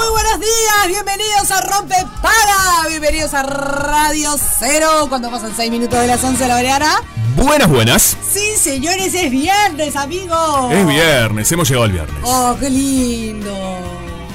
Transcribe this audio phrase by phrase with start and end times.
[0.00, 6.00] Muy buenos días, bienvenidos a Rompe Para, bienvenidos a Radio Cero, cuando pasan 6 minutos
[6.00, 7.02] de las 11 de la mañana.
[7.36, 8.16] Buenas, buenas.
[8.32, 10.72] Sí, señores, es viernes, amigos.
[10.72, 12.16] Es viernes, hemos llegado al viernes.
[12.24, 13.52] Oh, qué lindo.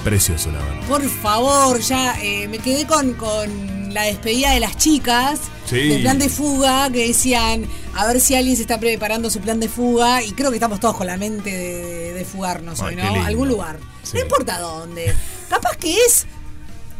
[0.04, 0.88] Precioso, la verdad.
[0.88, 5.88] Por favor, ya eh, me quedé con, con la despedida de las chicas Sí.
[5.88, 9.60] del plan de fuga que decían a ver si alguien se está preparando su plan
[9.60, 12.96] de fuga y creo que estamos todos con la mente de, de fugarnos Ay, hoy,
[12.98, 13.26] ¿no?
[13.26, 13.80] Algún lugar.
[14.04, 14.12] Sí.
[14.18, 15.16] No importa dónde.
[15.50, 16.26] Capaz que es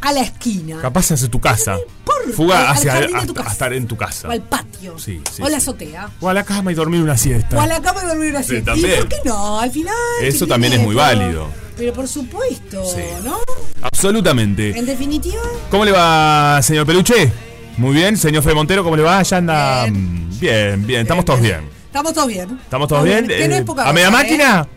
[0.00, 0.80] a la esquina.
[0.80, 1.78] Capaz hacia tu casa.
[2.04, 3.48] Por- Fuga al hacia tu casa.
[3.48, 4.28] a estar en tu casa.
[4.28, 4.98] O al patio.
[4.98, 5.62] Sí, sí, o a la sí.
[5.62, 6.10] azotea.
[6.20, 7.56] O a la cama y dormir una siesta.
[7.56, 8.72] O a la cama y dormir una Sí, siesta.
[8.72, 8.92] también.
[8.92, 9.60] ¿Y por qué no?
[9.60, 9.94] Al final.
[10.22, 11.48] Eso también es muy válido.
[11.76, 13.02] Pero por supuesto, Sí.
[13.24, 13.38] ¿no?
[13.82, 14.76] Absolutamente.
[14.78, 17.30] En definitiva, ¿Cómo le va, señor Peluche?
[17.76, 18.16] Muy bien.
[18.16, 19.22] Señor Fede Montero, ¿cómo le va?
[19.22, 19.82] Ya anda.
[19.84, 20.28] Bien.
[20.28, 21.00] mm, Bien, bien.
[21.02, 21.68] Estamos todos bien.
[21.86, 22.58] estamos todos bien.
[22.62, 23.30] ¿Estamos todos bien?
[23.30, 24.68] Eh, ¿A media cosa, máquina?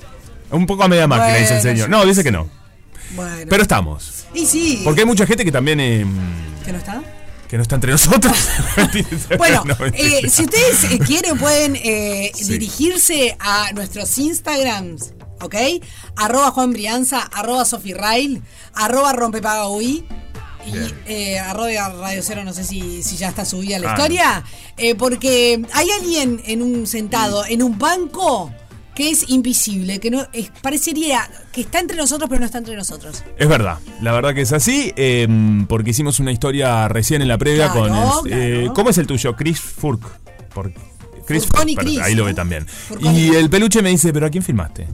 [0.51, 1.89] Un poco a media máquina, dice el señor.
[1.89, 2.49] No, dice que no.
[3.15, 3.45] Bueno.
[3.49, 4.25] Pero estamos.
[4.33, 4.81] y sí.
[4.83, 5.79] Porque hay mucha gente que también.
[5.79, 6.05] eh,
[6.65, 7.01] ¿Que no está?
[7.47, 8.37] que no está entre nosotros.
[9.39, 12.45] Bueno, No, eh, si ustedes eh, quieren pueden eh, Sí.
[12.45, 15.55] dirigirse a nuestros Instagrams, ¿ok?
[16.15, 18.43] Arroba Juan Brianza, arroba Sofi Rail,
[18.75, 20.05] arroba Rompepagaui
[20.67, 20.71] y
[21.07, 24.43] eh, arroba Radio Cero, no sé si, si ya está subida la Ah, historia,
[24.77, 28.53] eh, porque hay alguien en un sentado, en un banco
[28.99, 31.21] que es invisible, que no es, parecería
[31.53, 33.23] que está entre nosotros pero no está entre nosotros.
[33.37, 35.25] Es verdad, la verdad que es así, eh,
[35.69, 38.29] porque hicimos una historia recién en la previa Claro, con...
[38.33, 38.69] el- eh.
[38.75, 39.37] ¿Cómo es el tuyo?
[39.37, 40.01] Chris Furk.
[40.53, 40.73] Por,
[41.25, 42.67] Chris Furconi Furk, Chris, ahí lo ve también.
[42.67, 44.85] Furconi Y el peluche me dice, ¿pero a quién filmaste?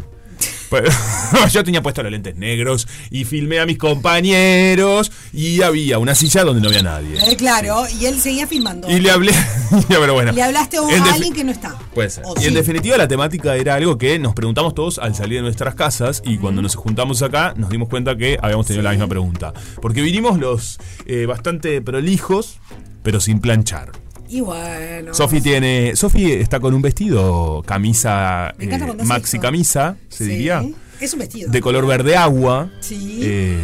[1.52, 6.44] Yo tenía puesto los lentes negros y filmé a mis compañeros y había una silla
[6.44, 7.32] donde no había nadie.
[7.32, 8.90] Eh, claro, y él seguía filmando.
[8.90, 9.34] Y le hablé,
[9.88, 10.32] pero bueno.
[10.32, 11.76] Le hablaste a, alguien que no está.
[11.94, 12.24] Puede ser.
[12.42, 15.76] Y en definitiva la temática era algo que nos preguntamos todos al salir de nuestras
[15.76, 19.54] casas y cuando nos juntamos acá nos dimos cuenta que habíamos tenido la misma pregunta.
[19.82, 22.60] Porque vinimos los eh, bastante prolijos,
[23.04, 24.05] pero sin planchar.
[24.36, 25.14] Y bueno.
[25.14, 25.96] Sofi tiene.
[25.96, 29.42] Sofi está con un vestido, camisa, Me eh, maxi eso.
[29.42, 30.62] camisa, se Sí, diría,
[31.00, 31.50] Es un vestido.
[31.50, 32.70] de color verde agua.
[32.82, 33.20] Sí.
[33.24, 33.58] eh,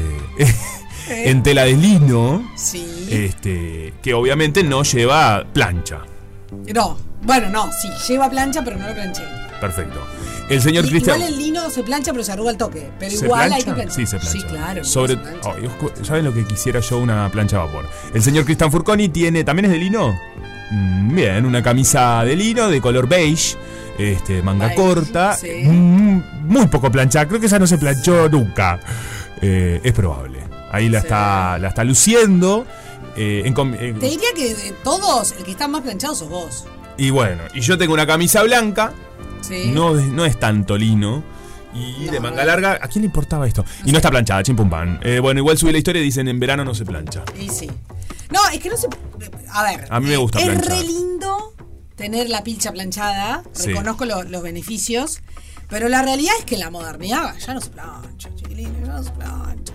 [1.09, 2.49] en tela de lino.
[2.55, 3.09] Sí.
[3.09, 6.03] Este, que obviamente no lleva plancha.
[6.73, 6.97] No.
[7.23, 9.23] Bueno, no, sí, lleva plancha, pero no lo planché.
[9.59, 9.99] Perfecto.
[10.49, 11.17] El señor Cristian.
[11.17, 12.89] Igual el lino se plancha, pero se arruga el toque.
[12.97, 13.55] Pero ¿Se igual plancha?
[13.57, 13.95] hay que planchar.
[13.95, 14.39] Sí, se plancha.
[14.39, 14.83] Sí, claro.
[14.83, 16.97] Sobre, oh, ¿Saben lo que quisiera yo?
[16.97, 17.87] Una plancha a vapor.
[18.13, 19.43] El señor Cristian Furconi tiene.
[19.43, 20.17] ¿También es de lino?
[20.71, 23.55] Mm, Bien, una camisa de lino de color beige.
[23.97, 25.33] Este, manga Beige, corta.
[25.35, 25.47] sí.
[25.65, 27.27] mm, muy poco planchada.
[27.27, 28.79] Creo que esa no se planchó nunca.
[29.41, 30.39] Eh, es probable.
[30.71, 31.07] Ahí la, Sí.
[31.07, 32.65] está, la está luciendo.
[33.17, 36.65] eh, en en- Te diría que de todos, el que está más planchado sos vos.
[36.97, 38.93] y bueno, y yo tengo una camisa blanca.
[39.41, 39.71] Sí.
[39.73, 41.21] No, es- no es tanto lino.
[41.73, 43.63] Y de manga larga, ¿a quién le importaba esto?
[43.85, 44.99] y no está planchada, chim pum pam.
[45.01, 47.23] Eh, bueno, igual subí la historia y dicen en verano no se plancha.
[47.39, 47.69] Y sí.
[48.31, 48.87] No, es que no se.
[49.51, 49.87] A ver.
[49.89, 50.71] A mí me gusta Es planchar.
[50.77, 51.53] re lindo
[51.95, 53.43] tener la pilcha planchada.
[53.53, 53.67] Sí.
[53.67, 55.21] Reconozco lo- los beneficios.
[55.69, 59.03] Pero la realidad es que en la modernidad ya no se plancha, chiquilines, ya no
[59.03, 59.73] se plancha.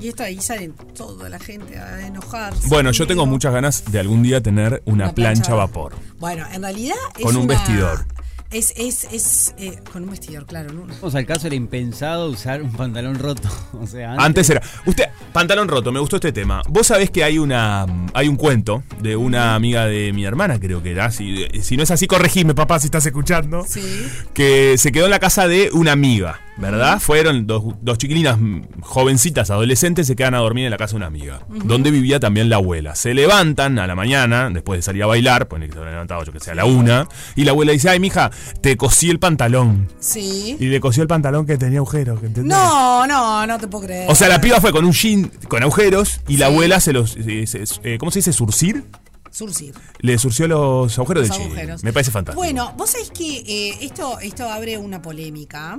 [0.00, 2.68] Y esto ahí sale toda la gente a enojarse.
[2.68, 5.52] Bueno, yo tengo muchas ganas de algún día tener una, plancha plancha.
[5.52, 5.94] a vapor.
[6.18, 8.04] Bueno, en realidad es Con un una- vestidor.
[8.50, 10.72] Es, es, es eh, con un vestidor, claro.
[10.72, 10.86] ¿no?
[10.86, 13.48] Vamos al caso, era impensado usar un pantalón roto.
[13.80, 14.62] O sea, Antes era.
[14.86, 16.62] Usted, pantalón roto, me gustó este tema.
[16.68, 20.82] Vos sabés que hay una hay un cuento de una amiga de mi hermana, creo
[20.82, 21.10] que era.
[21.10, 23.64] Si, si no es así, corregime, papá, si estás escuchando.
[23.68, 24.08] Sí.
[24.34, 26.98] Que se quedó en la casa de una amiga, ¿verdad?
[27.00, 30.96] Fueron dos, dos chiquilinas mm, jovencitas, adolescentes, se quedan a dormir en la casa de
[30.96, 32.94] una amiga, donde vivía también la abuela.
[32.94, 36.24] Se levantan a la mañana, después de salir a bailar, pone que se habrán levantado,
[36.24, 39.18] yo que sé, a la una, y la abuela dice, ay, mija, te cosí el
[39.18, 39.88] pantalón.
[40.00, 40.56] Sí.
[40.58, 42.56] Y le cosió el pantalón que tenía agujeros, ¿entendés?
[42.56, 44.10] No, no, no te puedo creer.
[44.10, 47.16] O sea, la piba fue con un jean con agujeros y la abuela se los.
[47.16, 48.32] eh, se- eh, ¿Cómo se dice?
[48.32, 48.84] ¿Surcir?
[49.30, 49.74] Surcir.
[50.00, 51.46] Le surció los agujeros Los jean.
[51.48, 51.84] agujeros.
[51.84, 52.40] Me parece fantástico.
[52.42, 55.78] Bueno, vos sabés que eh, esto, esto abre una polémica,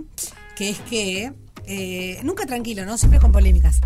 [0.59, 1.31] que es que,
[1.65, 2.97] eh, nunca tranquilo, ¿no?
[2.97, 3.79] Siempre con polémicas.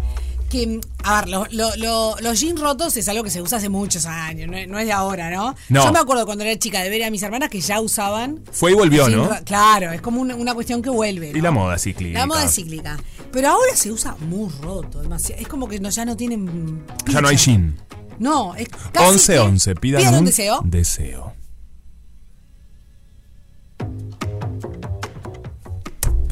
[0.50, 3.70] Que, a ver, lo- lo- lo- los jeans rotos es algo que se usa hace
[3.70, 5.56] muchos años, no, es- no es de ahora, ¿no?
[5.70, 5.84] No.
[5.86, 8.42] Yo me acuerdo cuando era chica de ver a mis hermanas que ya usaban.
[8.52, 9.28] Fue y volvió, ¿no?
[9.30, 11.32] ro- Claro, es como una, una cuestión que vuelve.
[11.34, 12.20] Y la moda cíclica.
[12.20, 12.98] La moda cíclica.
[13.32, 15.42] Pero ahora se usa muy roto, demasiado.
[15.42, 16.84] Es como que no, ya no tienen.
[17.08, 17.78] Ya no hay jean.
[18.20, 20.62] No, es casi 11 que- 11 pidan, pidan un deseo.
[20.66, 21.34] deseo.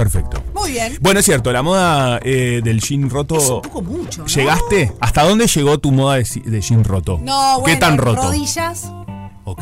[0.02, 0.44] Perfecto.
[0.56, 0.98] Muy bien.
[1.00, 3.38] Bueno, es cierto, la moda eh, del jean roto.
[3.38, 4.28] Es un poco mucho, ¿no?
[4.28, 4.92] ¿Llegaste?
[5.00, 7.20] ¿Hasta dónde llegó tu moda de, jean roto?
[7.22, 8.20] No, bueno, ¿Qué tan roto?
[8.24, 8.92] rodillas,
[9.46, 9.62] Ok.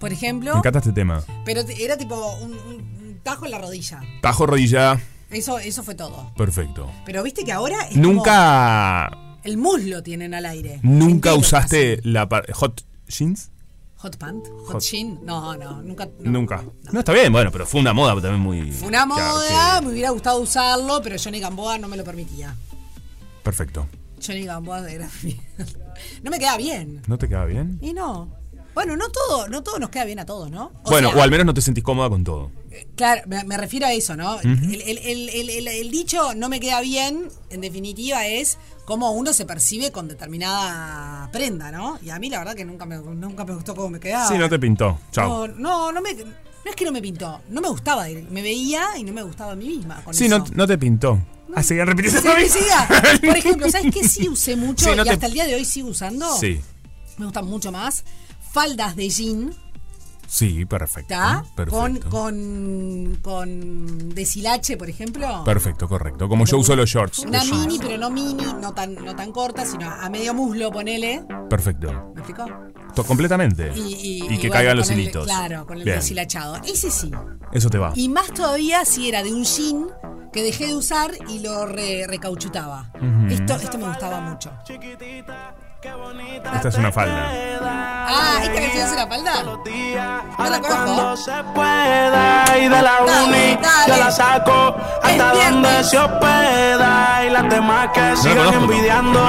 [0.00, 0.54] por ejemplo.
[0.54, 1.22] Me encanta este tema.
[1.44, 4.00] Pero era tipo un, tajo en la rodilla.
[4.20, 5.00] Tajo, rodilla.
[5.30, 6.32] Eso, eso fue todo.
[6.36, 6.90] Perfecto.
[7.06, 9.08] Pero viste que ahora es como Nunca.
[9.44, 10.80] el muslo tienen al aire.
[10.82, 13.52] Nunca usaste la hot jeans?
[14.02, 15.18] Hot pant, hot, Hot- jean.
[15.24, 16.06] No, no, nunca.
[16.18, 16.30] no.
[16.30, 16.64] Nunca.
[16.92, 17.00] No.
[17.00, 18.70] está bien, bueno, pero fue una moda también muy.
[18.72, 22.04] Fue una Claro, moda, que- me hubiera gustado usarlo, pero Johnny Gamboa no me lo
[22.04, 22.54] permitía.
[23.42, 23.86] Perfecto.
[24.24, 25.08] Johnny Gamboa era.
[26.22, 27.02] no me queda bien.
[27.06, 27.78] ¿No te queda bien?
[27.80, 28.30] Y no.
[28.74, 30.72] Bueno, no todo, no todo nos queda bien a todos, ¿no?
[30.84, 32.50] O bueno, sea, o al menos no te sentís cómoda con todo.
[32.94, 34.40] Claro, me, me refiero a eso, ¿no?
[34.40, 39.10] el, el- el- el- el- el dicho no me queda bien, en definitiva, es cómo
[39.12, 41.98] uno se percibe con determinada prenda, ¿no?
[42.02, 44.28] Y a mí la verdad que nunca me, nunca me gustó cómo me quedaba.
[44.28, 45.00] Sí, no te pintó.
[45.10, 45.48] Chao.
[45.48, 46.24] No, no, no me, no
[46.64, 49.56] es que no me pintó, no me gustaba, me veía y no me gustaba a
[49.56, 50.38] mí misma con Sí, eso.
[50.38, 51.18] no, no te pintó.
[51.54, 52.22] Ah, seguía repitiendo.
[53.26, 55.56] Por ejemplo, ¿sabes qué sí usé mucho Sí, no y te- hasta el día de
[55.56, 56.32] hoy sigo usando?
[56.38, 56.60] Sí,
[57.18, 58.04] Me gustan mucho más.
[58.52, 59.52] Faldas de jean,
[60.30, 61.12] sí, perfecto.
[61.14, 61.42] ¿está?
[61.68, 62.08] Con, Perfecto.
[62.10, 65.42] con, con deshilache, por ejemplo.
[65.44, 66.28] Perfecto, correcto.
[66.28, 67.20] Como yo uso los shorts.
[67.20, 70.70] Una los mini, pero no mini, no tan, no tan corta, sino a medio muslo,
[70.70, 71.24] ponele.
[71.48, 72.12] Perfecto.
[72.14, 72.46] ¿Me explicó?
[73.06, 73.72] Completamente.
[73.76, 75.24] Y, y- que y bueno, caigan los el- hilitos.
[75.24, 75.96] claro, con el Bien.
[75.96, 76.56] deshilachado.
[76.64, 77.10] Ese sí.
[77.52, 77.92] Eso te va.
[77.96, 79.86] Y más todavía si era de un jean
[80.32, 82.92] que dejé de usar y lo re- recauchutaba.
[83.28, 84.50] esto, esto me gustaba mucho.
[85.82, 87.30] Esta es una falda.
[87.32, 89.42] Ah, ¿esta canción es una falda?
[89.42, 91.16] No la conozco.
[91.16, 97.48] se pueda y de la uni yo la saco hasta donde se hospeda y las
[97.48, 99.20] demás que sigan envidiando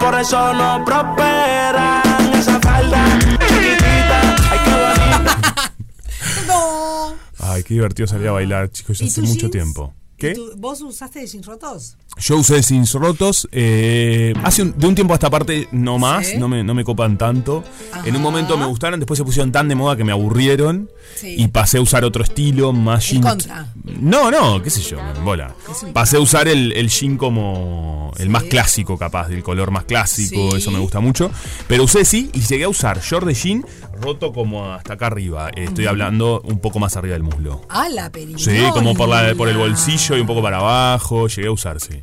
[0.00, 2.02] por eso no prosperan
[2.34, 4.20] esa falda chiquitita
[4.50, 5.72] ay qué bonita
[6.46, 7.14] No.
[7.38, 9.52] Ay, qué divertido salir a bailar, chicos, ya ¿Y hace mucho jeans?
[9.52, 9.94] tiempo.
[10.20, 10.34] ¿Y ¿Qué?
[10.34, 11.96] tú- ¿Vos usaste jeans rotos?
[12.18, 13.48] Yo usé jeans rotos.
[13.52, 16.36] eh, hace un- de un tiempo a esta parte no más, Sí.
[16.38, 17.64] no, me, no me copan tanto.
[18.04, 20.90] En un momento me gustaron, después se pusieron tan de moda que me aburrieron.
[21.16, 21.36] Sí.
[21.38, 23.22] Y pasé a usar otro estilo, más El jean.
[23.22, 23.72] contra.
[24.00, 25.54] No, no, qué sé yo, me bola.
[25.92, 30.52] Pasé a usar el, el jean como el más clásico, capaz, del color más clásico,
[30.52, 30.58] Sí.
[30.58, 31.30] eso me gusta mucho.
[31.66, 33.64] Pero usé sí y llegué a usar short de jean
[34.00, 35.50] roto como hasta acá arriba.
[35.56, 37.62] Eh, Estoy hablando un poco más arriba del muslo.
[37.68, 38.38] Ah, la perinola.
[38.44, 41.26] Sí, como por, la, por el bolsillo y un poco para abajo.
[41.28, 42.00] Llegué a usar, sí.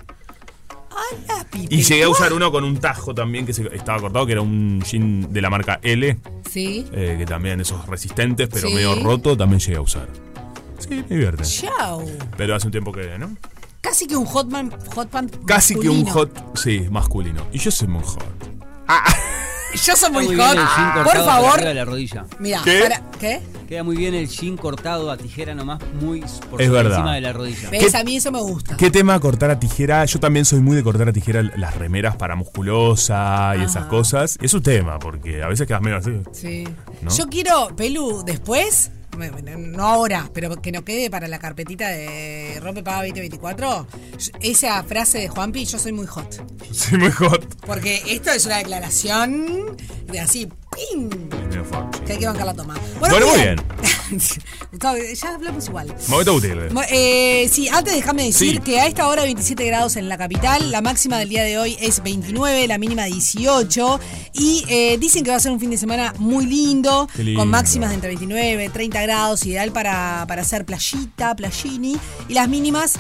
[1.29, 1.45] Ah.
[1.69, 4.41] Y llegué a usar uno con un tajo también que se, estaba cortado, que era
[4.41, 6.17] un jean de la marca L,
[6.50, 6.85] Sí.
[6.91, 8.73] eh, que también esos resistentes, pero Sí.
[8.73, 10.07] medio roto, también llegué a usar.
[10.79, 11.43] Sí, me divierte.
[11.43, 12.03] Chao.
[12.38, 13.36] Pero hace un tiempo que, ¿no?
[13.81, 16.13] Casi que un hotman, hot pant Casi que un masculino.
[16.46, 17.48] hot, sí, masculino.
[17.53, 18.24] Y yo soy muy hot.
[19.86, 21.03] Yo soy muy, muy bien hot.
[21.03, 21.62] Por favor.
[21.62, 22.25] de la rodilla.
[22.39, 22.79] Mira, ¿Qué?
[22.81, 23.41] para- ¿qué?
[23.67, 26.91] Queda muy bien el jean cortado a tijera nomás, muy por Es sobre verdad.
[27.00, 27.69] encima de la rodilla.
[27.69, 27.93] ¿Ves?
[27.96, 28.77] A mí eso me gusta.
[28.77, 30.05] ¿Qué tema cortar a tijera?
[30.05, 34.38] Yo también soy muy de cortar a tijera las remeras para musculosa y esas cosas.
[34.41, 36.12] Es un tema, porque a veces quedas medio así.
[36.31, 36.63] Sí.
[37.01, 37.12] ¿No?
[37.13, 42.83] Yo quiero, Pelu, después, no ahora, pero que nos quede para la carpetita de Rompe
[42.83, 43.88] Paga 2024,
[44.41, 46.43] esa frase de Juanpi, yo soy muy hot.
[46.71, 47.45] Sí, muy hot.
[47.65, 51.09] Porque esto es una declaración de así, ¡ping!
[52.05, 52.75] Que hay que bancar la toma.
[53.00, 53.38] Bueno, muy
[54.71, 55.93] Gustavo, ya hablamos igual.
[56.07, 56.57] Momento útil.
[56.89, 58.59] Eh, sí, antes déjame decir Sí.
[58.59, 61.75] que a esta hora 27 grados en la capital, la máxima del día de hoy
[61.81, 64.00] es 29, la mínima 18
[64.33, 67.39] y eh, dicen que va a ser un fin de semana muy lindo, lindo.
[67.41, 69.06] con máximas de entre 29 y 30 grados,
[69.45, 71.97] ideal para, para hacer playita, playini.
[72.27, 72.93] Y las mínimas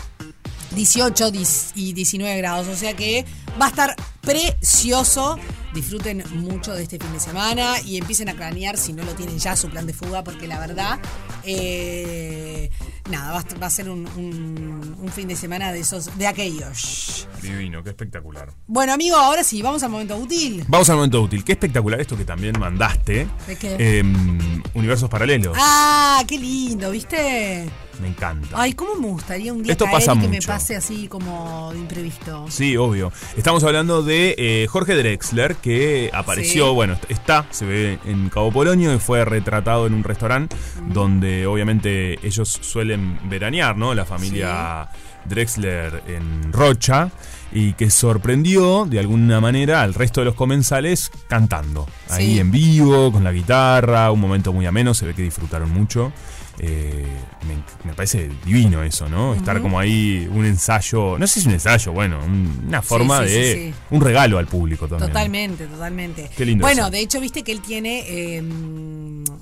[0.71, 2.67] 18 dis- y 19 grados.
[2.67, 3.25] O sea que
[3.59, 5.37] va a estar precioso.
[5.73, 9.37] Disfruten mucho de este fin de semana y empiecen a planear, si no lo tienen
[9.37, 10.97] ya, su plan de fuga, porque la verdad,
[11.43, 12.69] eh,
[13.09, 16.27] nada, va a, va a ser un, un- un fin de semana de esos, de
[16.27, 17.27] aquellos.
[17.41, 18.49] Divino, qué espectacular.
[18.67, 20.63] Bueno, amigo, ahora sí, vamos al momento útil.
[20.67, 21.43] Vamos al momento útil.
[21.43, 23.27] Qué espectacular esto que también mandaste.
[23.47, 23.99] ¿De qué?
[23.99, 25.55] Em, universos paralelos.
[25.59, 27.69] Ah, qué lindo, ¿viste?
[28.01, 28.49] Me encanta.
[28.53, 30.47] Ay, cómo me gustaría un día Esto caer pasa y que me mucho.
[30.49, 32.45] pase así como de imprevisto.
[32.47, 33.11] Sí, obvio.
[33.35, 36.73] Estamos hablando de eh, Jorge Drexler, que apareció, Sí.
[36.75, 40.55] bueno, est- está, se ve en Cabo Polonio y fue retratado en un restaurante
[40.89, 42.96] donde obviamente ellos suelen
[43.29, 43.93] veranear, ¿no?
[43.93, 44.89] La familia
[45.25, 47.09] Drexler en Rocha
[47.51, 51.87] y que sorprendió de alguna manera al resto de los comensales cantando.
[52.09, 52.39] Ahí Sí.
[52.39, 56.11] en vivo, con la guitarra, un momento muy ameno, se ve que disfrutaron mucho.
[56.59, 57.05] Eh,
[57.47, 57.55] me,
[57.87, 59.35] me parece divino eso, ¿no?
[59.35, 63.21] Estar como ahí un ensayo, no sé si es un ensayo, bueno, un- una forma
[63.23, 63.73] sí, sí, de sí.
[63.91, 65.11] un regalo al público también.
[65.11, 66.29] Totalmente, totalmente.
[66.35, 66.89] Qué lindo Bueno, eso.
[66.91, 68.43] de hecho, viste que él tiene, eh,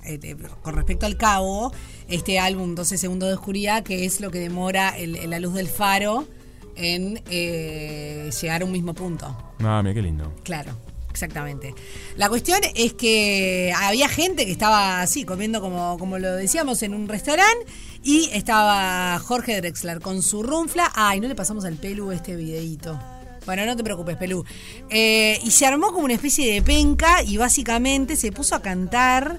[0.05, 1.71] eh, eh, con respecto al cabo,
[2.09, 5.67] este álbum 12 segundos de oscuridad, que es lo que demora el- la luz del
[5.69, 6.27] faro
[6.75, 9.27] en eh, llegar a un mismo punto.
[9.63, 10.33] Ah, mira qué lindo.
[10.43, 10.73] Claro,
[11.15, 11.73] exactamente.
[12.17, 16.93] La cuestión es que había gente que estaba así, comiendo como, como lo decíamos en
[16.93, 17.65] un restaurante,
[18.03, 20.91] y estaba Jorge Drexler con su runfla.
[20.93, 22.99] Ay, no le pasamos al Pelu este videíto.
[23.45, 24.43] Bueno, no te preocupes, Pelú.
[24.89, 29.37] Eh, y se armó como una especie de penca y básicamente se puso a cantar.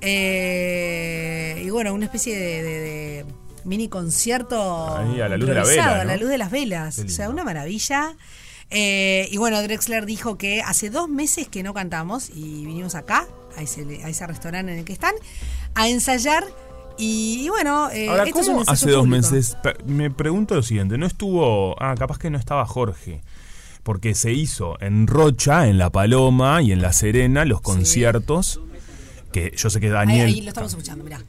[0.00, 3.26] eh, y bueno, una especie de, de- de
[3.64, 4.96] mini concierto.
[4.96, 5.60] Ahí, a la luz de la
[6.00, 6.98] A la luz de las velas.
[6.98, 8.16] O sea, una maravilla.
[8.74, 13.28] Eh, y bueno, Drexler dijo que hace dos meses que no cantamos y vinimos acá,
[13.56, 15.14] a ese, a ese restaurante en el que están,
[15.74, 16.44] a ensayar.
[16.98, 19.16] Y, y bueno, eh, Ahora, esto es un ¿cómo hace dos público.
[19.16, 19.56] meses?
[19.86, 21.74] Me pregunto lo siguiente, ¿no estuvo...
[21.82, 23.20] Ah, capaz que no estaba Jorge.
[23.82, 28.60] Porque se hizo en Rocha, en La Paloma y en La Serena los conciertos.
[29.32, 30.26] Que yo sé que Ahí, Daniel...
[30.28, 31.20] ahí lo estamos escuchando, mirá.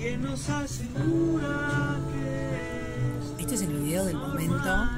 [0.00, 4.88] ¿Quién nos asegura que Este es el video del momento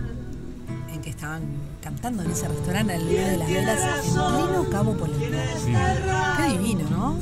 [0.93, 1.43] en que estaban
[1.83, 5.29] cantando en ese restaurante al lado de las velas en pleno Cabo Polonio.
[6.37, 7.17] Qué divino, ¿no?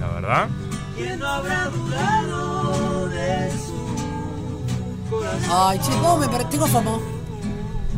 [0.00, 0.48] La verdad.
[0.96, 5.50] quién no habrá dudado de su corazón?
[5.50, 6.44] Ay, che, ¿cómo me perdí?
[6.52, 7.02] Tengo FOMO.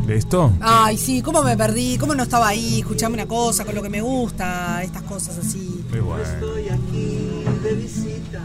[0.04, 0.52] ¿De esto?
[0.60, 1.96] Ay, sí, ¿cómo me perdí?
[1.96, 2.80] ¿Cómo no estaba ahí?
[2.80, 5.84] Escuchame una cosa con lo que me gusta, estas cosas así.
[5.90, 6.24] Muy bueno.
[6.24, 8.40] Estoy aquí de visita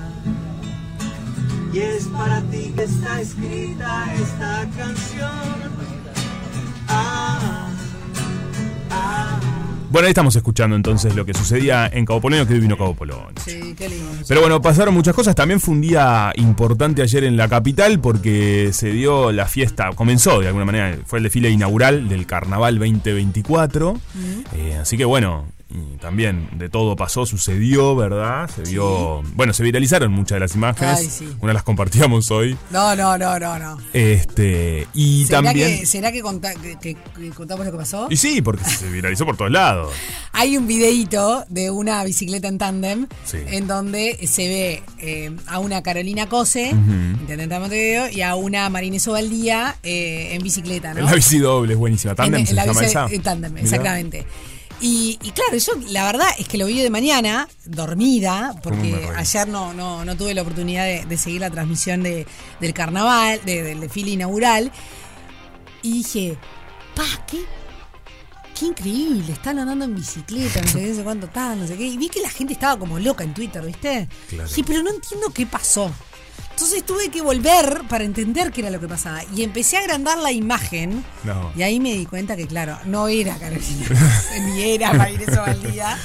[1.75, 5.29] y es para ti que está escrita esta canción.
[6.87, 7.67] Ah,
[8.89, 9.39] ah.
[9.91, 12.95] Bueno, ahí estamos escuchando entonces lo que sucedía en Cabo Polonio, que hoy vino Cabo
[12.95, 13.27] Polonio.
[13.43, 14.23] Sí, qué lindo.
[14.25, 15.35] Pero bueno, pasaron muchas cosas.
[15.35, 20.39] También fue un día importante ayer en la capital porque se dio la fiesta, comenzó
[20.39, 23.99] de alguna manera, fue el desfile inaugural del Carnaval 2024.
[24.55, 28.49] Eh, así que bueno, y también de todo pasó, sucedió, ¿verdad?
[28.53, 30.99] Se vio, bueno, se viralizaron muchas de las imágenes.
[30.99, 31.27] Ay, sí.
[31.41, 32.55] Una las compartíamos hoy.
[32.69, 33.77] No, no, no, no, no.
[33.91, 35.79] Este, y ¿Será, también...
[35.79, 38.07] que, ¿será que, conta- que- que- que contamos lo que pasó?
[38.11, 39.91] Y sí, porque se viralizó por todos lados.
[40.33, 43.37] Hay un videíto de una bicicleta en tándem Sí.
[43.47, 46.91] en donde se ve eh, a una Carolina Cose, Ujú.
[47.21, 51.01] intendente de Montevideo, y a una Marinés Ovaldía eh, en bicicleta, ¿no?
[51.05, 52.13] La bici doble es buenísima.
[52.13, 53.07] Tandem En- se en la llama bici- esa.
[53.09, 53.65] en tándem, Mirá.
[54.81, 58.91] Y, y claro, yo la verdad es que lo vi de mañana, dormida, ¿Cómo me
[58.91, 62.27] porque ayer no, no, no tuve la oportunidad de, de seguir la transmisión de,
[62.59, 64.71] del carnaval, de- del desfile inaugural.
[65.81, 66.37] Y dije,
[66.93, 67.39] pa, qué,
[68.59, 71.77] qué increíble, están andando en bicicleta, no sé qué, no sé cuánto tal, no sé
[71.77, 71.85] qué.
[71.85, 74.09] Y vi que la gente estaba como loca en Twitter, ¿viste?
[74.29, 74.49] Claro.
[74.49, 75.89] Dije, pero no entiendo qué pasó.
[76.55, 79.19] Entonces tuve que volver para entender qué era lo que pasaba.
[79.35, 81.03] Y empecé a agrandar la imagen.
[81.25, 81.51] No.
[81.53, 83.85] Y ahí me di cuenta que, claro, no era Carolina,
[84.45, 85.97] ni era Marinés Ovaldía.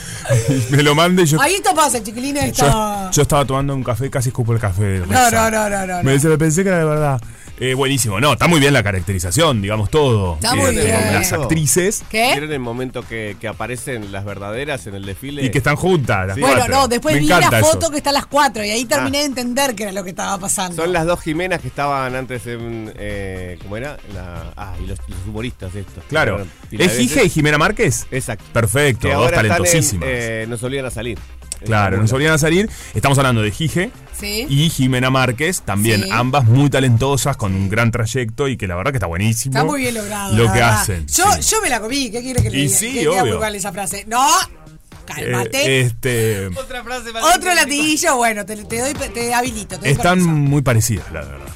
[0.71, 1.41] Me lo mande y yo.
[1.41, 2.67] Ahí esto pasa, chiquilines, esto...
[2.67, 5.05] Yo, yo estaba tomando un café, casi escupo el café.
[5.09, 6.11] No, no, no, no, no, Me, no.
[6.11, 7.21] dice, me pensé que era de verdad.
[7.61, 8.19] Eh, buenísimo.
[8.21, 10.35] No, está muy bien la caracterización, digamos todo.
[10.37, 11.13] Está Eh, muy bien.
[11.13, 12.31] Las actrices ¿Qué?
[12.33, 15.45] ¿Vieron el momento que, que aparecen las verdaderas en el desfile?
[15.45, 16.27] y que están juntas.
[16.29, 16.41] Las Sí.
[16.41, 16.75] Bueno, cuatro.
[16.75, 17.87] no, después Me vi la foto eso.
[17.87, 17.91] Ah.
[17.91, 20.39] que está a las 4 y ahí terminé de entender qué era lo que estaba
[20.39, 20.83] pasando.
[20.83, 22.93] Son las dos Jimenas que estaban antes en.
[22.97, 23.99] Eh, ¿Cómo era?
[24.15, 26.03] La, ah, y los, los humoristas estos.
[26.09, 26.45] Claro.
[26.73, 26.97] ¿Es.
[26.97, 28.07] Gige y Jimena Márquez?
[28.11, 28.45] Exacto.
[28.53, 30.09] Perfecto, Que dos ahora están en, talentosísimas.
[30.11, 31.19] eh, nos obligan a salir.
[31.65, 32.69] Claro, nos obligan a salir.
[32.95, 34.47] Estamos hablando de Gige Sí.
[34.49, 36.09] y Jimena Márquez, también Sí.
[36.13, 39.55] ambas muy talentosas, con un gran trayecto y que la verdad que está buenísimo.
[39.57, 40.37] Está muy bien logrado.
[40.37, 41.07] Lo que hacen.
[41.07, 41.43] Yo, sí.
[41.51, 42.11] yo me la comí.
[42.11, 42.79] ¿Qué quiere que le Y diga?
[42.79, 43.45] sí, queda muy obvio.
[43.47, 44.05] esa frase.
[44.09, 44.27] No,
[45.07, 45.67] cálmate.
[45.67, 49.77] Eh, este, Otra frase más Otro latiguillo, bueno, te, te doy, te habilito.
[49.79, 50.31] Te doy están permiso.
[50.37, 51.47] muy parecidas, la verdad.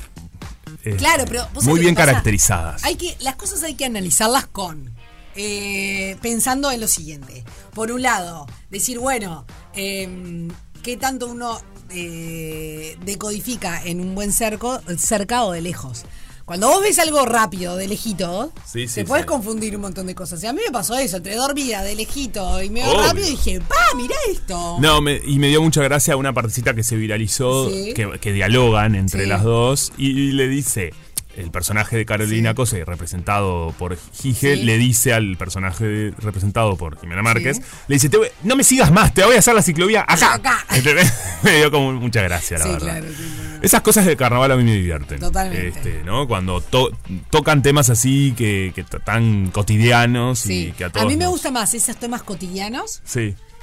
[0.84, 2.84] Eh, Claro, pero vos muy bien caracterizadas.
[2.84, 4.92] Hay que, las cosas hay que analizarlas con.
[5.36, 7.42] eh, pensando en lo siguiente.
[7.74, 10.48] Por un lado, decir, bueno, eh,
[10.82, 16.04] ¿qué tanto uno eh, decodifica en un buen cerco, cerca o de lejos?
[16.44, 19.28] Cuando vos ves algo rápido, de lejito, Sí, sí, te puedes sí.
[19.28, 20.42] confundir un montón de cosas.
[20.42, 23.02] Y a mí me pasó eso, entre dormida, de lejito y medio Obvio.
[23.02, 23.76] rápido, y dije, ¡pa!
[23.96, 24.76] Mirá esto.
[24.78, 28.94] No, me- y me dio mucha gracia una partecita que se viralizó, que, que dialogan
[28.94, 30.92] entre las dos, y, y le dice,
[31.36, 32.54] el personaje de Carolina Sí.
[32.56, 34.62] Cose, representado por Gige, Sí.
[34.62, 37.62] le dice al personaje representado por Jimena Márquez, Sí.
[37.88, 40.40] le dice, "Te voy- no me sigas más, te voy a hacer la ciclovía acá.
[41.42, 42.80] Me dio como mucha gracia, la verdad.
[42.80, 43.62] claro, sí, claro.
[43.62, 45.18] Esas cosas del carnaval a mí me divierten.
[45.20, 45.68] Totalmente.
[45.68, 46.26] Este, ¿no?
[46.28, 46.90] Cuando to-
[47.30, 50.68] tocan temas así que, que tan cotidianos Sí.
[50.68, 53.00] y que a todos a mí me nos- gusta más esos temas cotidianos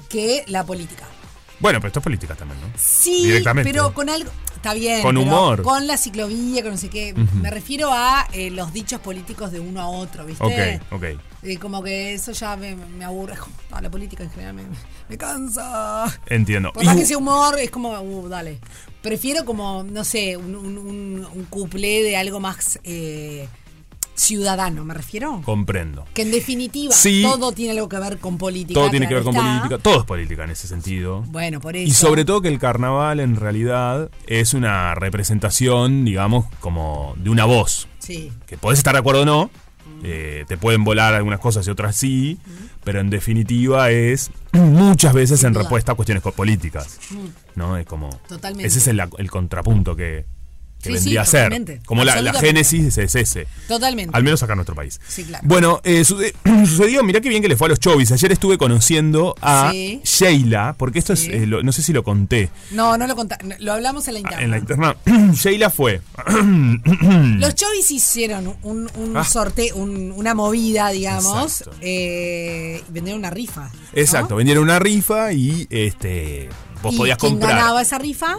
[0.10, 1.06] que la política.
[1.62, 2.68] Bueno, pero esto es política también, ¿no?
[2.77, 3.72] Sí, Directamente.
[3.72, 4.30] pero con algo.
[4.56, 5.01] Está bien.
[5.01, 5.63] Con humor.
[5.63, 7.13] Con la ciclovía, con no sé qué.
[7.13, 10.82] Me refiero a eh, los dichos políticos de uno a otro, ¿viste?
[10.91, 11.03] Ok, ok.
[11.44, 13.36] Eh, como que eso ya me, me aburre.
[13.74, 14.63] Ah, la política en general me,
[15.08, 16.06] me cansa.
[16.25, 16.74] Entiendo.
[16.74, 18.60] Por más que sea humor, es como, uh, dale.
[19.01, 23.48] Prefiero como, no sé, un, un, un, un cuplé de algo más eh,
[24.22, 25.42] ciudadano, ¿me refiero?
[25.44, 26.06] Comprendo.
[26.13, 27.22] Que en definitiva Sí.
[27.24, 28.80] todo tiene algo que ver con política.
[28.80, 29.48] Todo tiene que ver con está.
[29.60, 29.78] política.
[29.82, 31.22] Todo es política en ese sentido.
[31.28, 31.88] Bueno, por eso.
[31.88, 37.46] Y sobre todo que el carnaval en realidad es una representación, digamos, como de una
[37.46, 37.88] voz.
[38.00, 38.32] Sí.
[38.46, 39.50] Que podés estar de acuerdo o no.
[40.04, 42.38] eh, te pueden volar algunas cosas y otras sí.
[42.84, 47.00] Pero en definitiva es muchas veces en respuesta a cuestiones políticas.
[47.56, 47.78] ¿No?
[47.78, 48.10] Es como.
[48.28, 48.68] Totalmente.
[48.68, 50.25] Ese es el, el contrapunto que,
[50.82, 51.82] que Sí, vendría sí, a ser.
[51.86, 53.48] Como la, la génesis es ese.
[53.68, 54.16] Totalmente.
[54.16, 55.00] Al menos acá en nuestro país.
[55.08, 55.44] Sí, claro.
[55.48, 56.34] Bueno, eh, suce-
[56.66, 58.12] sucedió, mirá qué bien que le fue a los Chovis.
[58.12, 60.01] Ayer estuve conociendo a Sí.
[60.03, 63.38] Sheila, porque esto es, eh, lo- no sé si lo conté No, no lo contá,
[63.44, 64.44] no, lo hablamos en la interna.
[64.44, 64.96] en la interna.
[65.34, 66.01] Sheila fue.
[67.40, 69.24] Los Chovis hicieron un, un Ah.
[69.24, 73.70] sorteo, un- una movida, digamos, eh, vendieron una rifa.
[73.74, 73.79] ¿no?
[73.94, 76.50] Exacto, vendieron una rifa y este
[76.82, 77.55] vos ¿Y podías quién comprar.
[77.58, 78.36] ganaba esa rifa?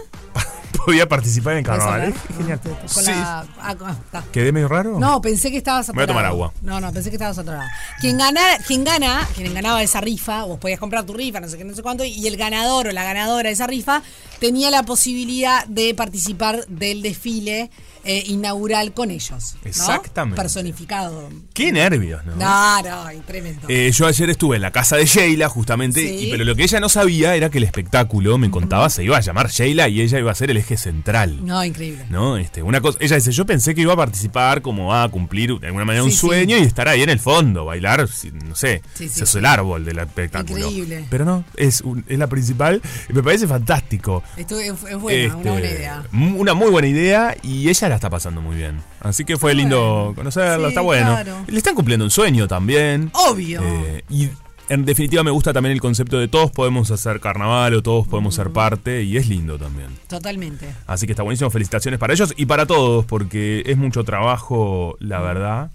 [0.84, 2.14] Podía participar en el ¿Puedes carnaval.
[2.36, 2.60] Genial.
[2.60, 3.10] Con Sí.
[3.10, 3.74] la- ah,
[4.12, 4.22] ah.
[4.32, 4.98] ¿Quedé medio raro?
[4.98, 6.34] No, pensé que estabas Voy a tomar atorado.
[6.44, 6.52] agua.
[6.62, 7.62] No, no, pensé que estabas atorado.
[8.00, 11.56] Quien gana, quien gana, quien ganaba esa rifa, vos podías comprar tu rifa, no sé
[11.58, 14.02] qué, no sé cuánto, y el ganador o la ganadora de esa rifa
[14.40, 17.70] tenía la posibilidad de participar del desfile
[18.04, 19.54] eh, inaugural con ellos.
[19.62, 19.68] ¿no?
[19.68, 20.40] Exactamente.
[20.40, 21.28] Personificado.
[21.54, 22.36] Qué nervios, ¿no?
[22.36, 23.66] No, no, tremendo.
[23.68, 26.26] Eh, yo ayer estuve en la casa de Sheila, justamente, Sí.
[26.28, 29.16] y, pero lo que ella no sabía era que el espectáculo, me contaba, se iba
[29.16, 31.44] a llamar Sheila y ella iba a ser el eje central.
[31.44, 32.04] no, increíble.
[32.10, 32.36] ¿No?
[32.36, 35.66] Este, una cosa, ella dice, yo pensé que iba a participar como a cumplir de
[35.66, 36.16] alguna manera un sí.
[36.16, 38.00] sueño y estar ahí en el fondo, bailar,
[38.44, 39.38] no sé, Sí, sí, se sí.
[39.38, 40.58] el árbol del espectáculo.
[40.70, 41.06] Increíble.
[41.10, 44.22] Pero no, es, un- es la principal me parece fantástico.
[44.36, 46.02] Esto es, es buena, Este, una buena idea.
[46.10, 48.80] mu- Una muy buena idea y ella la está pasando muy bien.
[49.00, 51.12] Así que fue lindo conocerla, Sí, está bueno.
[51.12, 51.44] claro.
[51.46, 53.10] Le están cumpliendo un sueño también.
[53.12, 53.60] Obvio.
[53.62, 54.30] Eh, y
[54.68, 58.34] en definitiva me gusta también el concepto de todos podemos hacer carnaval o todos podemos
[58.34, 59.88] ser parte y es lindo también.
[60.08, 60.74] Totalmente.
[60.86, 65.20] Así que está buenísimo, felicitaciones para ellos y para todos porque es mucho trabajo, la
[65.20, 65.70] verdad.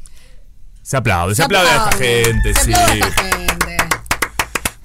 [0.82, 2.74] Se aplaude, se, aplaude a esta gente, se sí.
[2.74, 3.97] aplaude a esta gente.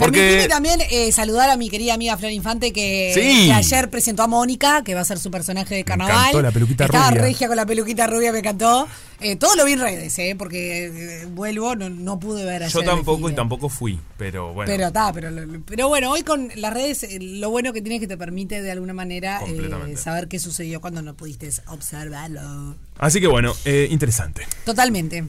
[0.03, 3.47] Porque- también eh, saludar a mi querida amiga Flor Infante que, Sí.
[3.47, 6.17] que ayer presentó a Mónica, que va a ser su personaje de carnaval.
[6.17, 7.23] encantó la peluquita Estaba rubia.
[7.23, 8.87] regia con la peluquita rubia, me encantó.
[9.21, 10.87] Eh, todo lo vi en redes, eh, porque
[11.23, 14.69] eh, vuelvo, no, no pude ver ayer Yo tampoco y tampoco fui, pero bueno.
[14.71, 15.31] Pero está, pero,
[15.65, 18.73] pero bueno, hoy con las redes lo bueno que tiene es que te permite de
[18.73, 19.41] alguna manera
[19.97, 22.75] saber qué sucedió cuando no pudiste observarlo.
[22.99, 23.55] Así que bueno,
[23.91, 24.43] interesante.
[24.65, 25.25] Totalmente.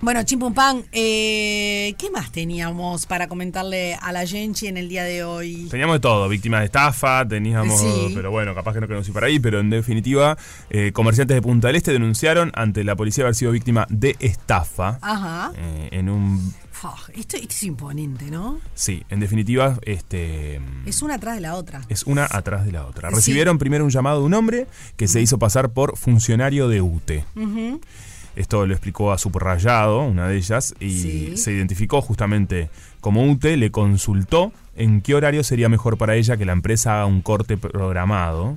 [0.00, 5.24] Bueno, Chimpumpan, eh, ¿qué más teníamos para comentarle a la Genchi en el día de
[5.24, 5.66] hoy?
[5.70, 8.12] Teníamos de todo, víctimas de estafa, teníamos, Sí.
[8.14, 10.36] pero bueno, capaz que no queremos ir para ahí, pero en definitiva,
[10.68, 14.98] eh, comerciantes de Punta del Este denunciaron ante la policía haber sido víctima de estafa.
[15.00, 15.52] Ajá.
[15.56, 16.52] eh, en un...
[16.70, 18.60] Fua, esto, esto es imponente, ¿no?
[18.74, 20.60] Sí, en definitiva, este...
[20.84, 21.80] Es una atrás de la otra.
[21.88, 23.08] Es una atrás de la otra.
[23.10, 23.14] Sí.
[23.16, 27.24] Recibieron primero un llamado de un hombre que se hizo pasar por funcionario de UTE.
[27.36, 27.80] Ujú.
[28.36, 31.36] Esto lo explicó a Subrayado, una de ellas, y Sí.
[31.36, 32.68] se identificó justamente
[33.00, 37.06] como UTE, le consultó en qué horario sería mejor para ella que la empresa haga
[37.06, 38.56] un corte programado.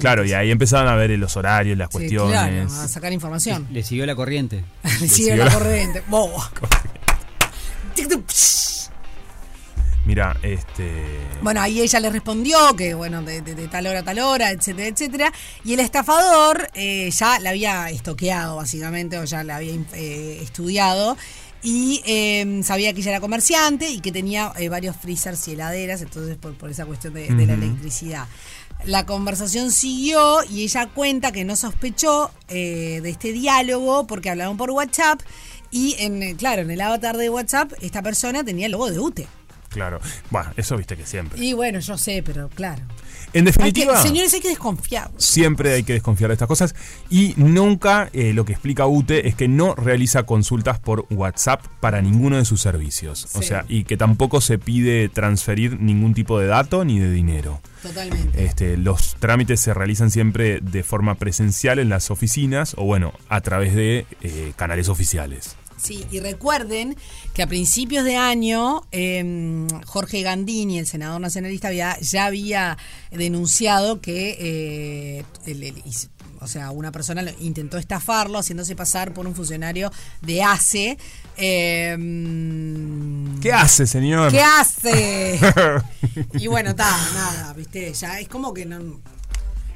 [0.00, 2.30] Claro, y ahí empezaron a ver los horarios, las Sí, cuestiones.
[2.32, 3.66] claro, a sacar información.
[3.72, 4.64] Le siguió la corriente.
[4.84, 6.02] Sigue siguió la la- corriente.
[6.08, 6.42] Bobo.
[10.08, 10.90] Mira, este.
[11.42, 14.50] Bueno, ahí ella le respondió que, bueno, de, de- de tal hora a tal hora,
[14.52, 15.32] etcétera, etcétera.
[15.66, 21.18] Y el estafador eh, ya la había estoqueado, básicamente, o ya la había eh, estudiado.
[21.62, 26.00] Y eh, sabía que ella era comerciante y que tenía eh, varios freezers y heladeras,
[26.00, 28.26] entonces por, por esa cuestión de, de la electricidad.
[28.86, 34.56] La conversación siguió y ella cuenta que no sospechó eh, de este diálogo porque hablaron
[34.56, 35.20] por WhatsApp
[35.70, 39.26] y, en, claro, en el avatar de WhatsApp esta persona tenía el logo de UTE.
[39.68, 40.00] Claro.
[40.30, 41.38] Bueno, eso viste que siempre.
[41.44, 42.82] Y bueno, yo sé, pero claro.
[43.34, 44.02] En Hay que- definitiva.
[44.02, 45.10] señores, hay que desconfiar.
[45.18, 46.74] Siempre hay que desconfiar de estas cosas
[47.10, 52.00] y nunca eh, lo que explica UTE es que no realiza consultas por WhatsApp para
[52.00, 53.28] ninguno de sus servicios.
[53.34, 57.60] O sea, y que tampoco se pide transferir ningún tipo de dato ni de dinero.
[57.82, 58.44] Totalmente.
[58.44, 63.40] Este, los trámites se realizan siempre de forma presencial en las oficinas o bueno, a
[63.42, 65.56] través de eh, canales oficiales.
[65.82, 66.96] Sí, y recuerden
[67.34, 72.76] que a principios de año eh, Jorge Gandini, el senador nacionalista, había, ya había
[73.10, 76.10] denunciado que eh, el- el- is-
[76.40, 79.90] o sea, una persona intentó estafarlo haciéndose pasar por un funcionario
[80.22, 80.96] de ACE.
[81.36, 81.96] eh,
[83.40, 84.30] ¿Qué hace, señor?
[84.30, 85.38] ¿Qué hace?
[86.34, 89.00] y bueno, está, nada, viste, ya es como que no...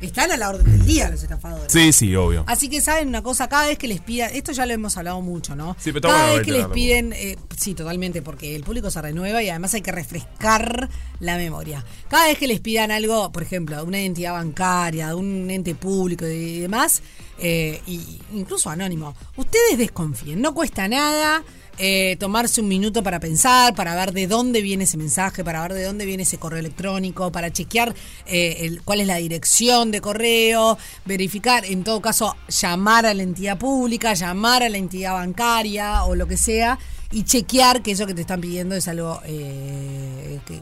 [0.03, 1.73] Están a la orden del día los estafadores.
[1.73, 2.45] Sí, sí, obvio.
[2.49, 5.21] Así que saben una cosa, cada vez que les pidan, esto ya lo hemos hablado
[5.21, 5.77] mucho, ¿no?
[5.79, 9.01] Sí, pero cada bueno vez que les piden, eh, sí, totalmente, porque el público se
[9.01, 10.89] renueva y además hay que refrescar
[11.21, 11.85] la memoria.
[12.09, 15.75] Cada vez que les pidan algo, por ejemplo, de una entidad bancaria, de un ente
[15.77, 17.03] público y demás,
[17.39, 21.45] eh, y incluso anónimo, ustedes desconfíen, no cuesta nada.
[21.85, 25.73] Eh, tomarse un minuto para pensar, para ver de dónde viene ese mensaje, para ver
[25.75, 27.93] de dónde viene ese correo electrónico, para chequear
[28.27, 33.25] eh, el- cuál es la dirección de correo, verificar, en todo caso, llamar a la
[33.25, 36.79] entidad pública, llamar a la entidad bancaria o lo que sea,
[37.11, 40.61] y chequear que eso que te están pidiendo es algo eh, que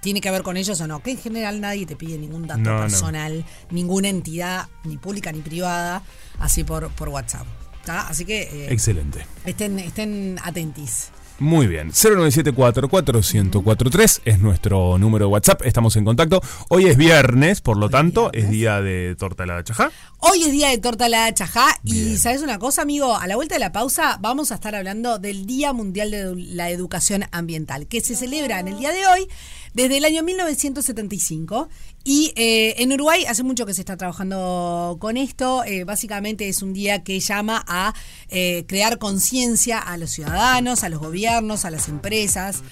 [0.00, 1.00] tiene que ver con ellos o no.
[1.02, 2.80] Que en general nadie te pide ningún dato No, no.
[2.80, 6.02] personal, ninguna entidad, ni pública ni privada,
[6.40, 7.46] así por, por WhatsApp.
[7.84, 8.08] ¿Tá?
[8.08, 9.26] Así que eh, Excelente.
[9.44, 11.10] estén, estén atentis.
[11.38, 11.90] Muy bien.
[11.90, 15.62] 097441043 es nuestro número de WhatsApp.
[15.62, 16.40] Estamos en contacto.
[16.68, 19.90] Hoy es viernes, por lo tanto, es día de torta helada chajá.
[20.18, 23.56] Hoy es día de torta la chajá y sabes una cosa, amigo, a la vuelta
[23.56, 28.00] de la pausa vamos a estar hablando del Día Mundial de la Educación Ambiental, que
[28.02, 29.26] se celebra en el día de hoy
[29.74, 31.68] desde el año 1975
[32.04, 35.64] y eh, en Uruguay hace mucho que se está trabajando con esto.
[35.64, 37.94] Eh, básicamente es un día que llama a
[38.28, 42.62] eh, crear conciencia a los ciudadanos, a los gobiernos, a las empresas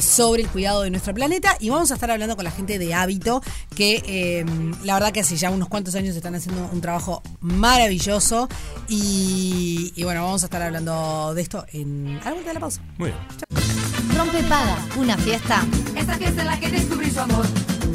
[0.00, 2.94] sobre el cuidado de nuestro planeta y vamos a estar hablando con la gente de
[2.94, 3.42] Hábito
[3.74, 4.44] que eh,
[4.84, 8.48] la verdad que hace ya unos cuantos años están haciendo un trabajo maravilloso
[8.88, 12.60] y, y bueno, vamos a estar hablando de esto en a la vuelta de la
[12.60, 12.82] pausa.
[12.98, 13.95] Muy bien.
[14.16, 15.64] Rompe Paga, una fiesta
[15.96, 17.44] Esta fiesta en la que descubrí su amor.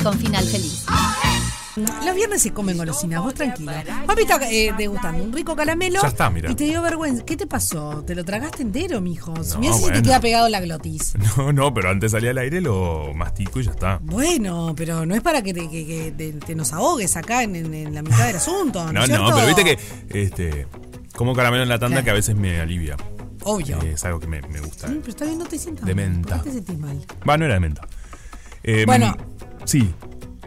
[0.04, 0.86] con final feliz.
[2.06, 3.72] Los viernes se comen golosinas, vos tranquilo.
[4.06, 6.02] Papi está eh, degustando un rico caramelo.
[6.02, 6.52] Ya está, mira.
[6.52, 7.24] Y te dio vergüenza.
[7.24, 8.04] ¿Qué te pasó?
[8.06, 9.34] ¿Te lo tragaste entero, mijo?
[9.34, 10.02] No, Mirá si te bueno.
[10.04, 11.14] queda pegado la glotis.
[11.38, 14.00] No, no, pero antes salía al aire lo mastico y ya está.
[14.02, 17.56] Bueno, pero no es para que te, que- que te- te nos ahogues acá en,
[17.56, 18.92] en- en la mitad del asunto.
[18.92, 19.80] ¿no, No, pero viste que
[20.10, 20.68] este
[21.16, 22.06] como caramelo en la tanda Claro.
[22.06, 22.98] que a veces me alivia.
[23.44, 23.82] Obvio.
[23.82, 24.88] Eh, es algo que me, me gusta.
[24.88, 26.36] Mm, pero está bien, no te sientas De menta.
[26.36, 27.02] ¿Por qué te sentís mal?
[27.28, 27.88] Va, no era de menta.
[28.64, 29.16] Eh, Bueno.
[29.66, 29.94] Sí.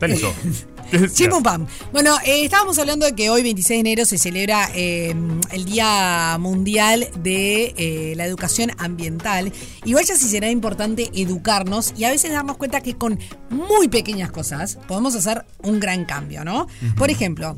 [0.01, 0.33] Dale eso.
[1.15, 1.67] Chim pam.
[1.93, 5.15] Bueno, eh, estábamos hablando de que hoy, 26 de enero, se celebra eh,
[5.51, 9.53] el Día Mundial de eh, la Educación Ambiental.
[9.85, 13.19] Y vaya si será importante educarnos y a veces darnos cuenta que con
[13.51, 16.67] muy pequeñas cosas podemos hacer un gran cambio, ¿no?
[16.97, 17.57] Por ejemplo.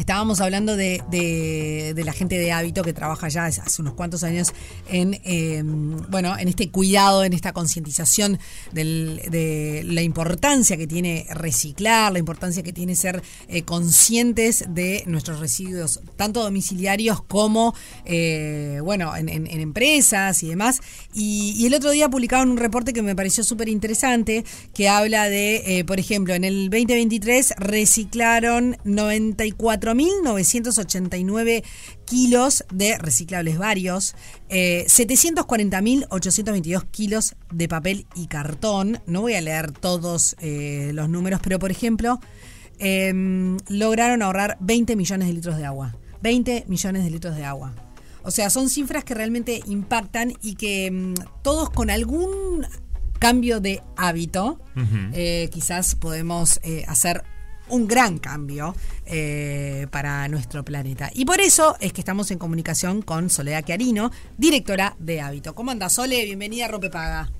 [0.00, 4.54] Estábamos hablando de, de- la gente de hábito que trabaja ya hace unos cuantos años
[4.88, 8.38] en, eh, bueno, en este cuidado, en esta concientización
[8.72, 15.40] de la importancia que tiene reciclar, la importancia que tiene ser eh, conscientes de nuestros
[15.40, 20.80] residuos, tanto domiciliarios como, eh, bueno, en, empresas y demás.
[21.12, 25.78] Y, el otro día publicaron un reporte que me pareció súper interesante, que habla de,
[25.78, 28.78] eh, por ejemplo, en el 2023 reciclaron
[29.94, 31.64] 94.989
[32.04, 34.14] kilos de reciclables varios,
[34.48, 39.00] eh, 740.822 kilos de papel y cartón.
[39.06, 42.20] No voy a leer todos eh, los números, pero por ejemplo,
[42.78, 45.96] em, lograron ahorrar 20 millones de litros de agua.
[46.22, 47.74] 20 millones de litros de agua.
[48.22, 52.66] O sea, son cifras que realmente impactan y que mm, todos con algún
[53.20, 54.58] cambio de hábito,
[55.12, 57.22] eh, quizás podemos eh, hacer
[57.70, 58.74] un gran cambio
[59.06, 61.10] eh, para nuestro planeta.
[61.14, 65.54] Y por eso es que estamos en comunicación con Soledad Chiarino, directora de Hábito.
[65.54, 66.24] ¿Cómo anda, Sole?
[66.24, 67.39] Bienvenida a Rope Paga.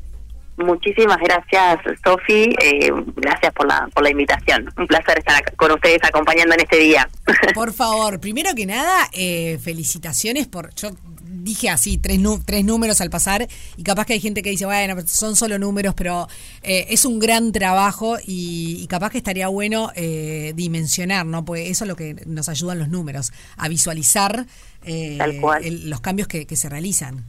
[0.64, 2.54] Muchísimas gracias, Sofi.
[2.62, 4.70] Eh, gracias por la, por la invitación.
[4.76, 7.08] Un placer estar con ustedes acompañando en este día.
[7.54, 10.74] Por favor, primero que nada, eh, felicitaciones por.
[10.74, 10.90] Yo
[11.22, 13.46] dije así, tres, tres números al pasar,
[13.76, 16.28] y capaz que hay gente que dice, bueno, son solo números, pero
[16.62, 21.44] eh, es un gran trabajo y, y capaz que estaría bueno eh, dimensionar, ¿no?
[21.44, 24.46] Porque eso es lo que nos ayudan los números, a visualizar
[24.84, 25.64] eh, Tal cual.
[25.64, 27.24] el- los cambios que, que se realizan.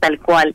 [0.00, 0.54] Tal cual.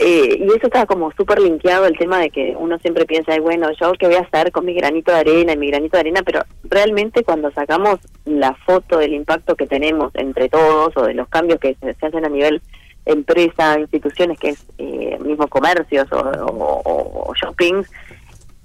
[0.00, 3.40] Eh, y eso está como súper linkeado el tema de que uno siempre piensa, "Ay,
[3.40, 6.00] bueno, yo qué voy a hacer con mi granito de arena y mi granito de
[6.00, 11.12] arena, pero realmente cuando sacamos la foto del impacto que tenemos entre todos o de
[11.14, 12.62] los cambios que se, hacen a nivel
[13.04, 17.90] empresa, instituciones, que es eh, mismo comercios o, o- shoppings,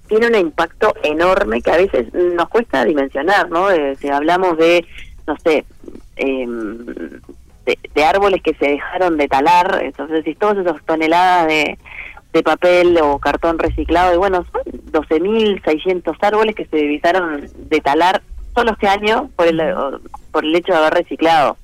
[0.07, 3.69] tiene un impacto enorme que a veces nos cuesta dimensionar, ¿no?
[3.71, 4.85] Eh, si hablamos de,
[5.27, 5.65] no sé,
[6.17, 6.85] em,
[7.65, 11.77] de, de árboles que se dejaron de talar, entonces si todas esas toneladas de,
[12.33, 18.21] de papel o cartón reciclado, y bueno, son 12.600 árboles que se evitaron de talar
[18.55, 19.61] solo este año por el,
[20.31, 21.57] por el hecho de haber reciclado.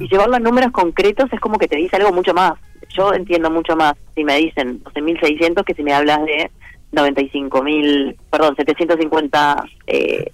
[0.00, 2.54] Y llevarlo a números concretos es como que te dice algo mucho más.
[2.88, 6.50] Yo entiendo mucho más si me dicen 12.600 que si me hablas de
[6.92, 10.32] 95.000, perdón, 750 eh,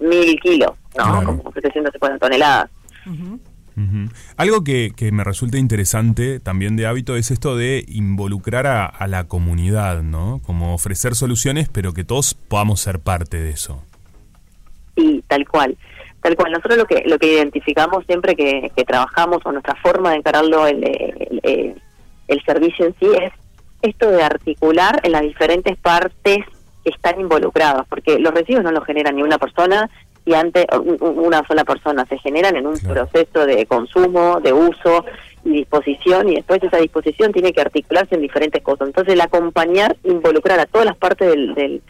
[0.00, 1.22] mil kilos, ¿no?
[1.24, 2.70] Como 750 toneladas.
[3.80, 4.12] Ujú.
[4.36, 9.06] Algo que, que me resulta interesante también de hábito es esto de involucrar a, a
[9.06, 10.40] la comunidad, ¿no?
[10.44, 13.82] Como ofrecer soluciones, pero que todos podamos ser parte de eso.
[14.96, 15.76] Sí, tal cual.
[16.20, 16.52] Tal cual.
[16.52, 20.66] Nosotros lo que lo que identificamos siempre que, que trabajamos o nuestra forma de encararlo
[20.66, 20.84] el,
[22.28, 23.32] el, servicio en sí es
[23.82, 26.38] esto de articular en las diferentes partes
[26.84, 29.88] que están involucradas, porque los residuos no los genera ni una persona
[30.30, 34.52] y antes u- u- una sola persona, se generan en un proceso de consumo, de
[34.52, 35.04] uso
[35.44, 38.88] y disposición y después esa disposición tiene que articularse en diferentes cosas.
[38.88, 41.82] Entonces el acompañar, involucrar a todas las partes del, del-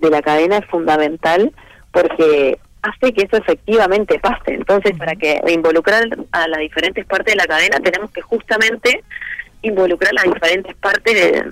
[0.00, 1.52] de la cadena es fundamental
[1.92, 4.54] porque hace que eso efectivamente pase.
[4.54, 6.02] Entonces, para que involucrar
[6.32, 9.04] a las diferentes partes de la cadena, tenemos que justamente
[9.62, 11.44] involucrar las diferentes partes de-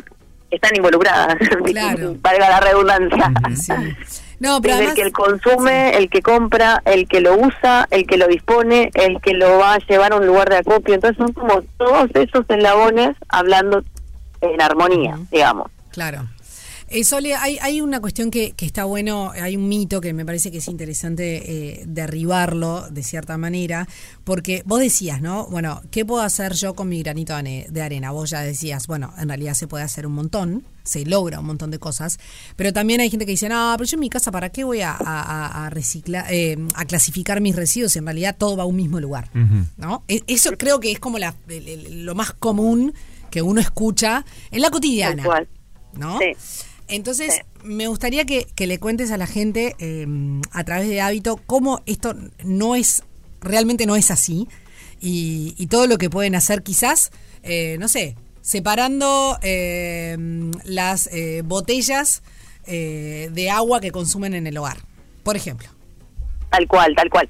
[0.49, 1.37] que están involucradas,
[2.21, 3.33] valga la redundancia.
[4.41, 7.87] No, pero Desde además- el que el consume, el que compra, el que lo usa,
[7.91, 10.95] el que lo dispone, el que lo va a llevar a un lugar de acopio.
[10.95, 13.85] Entonces son como todos esos eslabones hablando
[14.41, 15.71] en armonía, digamos.
[15.91, 16.27] Claro.
[16.93, 20.27] Eh, Sole, hay, hay una cuestión que, que está bueno, hay un mito que me
[20.27, 23.87] parece que es interesante eh, derribarlo de cierta manera,
[24.25, 25.47] porque vos decías, ¿no?
[25.47, 28.11] Bueno, ¿qué puedo hacer yo con mi granito de arena?
[28.11, 31.71] Vos ya decías, bueno, en realidad se puede hacer un montón, se logra un montón
[31.71, 32.19] de cosas,
[32.57, 34.81] pero también hay gente que dice, no, pero yo en mi casa, ¿para qué voy
[34.81, 37.95] a, a- a- a reciclar, eh, a clasificar mis residuos?
[37.95, 39.31] En realidad todo va a un mismo lugar.
[39.77, 40.03] ¿no?
[40.09, 42.93] E- Eso creo que es como la- el- el- lo más común
[43.31, 45.23] que uno escucha en la cotidiana.
[45.93, 46.19] ¿No?
[46.91, 50.07] Entonces, me gustaría que, que le cuentes a la gente eh,
[50.51, 53.03] a través de hábito cómo esto no es,
[53.41, 54.49] realmente no es así
[55.01, 57.11] y, y todo lo que pueden hacer quizás,
[57.43, 60.17] eh, no sé, separando eh,
[60.65, 62.23] las eh, botellas
[62.67, 64.79] eh, de agua que consumen en el hogar,
[65.23, 65.69] por ejemplo.
[66.51, 67.29] Tal cual, tal cual.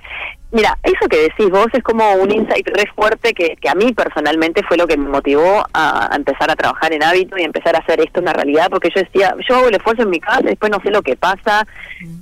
[0.52, 3.92] Mira, eso que decís vos es como un insight re fuerte que, que a mí
[3.92, 7.78] personalmente fue lo que me motivó a, empezar a trabajar en hábito y empezar a
[7.78, 10.72] hacer esto una realidad, porque yo decía, yo hago el esfuerzo en mi casa, después
[10.72, 11.64] no sé lo que pasa,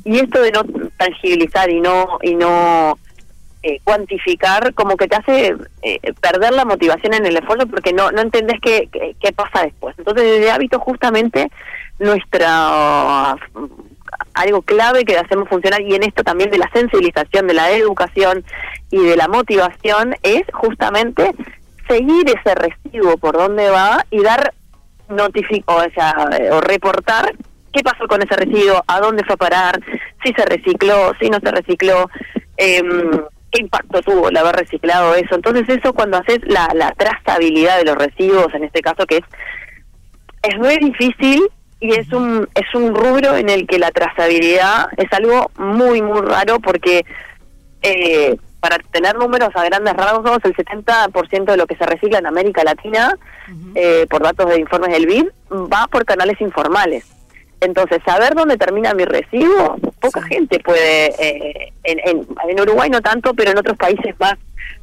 [0.05, 0.63] y esto de no
[0.99, 2.99] tangibilizar y no y no
[3.63, 8.11] eh, cuantificar, como que te hace eh, perder la motivación en el esfuerzo porque no
[8.13, 9.95] no entendés qué, qué, qué pasa después.
[9.97, 11.51] Entonces, desde hábito justamente
[11.99, 13.37] nuestra
[14.35, 18.45] algo clave que hacemos funcionar y en esto también de la sensibilización, de la educación
[18.91, 21.33] y de la motivación es justamente
[21.89, 24.53] seguir ese residuo por dónde va y dar
[25.09, 27.35] notifico, o sea, eh, o reportar
[27.73, 29.81] qué pasó con ese residuo, a dónde fue a parar,
[30.23, 32.11] si se recicló, si no se recicló,
[32.57, 33.11] em,
[33.51, 35.35] qué impacto tuvo el haber reciclado eso.
[35.35, 39.25] Entonces eso cuando haces la, la trazabilidad de los residuos, en este caso que es
[40.43, 41.43] es muy difícil
[41.81, 46.21] y es un es un rubro en el que la trazabilidad es algo muy muy
[46.23, 47.05] raro porque
[47.83, 52.27] eh, para tener números a grandes rasgos el 70% de lo que se recicla en
[52.27, 53.17] América Latina
[53.77, 55.27] eh, por datos de informes del BID
[55.73, 57.05] va por canales informales.
[57.61, 63.01] Entonces saber dónde termina mi residuo poca gente puede eh, en, en, en Uruguay no
[63.01, 64.35] tanto pero en otros países más,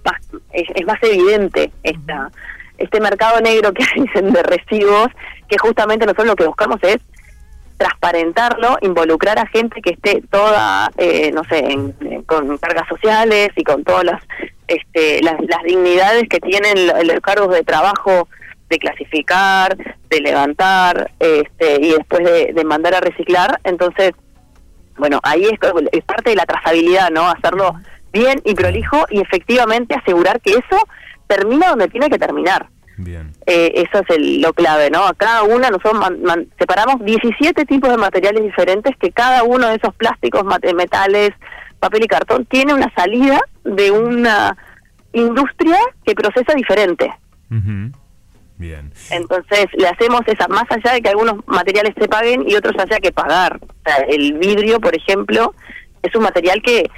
[0.06, 0.22] más
[0.54, 2.32] es, es más evidente esta
[2.78, 5.08] este mercado negro que dicen de residuos,
[5.48, 6.98] que justamente nosotros lo que buscamos es
[7.78, 13.64] transparentarlo, involucrar a gente que esté toda, eh, no sé, en- con cargas sociales y
[13.64, 14.24] con todas las,
[14.68, 18.28] este, las, las dignidades que tienen lo- los cargos de trabajo
[18.70, 19.76] de clasificar,
[20.10, 23.60] de levantar este, y después de, de mandar a reciclar.
[23.64, 24.12] Entonces,
[24.98, 25.60] bueno, ahí es,
[25.92, 27.28] es parte de la trazabilidad, ¿no?
[27.30, 27.76] Hacerlo
[28.14, 30.88] bien y prolijo y efectivamente asegurar que eso
[31.28, 32.68] termina donde tiene que terminar.
[32.98, 33.34] Bien.
[33.46, 35.06] Eh, eso es el- lo clave, ¿no?
[35.06, 39.68] A cada una nosotros man- man- separamos 17 tipos de materiales diferentes que cada uno
[39.68, 41.32] de esos plásticos, mate- metales,
[41.80, 44.56] papel y cartón tiene una salida de una
[45.14, 47.12] industria que procesa diferente.
[47.52, 47.92] Ujú.
[48.58, 48.92] Bien.
[49.12, 53.00] Entonces le hacemos esa, más allá de que algunos materiales se paguen y otros haya
[53.00, 53.60] que pagar.
[53.62, 55.54] O sea, el vidrio, por ejemplo,
[56.02, 56.90] es un material que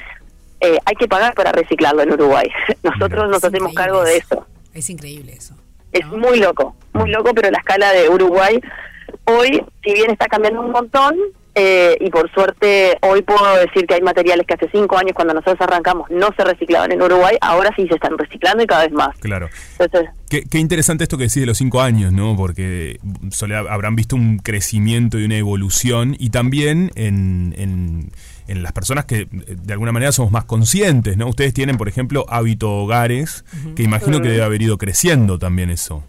[0.61, 2.47] eh, hay que pagar para reciclarlo en Uruguay.
[2.83, 4.45] Nosotros nos hacemos cargo de eso.
[4.73, 5.55] Es increíble eso.
[5.91, 8.59] Es muy loco, muy loco, pero la escala de Uruguay
[9.25, 11.15] hoy, si bien está cambiando un montón,
[11.59, 15.33] eh, y por suerte hoy puedo decir que hay materiales que hace cinco años cuando
[15.33, 18.91] nosotros arrancamos no se reciclaban en Uruguay, ahora sí se están reciclando y cada vez
[18.93, 19.17] más.
[19.17, 19.49] Claro.
[19.79, 22.35] Entonces, Qué, qué interesante esto que decís de los cinco años, ¿no?
[22.35, 22.99] Porque
[23.69, 28.11] habrán visto un crecimiento y una evolución y también en, en-
[28.47, 31.27] en las personas que eh, de alguna manera somos más conscientes, ¿no?
[31.27, 36.03] Ustedes tienen, por ejemplo, hábito hogares, que imagino que debe haber ido creciendo también eso.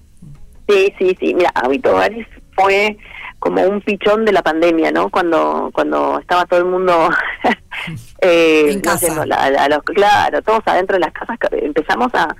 [0.68, 1.34] Sí, sí, sí.
[1.34, 2.98] Mira, Hábito Hogares fue
[3.38, 5.08] como un pichón de la pandemia, ¿no?
[5.08, 7.08] Cuando cuando estaba todo el mundo
[8.20, 8.96] eh, En casa.
[8.96, 12.34] haciendo la- la- los- claro, todos adentro de las casas, empezamos a,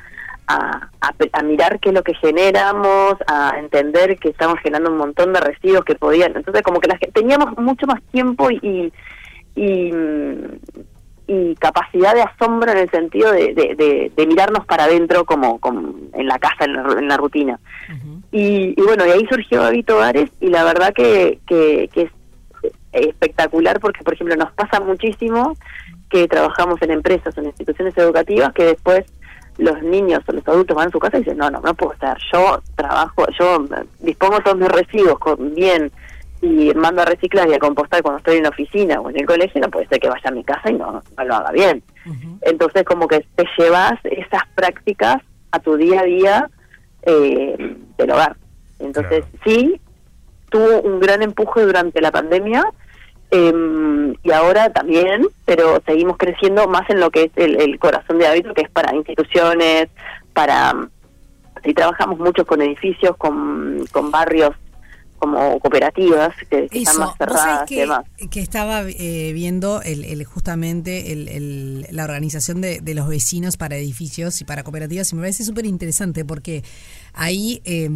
[0.49, 4.91] a, a pe- a mirar qué es lo que generamos, a entender que estamos generando
[4.91, 6.37] un montón de residuos que podían.
[6.37, 8.93] Entonces, como que la, teníamos mucho más tiempo y, y,
[11.27, 15.59] y capacidad de asombro en el sentido de, de, de- de mirarnos para adentro como,
[15.61, 17.59] como en la casa, en la, en la rutina.
[18.33, 22.11] y, y bueno, y ahí surgió Hábito Hogares y la verdad que, que, que es
[22.93, 25.55] espectacular porque, por ejemplo, nos pasa muchísimo
[26.09, 29.05] que trabajamos en empresas o en instituciones educativas que después
[29.59, 31.93] los niños o los adultos van a su casa y dicen, no, no, no puedo
[31.93, 32.17] estar.
[32.33, 33.65] Yo trabajo, yo
[34.01, 35.91] dispongo todos mis residuos con, bien
[36.41, 39.27] y mando a reciclar y a compostar cuando estoy en la oficina o en el
[39.27, 41.83] colegio, no puede ser que vaya a mi casa y no, no lo haga bien.
[42.43, 45.17] Entonces, como que te llevas esas prácticas
[45.51, 46.51] a tu día a día
[47.03, 48.37] eh, del hogar.
[48.79, 49.81] Entonces, sí,
[50.49, 52.65] tuvo un gran empuje durante la pandemia
[53.31, 58.19] eh, y ahora también, pero seguimos creciendo más en lo que es el, el corazón
[58.19, 59.89] de hábito, que es para instituciones,
[60.33, 60.75] para...
[61.65, 64.55] Sí, trabajamos mucho con edificios, con, con barrios
[65.19, 68.05] como cooperativas que, que están Eso, más cerradas y que, demás.
[68.31, 73.57] que estaba eh, viendo el, el- justamente el- el- la organización de, de los vecinos
[73.57, 76.63] para edificios y para cooperativas y me parece súper interesante porque
[77.13, 77.91] ahí eh,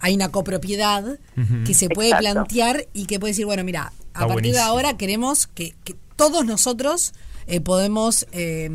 [0.00, 1.18] hay una copropiedad
[1.64, 2.32] que se puede Exacto.
[2.32, 5.94] plantear y que puede decir, bueno, mira, a Está partir de ahora queremos que, que
[6.16, 7.12] todos nosotros
[7.46, 8.26] eh, podemos...
[8.32, 8.70] eh,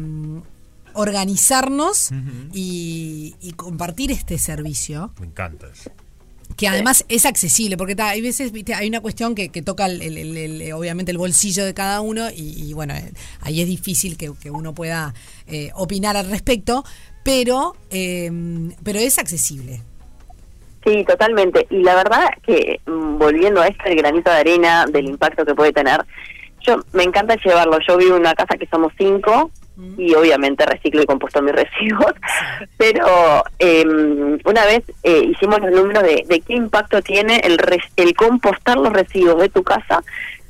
[0.94, 2.10] organizarnos
[2.54, 5.90] y, y compartir este servicio Me encanta eso.
[6.58, 9.86] Que además es accesible, porque ta, hay veces, viste, hay una cuestión que, que toca
[9.86, 13.12] el, el- el- el- obviamente el bolsillo de cada uno y, y, bueno, eh,
[13.42, 15.14] ahí es difícil que, que uno pueda
[15.48, 16.84] eh, opinar al respecto,
[17.24, 18.32] pero, eh,
[18.84, 19.82] pero es accesible.
[20.84, 21.68] Sí, totalmente.
[21.70, 25.54] Y la verdad que, mm, volviendo a esto, el granito de arena, del impacto que
[25.54, 26.04] puede tener,
[26.66, 27.78] yo me encanta llevarlo.
[27.88, 29.52] Yo vivo en una casa que somos cinco
[29.98, 32.14] y obviamente reciclo y composto mis residuos,
[32.78, 33.84] pero eh,
[34.46, 38.78] una vez eh, hicimos los números de, de qué impacto tiene el, res- el compostar
[38.78, 40.04] los residuos de tu casa,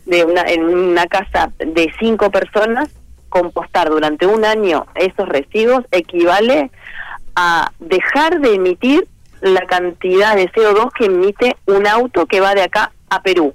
[0.05, 2.89] de una, en una casa de cinco personas,
[3.29, 6.69] compostar durante un año esos residuos equivale
[7.35, 9.07] a dejar de emitir
[9.39, 13.53] la cantidad de CO2 que emite un auto que va de acá a Perú.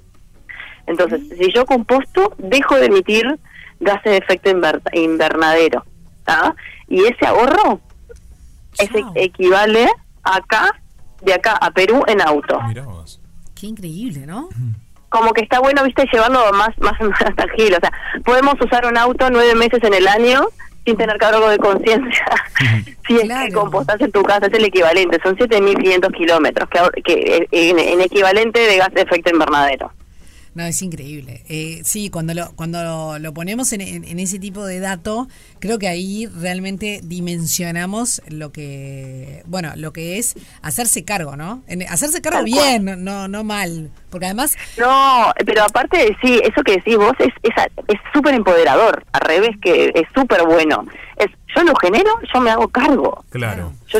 [0.87, 3.37] Entonces, si yo composto, dejo de emitir
[3.79, 5.83] gases de efecto inver- invernadero.
[6.25, 6.55] ¿tá?
[6.87, 7.79] Y ese ahorro
[8.77, 9.11] ese Chao.
[9.15, 9.87] equivale
[10.23, 10.69] acá,
[11.21, 12.61] de acá a Perú en auto.
[12.63, 13.19] Mirá vos.
[13.59, 14.49] Qué increíble, ¿no?
[15.09, 17.77] Como que está bueno, viste, llevarlo más, más, más tranquilo.
[17.77, 17.91] O sea,
[18.23, 20.45] podemos usar un auto nueve meses en el año
[20.85, 22.25] sin tener cargo de conciencia.
[23.07, 23.47] si es Claro.
[23.47, 25.17] que compostas en tu casa, es el equivalente.
[25.23, 29.91] Son 7.500 kilómetros, que, que eh, en, en equivalente de gas de efecto invernadero.
[30.57, 31.43] No, es increíble.
[31.47, 35.27] Eh, sí, cuando lo, cuando lo, lo ponemos en, en- en ese tipo de dato,
[35.59, 40.33] creo que ahí realmente dimensionamos lo que, bueno, lo que es
[40.63, 41.61] hacerse cargo, ¿no?
[41.67, 42.81] En- hacerse cargo Tal cual.
[42.81, 43.91] bien, no, no mal.
[44.09, 47.53] Porque además, No, pero aparte de sí, eso que decís vos es es
[47.87, 50.85] es súper empoderador, al revés que es súper bueno.
[51.17, 53.23] Es yo lo genero, yo me hago cargo.
[53.29, 53.73] Claro.
[53.87, 53.99] Yo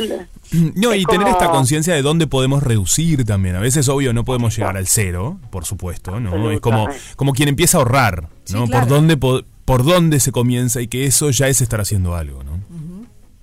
[0.76, 3.56] No, y tener como- esta conciencia de dónde podemos reducir también.
[3.56, 6.50] A veces, obvio, no podemos llegar al cero, por supuesto, ¿no?
[6.50, 8.28] Es como, como quien empieza a ahorrar, ¿no?
[8.44, 8.70] Sí, claro.
[8.70, 12.42] Por dónde po- por dónde se comienza y que eso ya es estar haciendo algo,
[12.44, 12.58] ¿no?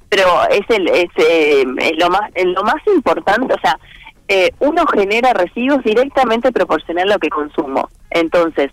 [0.10, 3.78] pero es el es, eh, es lo más es lo más importante o sea
[4.30, 7.90] eh, uno genera residuos directamente proporcional a lo que consumo.
[8.10, 8.72] Entonces,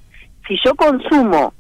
[0.48, 1.52] si yo consumo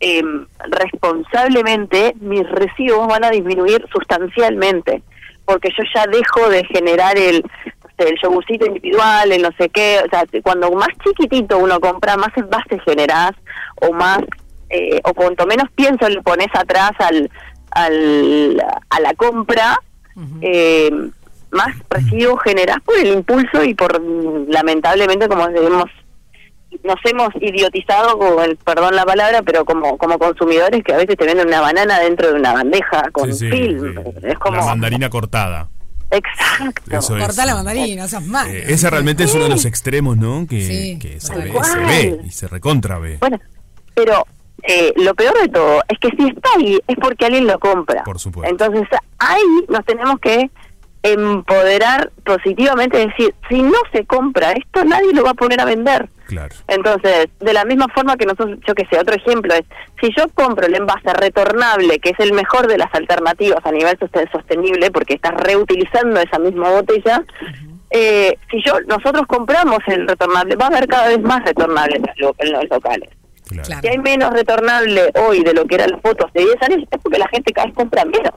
[0.00, 0.22] eh,
[0.68, 5.02] responsablemente, mis residuos van a disminuir sustancialmente,
[5.44, 7.42] porque yo ya dejo de generar el,
[7.98, 12.36] el yogurcito individual, el no sé qué, o sea, cuando más chiquitito uno compra, más
[12.36, 13.32] envases generás,
[13.80, 14.20] o más,
[14.70, 17.30] eh, o cuanto menos pienso le pones atrás al,
[17.72, 19.80] al, a la compra,
[20.40, 20.90] eh,
[21.50, 24.00] más residuos generás por el impulso y por,
[24.48, 25.90] lamentablemente, como hemos
[26.84, 31.16] nos hemos idiotizado, con el, perdón la palabra, pero como como consumidores que a veces
[31.16, 33.94] te venden una banana dentro de una bandeja con Sí, sí, film.
[33.94, 34.10] sí.
[34.22, 34.56] Es como...
[34.56, 35.68] La mandarina cortada.
[36.10, 36.96] Exacto.
[36.96, 37.24] Eso es.
[37.26, 38.48] Cortá la mandarina, esas mal.
[38.48, 40.46] Eh, ese realmente es uno de los extremos, ¿no?
[40.48, 43.18] Que, Sí, que se, ve, se ve y se recontra ve.
[43.20, 43.38] Bueno,
[43.94, 44.26] pero
[44.62, 48.04] eh, lo peor de todo es que si está ahí es porque alguien lo compra.
[48.04, 48.50] Por supuesto.
[48.50, 50.50] Entonces ahí nos tenemos que
[51.02, 55.64] empoderar positivamente, es decir, si no se compra esto, nadie lo va a poner a
[55.64, 56.08] vender.
[56.26, 56.54] Claro.
[56.66, 59.62] Entonces, de la misma forma que nosotros, yo que sé, otro ejemplo es,
[60.00, 63.98] si yo compro el envase retornable, que es el mejor de las alternativas a nivel
[63.98, 67.24] sosten- sostenible, porque estás reutilizando esa misma botella,
[67.90, 72.02] eh, si yo nosotros compramos el retornable, va a haber cada vez más retornables en
[72.02, 73.08] los, lo- en los locales.
[73.48, 73.80] Claro.
[73.80, 77.00] Si hay menos retornable hoy de lo que eran las fotos de 10 años, es
[77.02, 78.34] porque la gente cada vez compra menos.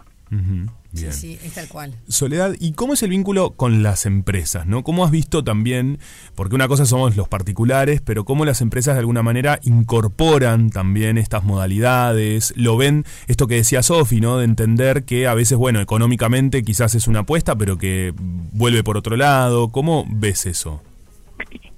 [0.93, 1.13] Bien.
[1.13, 1.93] Sí, sí, es tal cual.
[2.07, 4.65] Soledad, ¿y cómo es el vínculo con las empresas?
[4.65, 4.83] ¿no?
[4.83, 5.99] ¿Cómo has visto también,
[6.35, 11.17] porque una cosa somos los particulares, pero cómo las empresas de alguna manera incorporan también
[11.17, 12.53] estas modalidades?
[12.57, 14.37] Lo ven, esto que decía Sofi, ¿no?
[14.37, 18.97] De entender que a veces, bueno, económicamente quizás es una apuesta, pero que vuelve por
[18.97, 19.69] otro lado.
[19.69, 20.81] ¿Cómo ves eso?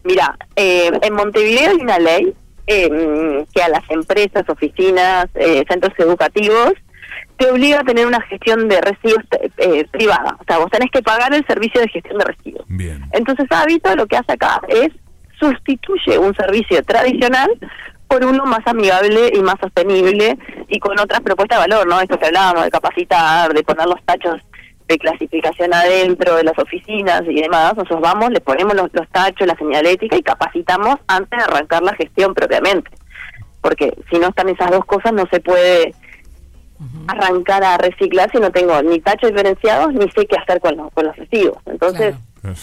[0.03, 2.33] Mira, eh, en Montevideo hay una ley
[2.67, 6.73] eh, que a las empresas, oficinas, eh, centros educativos,
[7.37, 9.23] te obliga a tener una gestión de residuos
[9.57, 10.37] eh, privada.
[10.39, 12.65] O sea, vos tenés que pagar el servicio de gestión de residuos.
[12.67, 13.01] Bien.
[13.11, 14.89] Entonces, Hábito lo que hace acá es
[15.39, 17.49] sustituye un servicio tradicional
[18.07, 20.37] por uno más amigable y más sostenible
[20.69, 21.99] y con otras propuestas de valor, ¿no?
[21.99, 24.39] Esto que hablábamos de capacitar, de poner los tachos
[24.87, 27.75] de clasificación adentro de las oficinas y demás.
[27.75, 31.95] Nosotros vamos, le ponemos los, los tachos, la señalética y capacitamos antes de arrancar la
[31.95, 32.91] gestión propiamente.
[33.61, 35.95] Porque si no están esas dos cosas, no se puede
[37.07, 40.91] arrancar a reciclar si no tengo ni tachos diferenciados ni sé qué hacer con los,
[40.93, 41.57] con los residuos.
[41.65, 42.55] Entonces, Claro.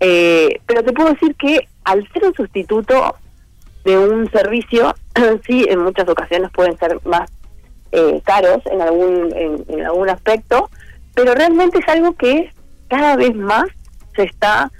[0.00, 3.16] eh, pero te puedo decir que al ser un sustituto
[3.84, 4.94] de un servicio,
[5.46, 7.30] sí, en muchas ocasiones pueden ser más
[7.92, 10.70] eh, caros en algún en, en algún aspecto,
[11.14, 12.50] pero realmente es algo que
[12.88, 13.64] cada vez más
[14.14, 14.70] se está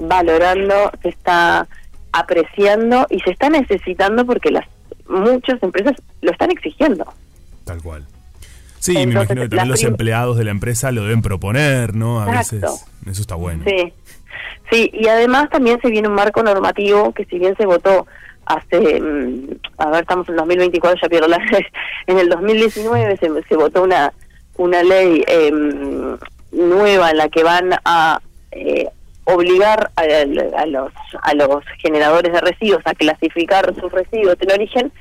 [0.00, 1.66] valorando, se está
[2.12, 4.66] apreciando y se está necesitando porque las
[5.08, 7.04] muchas empresas lo están exigiendo.
[7.64, 8.04] Tal cual.
[8.78, 12.20] Sí, me Entonces, imagino que también los empleados de la empresa lo deben proponer, ¿no?
[12.20, 12.72] A Exacto.
[12.72, 12.86] veces.
[13.06, 13.64] Eso está bueno.
[13.66, 13.92] Sí,
[14.70, 18.06] sí, y además también se viene un marco normativo que si bien se votó
[18.44, 21.38] hace, mm, a ver, estamos en 2024, ya pierdo la
[22.06, 24.12] en el 2019 se, se votó una
[24.56, 25.50] una ley eh,
[26.52, 28.20] nueva en la que van a
[28.52, 28.88] eh,
[29.24, 30.92] obligar a, a los
[31.22, 34.92] a los generadores de residuos a clasificar sus residuos en origen,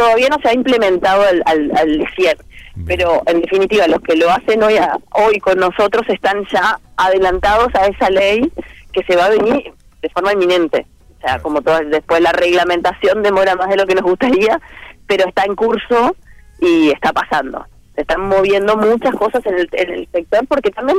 [0.00, 2.36] todavía no se ha implementado al, al, al 100.
[2.74, 2.86] Bien.
[2.86, 7.68] Pero en definitiva, los que lo hacen hoy, a- hoy con nosotros están ya adelantados
[7.74, 8.50] a esa ley
[8.92, 9.72] que se va a venir
[10.02, 10.86] de forma inminente.
[11.18, 14.58] O sea, como todo, después la reglamentación demora más de lo que nos gustaría,
[15.06, 16.16] pero está en curso
[16.60, 17.66] y está pasando.
[17.94, 20.98] Se están moviendo muchas cosas en el, en el sector porque también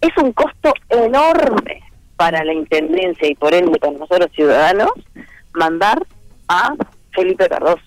[0.00, 1.82] es un costo enorme
[2.16, 4.92] para la Intendencia y por ende para nosotros ciudadanos
[5.52, 5.98] mandar
[6.48, 6.74] a
[7.12, 7.82] Felipe Cardoso.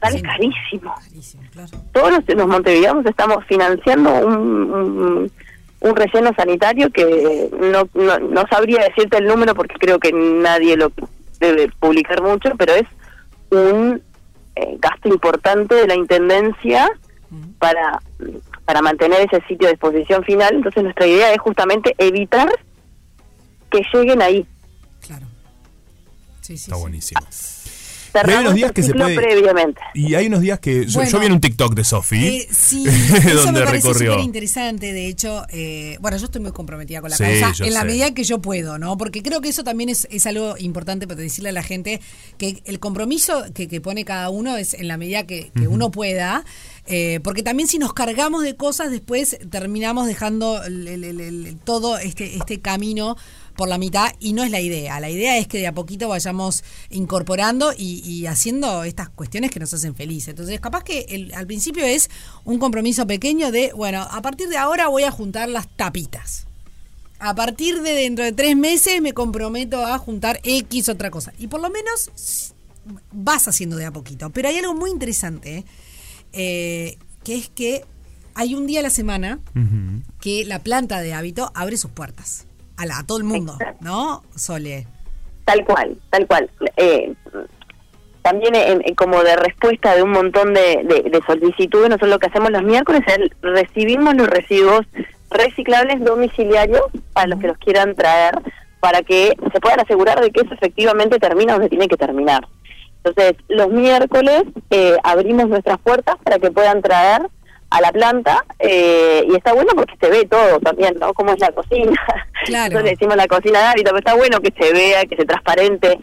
[0.00, 0.22] Sale Sí.
[0.22, 1.70] carísimo Carísimo, claro.
[1.92, 4.34] todos los, los montevideanos estamos financiando un,
[4.72, 5.32] un,
[5.80, 10.76] un relleno sanitario que no, no, no sabría decirte el número porque creo que nadie
[10.76, 10.90] lo
[11.38, 12.86] debe publicar mucho, pero es
[13.50, 14.02] un
[14.56, 16.88] eh, gasto importante de la Intendencia
[17.58, 18.00] para,
[18.64, 20.54] para mantener ese sitio de exposición final.
[20.56, 22.48] Entonces nuestra idea es justamente evitar
[23.70, 24.46] que lleguen ahí.
[25.06, 25.26] Claro.
[26.40, 27.14] Sí, sí, Está sí.
[28.12, 29.80] Cerramos unos días el que se puede- previamente.
[29.94, 30.86] Y hay unos días que.
[30.86, 31.10] Yo, Bueno.
[31.10, 32.26] yo vi en un TikTok de Sofi.
[32.26, 34.12] Eh, sí, eso donde me parece recorrió.
[34.12, 34.92] súper interesante.
[34.92, 37.86] De hecho, eh, bueno, yo estoy muy comprometida con la Sí, causa en la sé.
[37.86, 38.96] medida que yo puedo, ¿no?
[38.96, 42.00] Porque creo que eso también es, es algo importante para decirle a la gente
[42.38, 45.90] que el compromiso que, que pone cada uno es en la medida que, que uno
[45.90, 46.44] pueda.
[46.86, 51.56] eh, porque también si nos cargamos de cosas, después terminamos dejando el- el- el- el-
[51.62, 53.16] todo este, este camino
[53.60, 54.98] por la mitad y no es la idea.
[55.00, 59.60] La idea es que de a poquito vayamos incorporando y, y haciendo estas cuestiones que
[59.60, 60.28] nos hacen felices.
[60.28, 62.08] Entonces, capaz que el- al principio es
[62.44, 66.46] un compromiso pequeño de, bueno, a partir de ahora voy a juntar las tapitas.
[67.22, 71.34] a partir de dentro de tres meses me comprometo a juntar X otra cosa.
[71.38, 72.54] Y por lo menos
[73.12, 74.30] vas haciendo de a poquito.
[74.30, 75.66] Pero hay algo muy interesante,
[76.32, 77.84] eh, que es que
[78.32, 79.38] hay un día a la semana
[80.22, 82.46] que la planta de hábito abre sus puertas.
[82.80, 84.22] A, la- a todo el mundo, ¿no?
[84.36, 84.86] Sole.
[85.44, 86.50] Tal cual, tal cual.
[86.76, 87.12] Eh,
[88.22, 92.18] también en- en como de respuesta de un montón de, de- de solicitudes, nosotros lo
[92.18, 94.86] que hacemos los miércoles es recibimos los residuos
[95.30, 98.34] reciclables domiciliarios para los que los quieran traer,
[98.80, 102.46] para que se puedan asegurar de que eso efectivamente termina donde tiene que terminar.
[103.02, 107.22] Entonces, los miércoles eh, abrimos nuestras puertas para que puedan traer
[107.70, 111.12] a la planta eh, y está bueno porque se ve todo también, ¿no?
[111.14, 111.92] Cómo es la cocina.
[112.44, 112.64] Claro.
[112.64, 115.24] Nosotros le decimos la cocina de hábito, pero está bueno que se vea, que se
[115.24, 115.98] transparente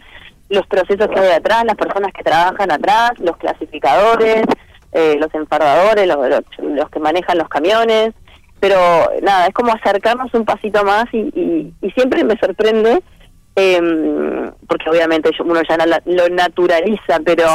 [0.48, 4.44] los procesos que hay atrás, las personas que trabajan atrás, los clasificadores,
[4.92, 8.14] eh, los enfardadores, los, los, los que manejan los camiones.
[8.60, 8.78] Pero
[9.22, 13.02] nada, es como acercarnos un pasito más y, y, y siempre me sorprende,
[13.56, 17.46] eh, porque obviamente uno ya na- lo naturaliza, pero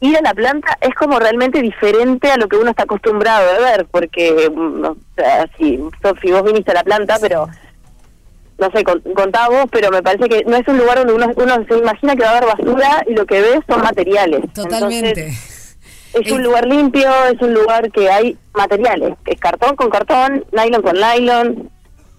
[0.00, 3.58] ir a la planta es como realmente diferente a lo que uno está acostumbrado a
[3.60, 7.48] ver, porque, mm, o sea, sí, Sofi, vos viniste a la planta, pero
[8.58, 11.30] no sé, con- contá vos, pero me parece que no es un lugar donde uno,
[11.36, 14.40] uno se imagina que va a haber basura y lo que ve son materiales.
[14.54, 15.08] Totalmente.
[15.26, 15.76] Entonces,
[16.14, 20.80] es un lugar limpio, es un lugar que hay materiales, es cartón con cartón, nylon
[20.82, 21.70] con nylon.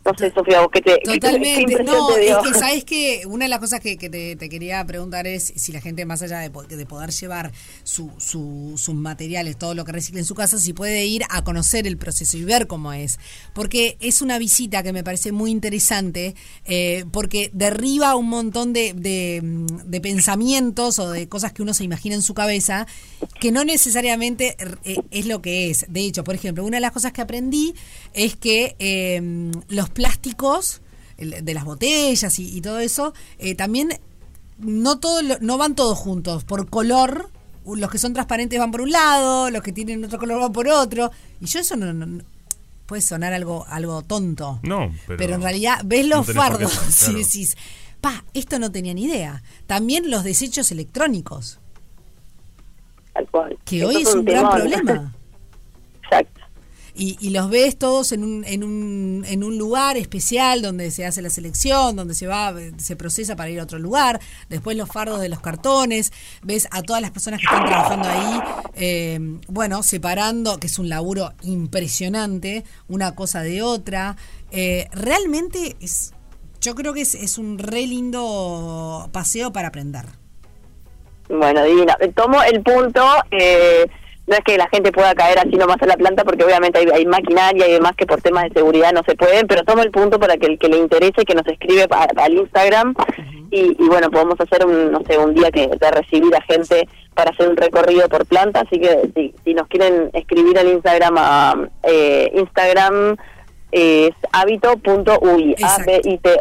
[0.07, 1.83] No sé, Sofía, vos qué te qué Totalmente.
[1.83, 2.39] No, te dio?
[2.41, 5.51] es que sabes que una de las cosas que, que te, te quería preguntar es
[5.57, 7.51] si la gente, más allá de, de poder llevar
[7.83, 11.43] su, su- sus materiales, todo lo que recicle en su casa, si puede ir a
[11.43, 13.19] conocer el proceso y ver cómo es.
[13.53, 16.35] Porque es una visita que me parece muy interesante,
[16.65, 21.83] eh, porque derriba un montón de, de, de pensamientos o de cosas que uno se
[21.83, 22.87] imagina en su cabeza,
[23.41, 24.55] que no necesariamente
[24.85, 25.85] eh, es lo que es.
[25.89, 27.73] De hecho, por ejemplo, una de las cosas que aprendí
[28.13, 30.81] es que eh, los plásticos
[31.17, 33.89] de las botellas y, y todo eso, eh, también
[34.59, 37.31] no todo lo- no van todos juntos por color.
[37.65, 40.67] Los que son transparentes van por un lado, los que tienen otro color van por
[40.67, 41.09] otro.
[41.41, 42.21] Y yo eso no,
[42.85, 44.59] puede sonar algo algo tonto.
[44.61, 45.17] No, pero.
[45.17, 46.71] Pero, en realidad ves los no fardos
[47.01, 47.17] y claro.
[47.17, 47.57] decís,
[47.99, 49.41] pa, esto no tenía ni idea.
[49.65, 51.59] También los desechos electrónicos,
[53.13, 53.57] Tal cual.
[53.65, 54.55] que hoy es un gran temón.
[54.61, 55.15] problema.
[56.03, 56.36] Exacto.
[56.99, 61.05] Y, y los ves todos en un, en, un, en un lugar especial donde se
[61.05, 64.19] hace la selección, donde se va, se procesa para ir a otro lugar.
[64.49, 66.11] Después los fardos de los cartones.
[66.41, 68.39] Ves a todas las personas que están trabajando ahí,
[68.75, 74.17] eh, bueno, separando, que es un laburo impresionante, una cosa de otra.
[74.49, 76.13] Eh, realmente es,
[76.61, 80.05] yo creo que es, es un re lindo paseo para aprender.
[81.29, 81.95] Bueno, divina.
[82.15, 83.05] Tomo el punto.
[83.29, 83.85] Eh,
[84.27, 86.87] no es que la gente pueda caer así nomás a la planta, porque obviamente hay,
[86.93, 89.91] hay maquinaria y demás que por temas de seguridad no se pueden, pero tomo el
[89.91, 92.93] punto para que el que le interese que nos escribe al Instagram
[93.49, 96.87] y, y bueno, podemos hacer un, no sé, un día que de recibir a gente
[97.13, 101.15] para hacer un recorrido por planta, así que si, si nos quieren escribir al Instagram
[101.17, 103.15] a eh, Instagram
[103.71, 106.39] es habito.ui, a b i t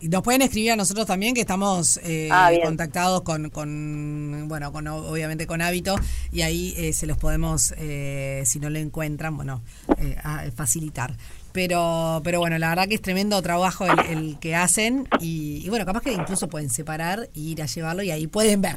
[0.00, 4.70] Y nos pueden escribir a nosotros también, que estamos eh, Ah, contactados con, con, bueno,
[4.72, 5.96] con obviamente con Hábito,
[6.32, 9.62] y ahí eh, se los podemos, eh, si no lo encuentran, bueno,
[9.98, 11.16] eh, a- facilitar.
[11.52, 15.68] Pero, pero bueno, la verdad que es tremendo trabajo el, el que hacen, y, y
[15.70, 18.76] bueno, capaz que incluso pueden separar e ir a llevarlo, y ahí pueden ver.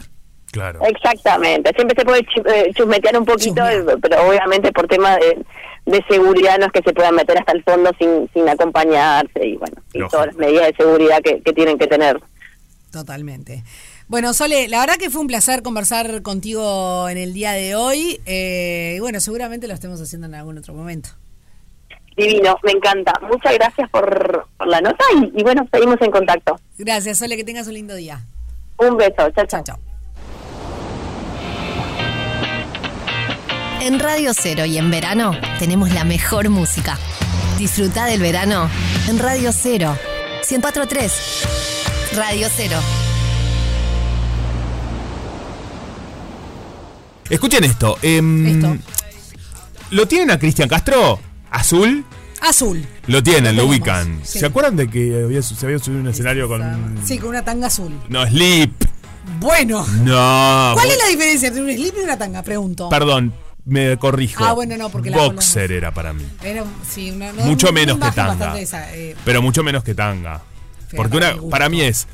[0.51, 0.79] Claro.
[0.83, 3.61] Exactamente, siempre se puede eh, chusmetear un poquito,
[4.01, 5.45] pero obviamente por tema de,
[5.85, 9.57] de seguridad no es que se puedan meter hasta el fondo sin, sin acompañarse y
[9.57, 12.19] bueno, y todas las medidas de seguridad que, que tienen que tener.
[12.91, 13.63] Totalmente.
[14.07, 18.19] Bueno, Sole, la verdad que fue un placer conversar contigo en el día de hoy,
[18.25, 21.09] eh, y bueno, seguramente lo estemos haciendo en algún otro momento.
[22.17, 23.13] Divino, me encanta.
[23.21, 26.59] Muchas gracias por, por la nota y, y bueno, seguimos en contacto.
[26.79, 28.19] Gracias, Sole, que tengas un lindo día.
[28.77, 29.63] Un beso, chao, chao.
[29.63, 29.79] Chao,
[33.81, 36.97] En Radio Cero y en verano tenemos la mejor música.
[37.57, 38.69] Disfruta del verano
[39.07, 39.97] en Radio Cero.
[40.47, 41.11] 104.3
[42.15, 42.77] Radio Cero.
[47.29, 47.97] Escuchen esto.
[48.01, 48.77] em, Esto.
[49.91, 51.19] ¿Lo tienen a Cristian Castro?
[51.51, 52.03] ¿Azul?
[52.41, 52.85] Azul.
[53.07, 54.19] Lo tienen, lo ubican.
[54.23, 54.39] sí.
[54.39, 56.97] ¿Se acuerdan de que había, se había subido un escenario con.
[57.05, 57.93] Sí, con una tanga azul.
[58.07, 58.71] No, Sleep.
[59.39, 59.85] Bueno.
[60.03, 60.71] No.
[60.73, 62.41] ¿Cuál es la diferencia entre un slip y una tanga?
[62.43, 62.89] Pregunto.
[62.89, 63.33] Perdón,
[63.69, 64.43] me corrijo.
[64.43, 66.25] Ah, bueno, no, porque la Boxer era para mí.
[66.43, 68.59] Era, sí, una, no, Mucho menos que tanga.
[68.59, 70.41] esa, eh, Pero mucho menos que tanga.
[70.95, 72.07] Porque para una, para mí es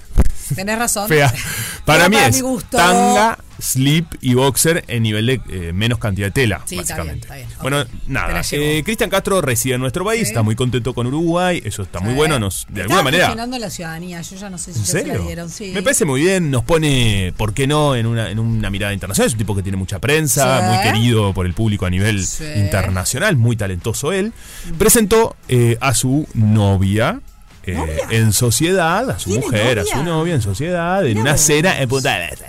[0.53, 1.07] tenés razón.
[1.07, 1.33] fea.
[1.85, 2.77] Para mí para es mi gusto.
[2.77, 7.19] tanga slip y boxer en nivel de eh, menos cantidad de tela, Sí, está bien,
[7.19, 7.25] básicamente.
[7.27, 7.47] está bien.
[7.61, 7.87] Bueno, Ok.
[7.87, 8.33] Te nada.
[8.33, 8.63] la llevo.
[8.65, 10.27] eh, Cristian Castro reside en nuestro país, Sí.
[10.29, 13.25] está muy contento con Uruguay, eso está muy bueno, nos, de alguna Estaba manera.
[13.27, 15.21] gestionando la ciudadanía, yo ya no sé si ¿En ya se la serio?
[15.27, 15.49] dieron.
[15.49, 15.71] Sí.
[15.73, 19.27] Me parece muy bien, nos pone, ¿por qué no?, en una, en una mirada internacional.
[19.27, 20.65] Es un tipo que tiene mucha prensa, Sí.
[20.75, 22.43] muy querido por el público a nivel Sí.
[22.57, 24.33] internacional, muy talentoso él.
[24.77, 27.21] Presentó eh, a su novia.
[27.67, 31.79] Eh, en sociedad, a su ¿Tiene mujer, a su novia en sociedad, en una cena
[31.81, 32.45] en Punta del Este.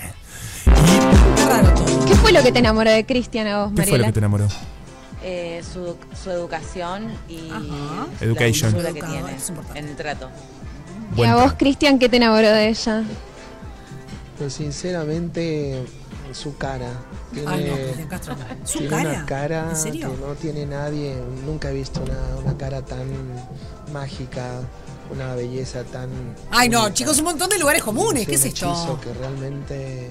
[0.65, 2.05] Qué raro todo.
[2.07, 4.07] ¿Qué fue lo que te enamoró de Cristian a vos, ¿Qué fue lo Mariela?
[4.09, 4.49] que te enamoró?
[5.23, 8.07] Eh, su, su educación y Ajá.
[8.21, 8.73] Education.
[8.73, 9.31] la dulzura que Educador,
[9.73, 10.31] tiene en el trato.
[11.13, 11.53] ¿Y Buen a vos.
[11.55, 13.03] Cristian, qué te enamoró de ella?
[14.39, 15.85] Pues sinceramente,
[16.33, 16.91] su cara.
[17.33, 18.37] Tiene, Ay, no, Cristian Castro.
[18.37, 18.67] no.
[18.67, 19.11] ¿Su tiene cara?
[19.11, 20.15] una cara ¿En serio?
[20.15, 21.17] que no tiene nadie.
[21.45, 23.07] Nunca he visto una, una cara tan
[23.93, 24.61] mágica,
[25.11, 26.09] una belleza tan.
[26.51, 26.95] Ay, no, única.
[26.95, 28.27] chicos, un montón de lugares comunes.
[28.27, 28.99] ¿Qué es esto?
[29.03, 30.09] que realmente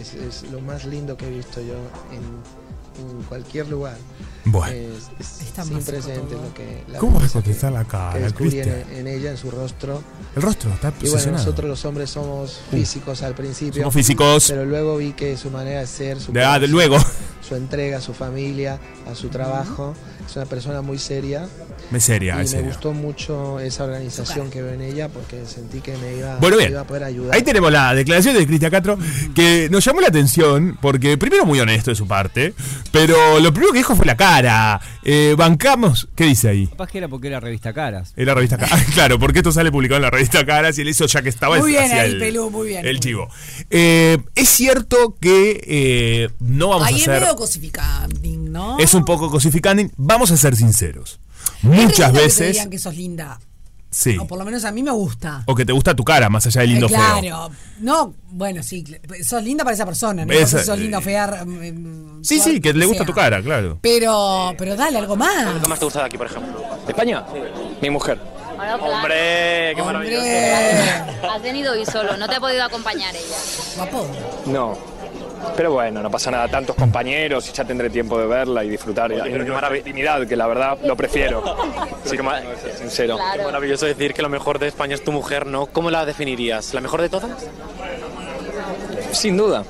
[0.00, 1.74] es, es lo más lindo que he visto yo
[2.12, 3.96] en, en cualquier lugar.
[4.46, 4.72] Bueno.
[4.76, 5.72] Es, es Está sin
[6.28, 6.42] todo.
[6.42, 6.84] lo que.
[6.88, 8.98] la ¿Cómo vas a belleza que- contestar la que cara, descubrí en, Cristian?
[8.98, 10.02] en ella, en su rostro.
[10.36, 13.82] El rostro está Y bueno, nosotros los hombres somos físicos al principio.
[13.82, 14.46] Somos físicos.
[14.48, 16.98] Pero luego vi que su manera de ser, su, De- ah, de luego.
[17.46, 18.78] su entrega a su familia,
[19.10, 19.94] a su trabajo,
[20.34, 21.46] es una persona muy seria.
[21.92, 22.66] Me seria, y es me seria.
[22.68, 26.62] gustó mucho esa organización que veo en ella porque sentí que me iba, Bueno, me
[26.62, 26.72] bien.
[26.72, 27.34] iba a poder ayudar.
[27.36, 28.98] Ahí tenemos la declaración de Cristian Castro
[29.34, 32.52] que nos llamó la atención porque primero muy honesto de su parte,
[32.90, 34.80] pero lo primero que dijo fue la cara.
[35.04, 36.66] Eh, bancamos, ¿qué dice ahí?
[36.66, 38.12] Capaz que era porque era revista Caras.
[38.16, 38.82] En la revista Caras.
[38.94, 41.58] claro, porque esto sale publicado en la revista Caras y él hizo ya que estaba
[41.58, 42.84] Muy bien ahí, el, Pelú, muy bien.
[42.84, 43.28] el chivo.
[43.70, 47.20] Eh, es cierto que eh, no vamos Ahí a es hacer.
[47.20, 48.78] medio cosificanding, ¿no?
[48.78, 49.82] Es un poco cosificando.
[49.96, 51.18] Vamos a ser sinceros.
[51.62, 52.52] Muchas lindo que te veces.
[52.52, 53.38] digan que sos linda.
[53.90, 54.16] Sí.
[54.18, 55.42] O por lo menos a mí me gusta.
[55.46, 56.98] O que te gusta tu cara, más allá del lindo Eh, feo.
[56.98, 57.50] claro.
[57.80, 58.84] No, bueno, sí.
[59.24, 60.32] Sos linda para esa persona, ¿no?
[60.32, 61.44] Esa- si sos linda fea.
[61.44, 63.06] mm, Sí, suave, sí, que le gusta sea.
[63.06, 63.78] tu cara, claro.
[63.82, 65.60] Pero, pero dale algo más.
[65.62, 66.60] ¿Qué más te gusta de aquí, por ejemplo?
[66.86, 67.24] ¿De España?
[67.82, 68.18] Mi mujer.
[68.80, 70.22] Hombre, qué maravilloso.
[70.22, 73.36] Hombre, Has venido hoy solo, no te ha podido acompañar ella.
[73.76, 74.06] guapo.
[74.46, 74.76] No.
[75.56, 76.48] Pero bueno, no pasa nada.
[76.48, 79.12] Tantos compañeros y ya tendré tiempo de verla y disfrutar.
[79.12, 81.42] Y hay una intimidad que la verdad lo prefiero.
[82.04, 82.30] Sí, como,
[82.78, 83.16] sincero.
[83.16, 83.44] Claro.
[83.44, 85.66] Maravilloso decir que lo mejor de España es tu mujer, ¿no?
[85.66, 86.74] ¿Cómo la definirías?
[86.74, 87.46] ¿La mejor de todas?
[89.12, 89.64] Sin duda.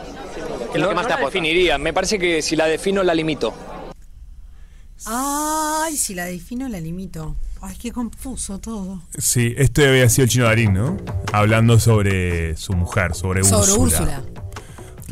[0.72, 1.39] ¿Qué es lo que más te la aporta?
[1.39, 1.79] definiría.
[1.79, 3.55] Me parece que si la defino, la limito.
[5.07, 7.37] Ay, si la defino, la limito.
[7.61, 9.03] Ay, qué confuso todo.
[9.16, 10.97] Sí, este había sido el chino Darín, ¿no?
[11.33, 14.22] Hablando sobre su mujer, sobre, Sobre Úrsula.
[14.22, 14.22] Úrsula.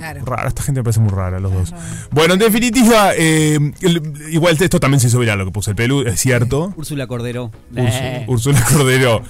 [0.03, 0.25] Claro.
[0.25, 1.75] Rara, esta gente me parece muy rara, los dos.
[2.11, 5.77] Bueno, en definitiva, eh, el- igual esto también se hizo viral lo que puso el
[5.77, 6.73] pelú, es cierto.
[6.77, 7.51] Úrsula Cordero.
[7.71, 9.23] Úrsula, Úrsula Cordero.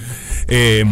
[0.48, 0.84] Eh,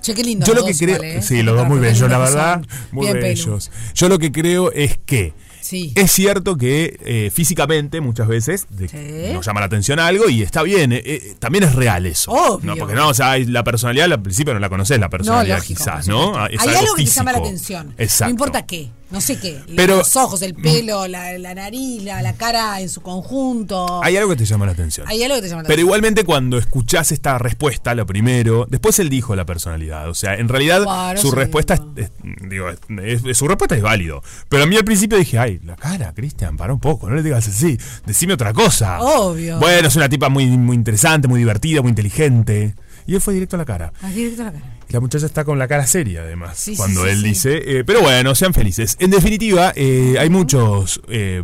[0.00, 0.44] Che, qué lindo.
[0.44, 1.02] yo lo que dos creo.
[1.02, 1.22] ¿eh?
[1.22, 2.62] Sí, los dos muy bellos, la verdad.
[2.92, 3.26] Muy Bien, Pelu.
[3.28, 3.70] bellos.
[3.94, 5.32] Yo lo que creo es que.
[5.74, 5.92] Sí.
[5.96, 9.32] Es cierto que eh, físicamente muchas veces de- Sí.
[9.32, 12.30] nos llama la atención algo y está bien, eh, eh, también es real eso.
[12.30, 12.74] Obvio.
[12.74, 15.78] No, porque no, o sea, la personalidad al principio no la conoces, la personalidad lógico,
[15.78, 16.36] quizás, ¿no?
[16.38, 17.94] Ah, es Hay algo, que te llama la atención.
[17.98, 18.24] Exacto.
[18.26, 18.88] No importa qué.
[19.14, 19.60] No sé qué.
[19.76, 24.02] Pero- los ojos, el pelo, la, la nariz, la, la cara en su conjunto.
[24.02, 25.06] Hay algo que te llama la atención.
[25.08, 25.86] Hay algo que te llama la Pero atención.
[25.88, 30.08] igualmente cuando escuchás esta respuesta, lo primero, después él dijo la personalidad.
[30.10, 30.84] O sea, en realidad
[31.16, 32.10] su respuesta es, es-
[32.48, 34.22] digo, es- es- su respuesta es válido.
[34.48, 37.22] Pero a mí al principio dije, ay, la cara, Cristian, para un poco, no le
[37.22, 39.00] digas así, decime otra cosa.
[39.00, 39.58] Obvio.
[39.58, 42.74] Bueno, es una tipa muy, muy interesante, muy divertida, muy inteligente.
[43.06, 43.92] Y él fue directo a la cara.
[44.02, 44.64] Más directo a la cara.
[44.88, 47.24] Y la muchacha está con la cara seria, además, Sí, cuando sí, él sí.
[47.28, 47.78] dice.
[47.78, 48.96] eh, pero bueno, sean felices.
[49.00, 51.42] En definitiva, eh, hay muchos eh,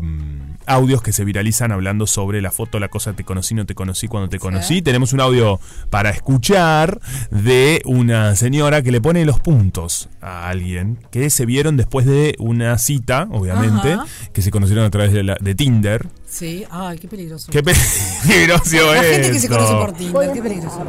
[0.66, 4.08] audios que se viralizan hablando sobre la foto, la cosa te conocí, no te conocí,
[4.08, 4.82] cuando te conocí.
[4.82, 5.58] Tenemos un audio
[5.88, 7.00] para escuchar
[7.30, 12.36] de una señora que le pone los puntos a alguien que se vieron después de
[12.38, 14.06] una cita, obviamente, Ajá.
[14.32, 16.06] que se conocieron a través de, la- de Tinder.
[16.28, 17.50] Sí, ay, qué peligroso.
[17.50, 20.84] Qué peligroso La gente que se conoce por Tinder, qué peligroso.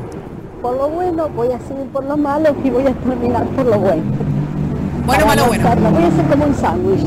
[0.61, 3.79] Por lo bueno voy a seguir por lo malo y voy a terminar por lo
[3.79, 4.03] bueno.
[5.05, 5.69] Bueno, malo, bueno.
[5.91, 7.05] Voy a hacer como un sándwich.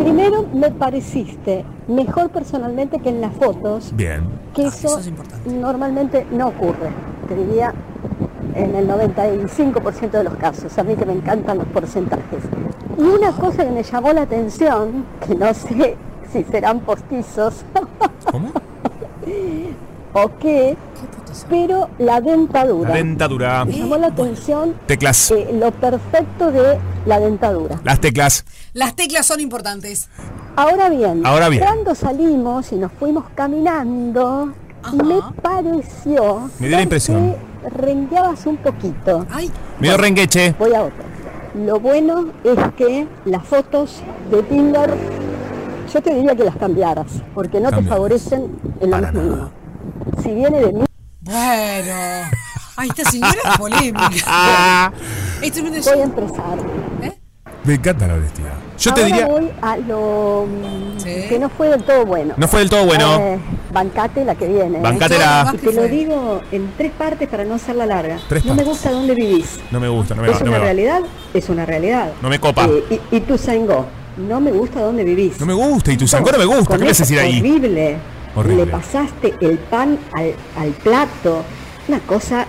[0.00, 4.24] Primero me pareciste mejor personalmente que en las fotos, Bien.
[4.54, 4.98] que eso,
[5.46, 6.90] normalmente no ocurre.
[7.28, 7.72] Te diría
[8.54, 10.76] en el 95% de los casos.
[10.76, 12.42] A mí que me encantan los porcentajes.
[12.98, 15.96] Y una cosa que me llamó la atención, que no sé
[16.32, 17.64] si serán postizos.
[20.12, 20.76] o qué,
[21.48, 22.90] pero la dentadura.
[22.90, 23.64] La dentadura.
[23.64, 25.30] Me llamó la atención Teclas.
[25.30, 27.80] eh, lo perfecto de la dentadura.
[27.84, 28.44] Las teclas.
[28.74, 30.08] Las teclas son importantes.
[30.56, 31.62] Ahora bien, Ahora bien.
[31.62, 34.52] cuando salimos y nos fuimos caminando,
[34.92, 37.34] me pareció Me dio la impresión.
[37.62, 39.26] que rengueabas un poquito.
[39.78, 40.54] Medio rengueche.
[40.58, 41.04] Voy a otra.
[41.54, 44.94] Lo bueno es que las fotos de Tinder,
[45.92, 49.50] yo te diría que las cambiaras, porque no te favorecen en más mínimo.
[50.22, 50.84] Si viene de mí,
[51.22, 52.30] Bueno.
[52.76, 54.92] Ay, esta señora es polémica.
[55.42, 56.58] Esto es voy a empezar.
[57.64, 58.54] Me encanta la honestidad.
[58.78, 59.26] Yo te Ahora diría.
[59.26, 62.32] voy a lo mm, que no fue del todo bueno.
[62.38, 63.18] No fue del todo bueno.
[63.20, 63.38] Eh,
[63.70, 64.78] bancate la que viene.
[64.78, 64.82] ¿eh?
[64.82, 65.52] Bancátela.
[65.52, 68.18] Y te lo digo en tres partes para no hacerla larga.
[68.30, 69.60] Tres no me gusta dónde vivís.
[69.70, 70.38] No me gusta, no me es va.
[70.38, 70.64] No una me, va.
[70.64, 71.00] realidad,
[71.34, 72.12] es una realidad.
[72.22, 72.64] No me copa.
[72.64, 73.84] Eh, y, y tu Sango,
[74.16, 75.38] no me gusta dónde vivís.
[75.38, 75.92] No me gusta.
[75.92, 76.78] Y tu zancón no me gusta.
[76.78, 77.40] ¿Qué me haces ir ahí?
[77.40, 77.98] Horrible.
[78.34, 78.66] Horrible.
[78.66, 81.42] Le pasaste el pan al, al plato.
[81.88, 82.46] Una cosa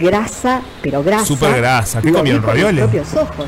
[0.00, 1.24] grasa, pero grasa.
[1.24, 2.00] Súper grasa.
[2.00, 2.82] ¿Qué comieron, ravioles?
[2.84, 3.46] propios ojos.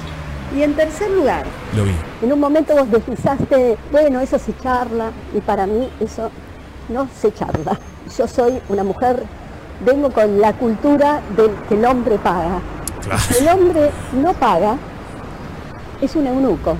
[0.57, 1.45] Y en tercer lugar,
[1.77, 1.93] Lo vi.
[2.23, 6.31] en un momento vos deslizaste, bueno, eso se charla, y para mí eso
[6.89, 7.79] no se charla.
[8.17, 9.25] Yo soy una mujer,
[9.85, 12.61] vengo con la cultura del que el hombre paga.
[13.03, 13.23] Claro.
[13.41, 14.77] El hombre no paga,
[16.01, 16.77] es un eunuco.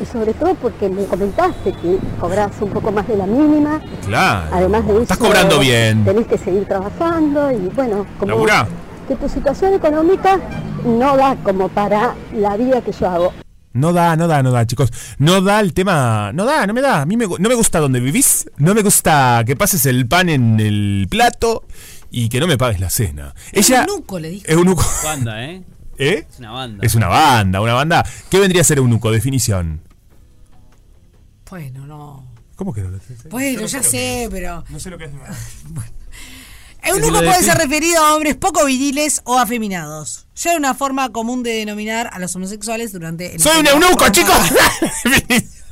[0.00, 4.48] Y sobre todo porque me comentaste que cobras un poco más de la mínima, Claro.
[4.52, 6.04] además de eso Estás cobrando bien.
[6.04, 8.68] tenés que seguir trabajando y bueno, como Laburá.
[9.08, 10.38] que tu situación económica
[10.84, 13.32] no da como para la vida que yo hago.
[13.72, 14.90] No da, no da, no da, chicos.
[15.18, 16.30] No da el tema.
[16.32, 17.02] No da, no me da.
[17.02, 18.48] A mí me no me gusta donde vivís.
[18.58, 21.64] No me gusta que pases el pan en el plato
[22.12, 23.34] y que no me pagues la cena.
[23.50, 23.84] Ella.
[23.88, 24.52] Eunuco, le dije.
[24.52, 24.84] Eunuco.
[25.02, 25.64] Banda, ¿eh?
[25.98, 26.26] ¿Eh?
[26.30, 26.86] Es una banda.
[26.86, 28.04] Es una banda, una banda.
[28.30, 29.10] ¿Qué vendría a ser eunuco?
[29.10, 29.82] Definición.
[31.48, 32.26] Bueno, no.
[32.56, 32.98] ¿Cómo que no lo
[33.30, 34.64] Bueno, Yo ya no sé pero.
[34.68, 35.10] No sé lo que es.
[36.86, 40.26] Eunuco lo puede ser referido a hombres poco viriles o afeminados.
[40.36, 43.40] Ya es una forma común de denominar a los homosexuales durante el.
[43.40, 44.36] ¡Soy un eunuco, chicos!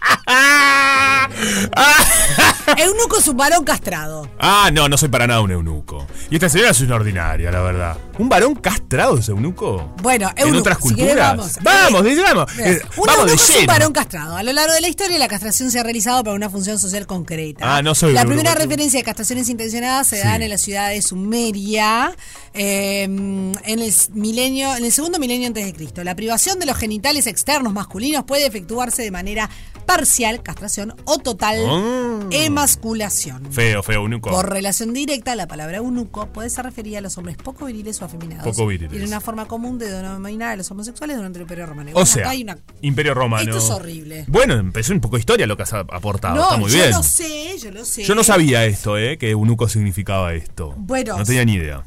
[2.76, 4.28] eunuco es un varón castrado.
[4.38, 6.06] Ah, no, no soy para nada un eunuco.
[6.30, 7.96] Y esta señora es una ordinaria, la verdad.
[8.18, 9.94] ¿Un varón castrado es eunuco?
[10.02, 11.36] Bueno, ¿En eunuco, otras si querés, culturas?
[11.36, 11.52] vamos.
[11.62, 12.56] vamos, digamos.
[12.56, 13.66] Mira, Eh, un vamos de eunuco es un lleno.
[13.72, 14.36] varón castrado.
[14.36, 17.06] A lo largo de la historia, la castración se ha realizado para una función social
[17.06, 17.76] concreta.
[17.76, 18.62] Ah, no soy La eunuco, primera tú.
[18.62, 20.22] referencia de castraciones intencionadas se Sí.
[20.22, 22.12] dan en la ciudad de Sumeria
[22.54, 26.02] eh, en el milenio, en el segundo milenio antes de Cristo.
[26.04, 29.48] La privación de los genitales externos masculinos puede efectuarse de manera
[29.88, 32.20] parcial, castración, o total, Ah.
[32.30, 33.50] emasculación.
[33.50, 34.28] Feo, feo, eunuco.
[34.30, 38.04] Por relación directa, la palabra eunuco puede ser referida a los hombres poco viriles o
[38.04, 38.44] afeminados.
[38.44, 38.92] Poco viriles.
[38.92, 41.90] Y era una forma común de denominar a los homosexuales durante el Imperio Romano.
[41.94, 43.42] O sea, acá hay una- Imperio Romano.
[43.50, 44.24] Esto es horrible.
[44.28, 46.34] Bueno, empezó un poco de historia lo que has aportado.
[46.36, 46.90] No, Está muy yo bien.
[46.90, 48.04] lo sé, yo lo sé.
[48.04, 49.16] Yo no sabía esto, ¿eh?
[49.16, 50.74] Que eunuco significaba esto.
[50.76, 51.82] Bueno, No tenía ni idea.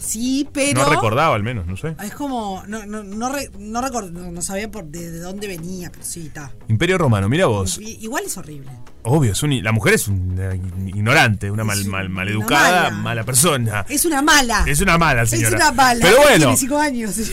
[0.00, 0.82] Sí, pero.
[0.84, 1.94] No recordaba al menos, no sé.
[2.02, 2.62] Es como.
[2.66, 6.04] No, no, no, re- no, record- no- no sabía por de, de dónde venía, pero
[6.04, 6.50] sí, está.
[6.68, 7.78] Imperio Romano, mira vos.
[7.78, 8.70] I- Igual es horrible.
[9.04, 13.02] Obvio, es un- la mujer es una ignorante, una mal, mal, maleducada, mala.
[13.02, 13.86] mala persona.
[13.88, 14.64] Es una mala.
[14.66, 15.48] Es una mala, señora.
[15.56, 16.00] Es una mala.
[16.02, 16.36] Pero bueno.
[16.38, 17.16] Tiene cinco años.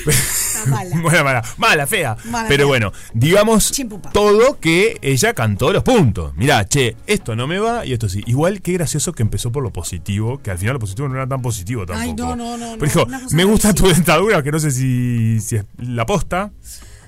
[0.68, 1.00] Mala.
[1.00, 2.18] Buena, mala, mala, fea.
[2.26, 2.68] Mala, Pero fea.
[2.68, 4.10] bueno, digamos Chimpupa.
[4.12, 6.34] todo que ella cantó los puntos.
[6.38, 8.24] Mirá, che, esto no me va y esto sí.
[8.26, 11.28] Igual qué gracioso que empezó por lo positivo, que al final lo positivo no era
[11.28, 12.02] tan positivo tampoco.
[12.04, 13.94] Ay, no, no, no, Pero no, dijo, me gusta tu rarísima".
[14.06, 16.52] dentadura, que no sé si, si es la posta.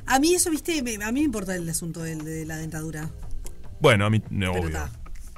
[0.05, 3.09] A mí eso, viste, me- a mí me importa el asunto del- de, la dentadura.
[3.79, 4.67] Bueno, a mí, no, Pero obvio.
[4.77, 4.89] está.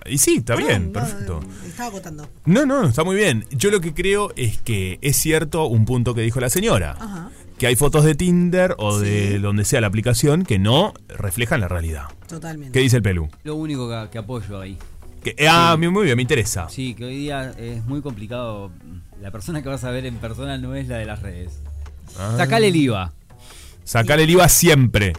[0.05, 1.39] Y sí, está bien, no, perfecto.
[1.67, 2.29] Estaba acotando.
[2.45, 3.45] No, no, está muy bien.
[3.51, 6.95] Yo lo que creo es que es cierto un punto que dijo la señora.
[6.99, 7.29] Ajá.
[7.57, 11.67] Que hay fotos de Tinder o de donde sea la aplicación que no reflejan la
[11.67, 12.03] realidad.
[12.29, 12.71] Totalmente.
[12.71, 13.27] ¿Qué dice el Pelú?
[13.43, 14.77] Lo único que, que apoyo ahí.
[15.21, 16.69] Que- eh, ah, muy bien, me interesa.
[16.69, 18.71] Sí, que hoy día es muy complicado.
[19.21, 21.53] La persona que vas a ver en persona no es la de las redes.
[22.17, 22.33] Ah.
[22.37, 23.13] Sacale el IVA.
[23.83, 25.13] Sacar el IVA siempre.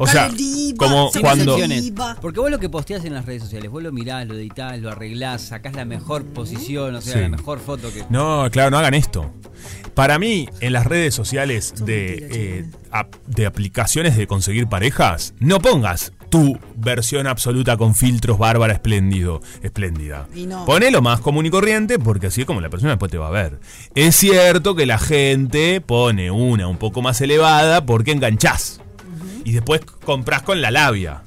[0.00, 0.28] o sea,
[0.76, 1.56] como Sin cuando...
[1.56, 1.92] excepciones.
[2.20, 4.90] Porque vos lo que posteás en las redes sociales, vos lo mirás, lo editás, lo
[4.90, 7.20] arreglás, sacás la mejor posición, o sea, Sí.
[7.20, 8.04] la mejor foto que.
[8.10, 9.30] No, claro, no hagan esto.
[9.94, 12.64] Para mí, en las redes sociales de, eh,
[13.28, 20.26] de aplicaciones de conseguir parejas, no pongas tu versión absoluta con filtros bárbara espléndido, espléndida.
[20.34, 20.64] Y no.
[20.64, 23.28] Poné lo más común y corriente porque así es como la persona después te va
[23.28, 23.60] a ver.
[23.94, 28.80] Es cierto que la gente pone una un poco más elevada porque enganchás.
[29.44, 31.22] Y después comprás con la labia.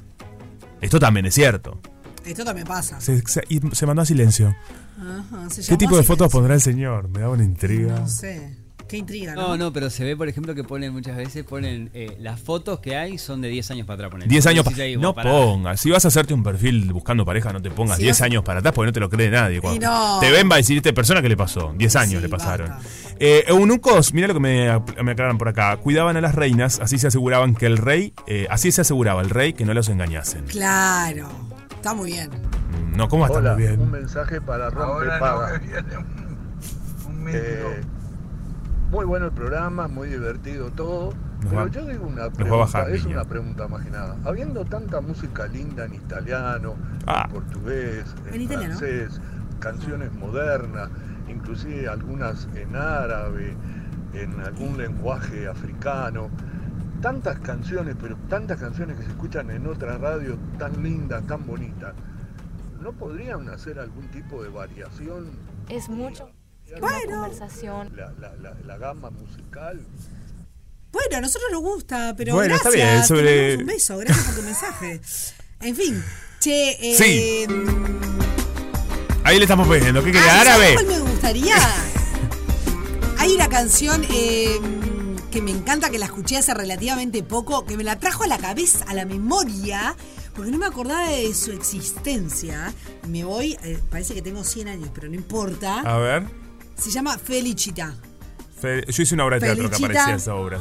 [0.82, 1.80] Esto también es cierto.
[2.26, 3.00] Esto también pasa.
[3.00, 4.54] Se, se- y se mandó a silencio.
[5.00, 7.08] Ajá, se ¿Qué tipo de fotos pondrá el señor?
[7.08, 8.00] Me da una intriga.
[8.00, 8.57] No sé.
[8.88, 9.48] Qué intriga, ¿no?
[9.48, 12.80] No, no, pero se ve, por ejemplo, que ponen muchas veces, ponen eh, las fotos
[12.80, 14.10] que hay son de 10 años para atrás.
[14.12, 14.28] ponen.
[14.28, 15.30] 10 años pa- ahí, No pará.
[15.30, 15.78] pongas.
[15.80, 18.42] Si vas a hacerte un perfil buscando pareja, no te pongas Si 10 vas- años
[18.44, 19.60] para atrás porque no te lo cree nadie.
[19.60, 20.18] Cuando no.
[20.20, 21.74] Te ven, va a decir, esta persona que le pasó.
[21.76, 22.72] 10 años le pasaron.
[23.20, 25.76] Eh, eunucos, mira lo que me, me aclaran por acá.
[25.76, 29.28] Cuidaban a las reinas, así se aseguraban que el rey, eh, así se aseguraba el
[29.28, 30.44] rey que no los engañasen.
[30.46, 31.28] Claro.
[31.74, 32.30] Está muy bien.
[32.96, 33.80] No, ¿cómo está Hola, muy bien?
[33.80, 35.60] un mensaje para Rompepaga.
[37.30, 37.80] Eh,
[38.90, 41.12] Muy bueno el programa, muy divertido todo.
[41.42, 44.16] Nos pero va- yo digo una pregunta, bajar, es una pregunta más que nada.
[44.24, 46.74] Habiendo tanta música linda en italiano,
[47.06, 47.24] Ah.
[47.26, 48.76] en portugués, en, En italiano.
[48.78, 49.20] francés,
[49.60, 50.88] canciones modernas,
[51.28, 53.54] inclusive algunas en árabe,
[54.14, 56.30] en algún lenguaje africano.
[57.02, 61.92] Tantas canciones, pero tantas canciones que se escuchan en otra radio tan lindas, tan bonitas.
[62.80, 65.26] ¿No podrían hacer algún tipo de variación?
[65.68, 66.30] Es mucho.
[66.80, 67.22] Bueno.
[67.22, 67.92] conversación.
[67.96, 69.80] La, la, la, la gama musical.
[70.92, 72.92] Bueno, a nosotros nos gusta, pero Bueno, está gracias.
[72.92, 75.00] bien, sobre- un beso, gracias por tu mensaje.
[75.60, 76.04] En fin,
[76.40, 77.46] che, eh, Sí.
[79.24, 80.02] Ahí le estamos pidiendo.
[80.02, 80.26] ¿Qué quiere?
[80.26, 80.74] ¿sabes ¿Árabe?
[80.74, 81.56] cuál me gustaría?
[83.18, 84.58] Hay una canción eh,
[85.30, 88.38] que me encanta, que la escuché hace relativamente poco, que me la trajo a la
[88.38, 89.94] cabeza, a la memoria,
[90.34, 92.72] porque no me acordaba de su existencia.
[93.06, 95.80] Me voy, eh, parece que tengo 100 años, pero no importa.
[95.80, 96.22] A ver.
[96.78, 97.94] Se llama Felicita.
[98.60, 100.58] Fe- Yo hice una obra de teatro que aparecía esa obra.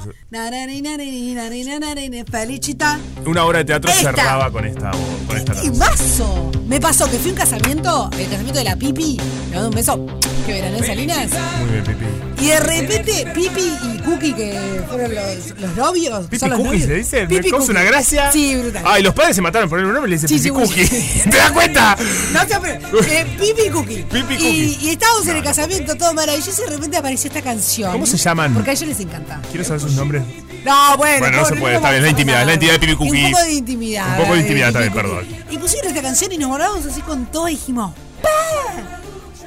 [2.32, 3.00] Felicita.
[3.26, 4.12] Una obra de teatro Esta.
[4.12, 4.92] cerraba con esta,
[5.28, 5.78] con esta ¡Y canción.
[5.80, 6.52] mazo!
[6.68, 9.18] Me pasó que fui a un casamiento, el casamiento de la Pipi,
[9.50, 10.06] le mando un beso,
[10.48, 11.30] que verán en Salinas.
[11.60, 12.06] Muy bien, Pipi.
[12.44, 16.26] Y de repente, Pipi y Cookie, que fueron los, los novios.
[16.28, 16.88] Pipi son los Cookie novios.
[16.88, 18.32] se dice, Pipi causa una gracia.
[18.32, 18.84] Sí, brutal.
[18.86, 21.24] Ay, los padres se mataron por el nombre y le dicen Sí, Pipi sí, Cookie.
[21.30, 21.98] ¿Te das cuenta?
[22.32, 24.04] No sé, pero, eh, Pipi y Cookie.
[24.04, 24.78] Pipi y Y, Cookie.
[24.82, 27.92] y estábamos en el casamiento, todo maravilloso, y de repente apareció esta canción.
[27.92, 28.54] ¿Cómo se llaman?
[28.54, 29.42] Porque a ellos les encanta.
[29.52, 30.24] Quiero saber sus nombres.
[30.64, 31.20] No, bueno.
[31.20, 33.26] Bueno, no se puede, está bien, la intimidad, es la intimidad de Pipi Y Cookie.
[33.26, 34.10] Un poco de intimidad.
[34.12, 35.26] Un poco de eh, intimidad también, perdón.
[35.50, 38.97] Y pusieron esta canción y nos moramos así con todo y dijimos, ¡pa!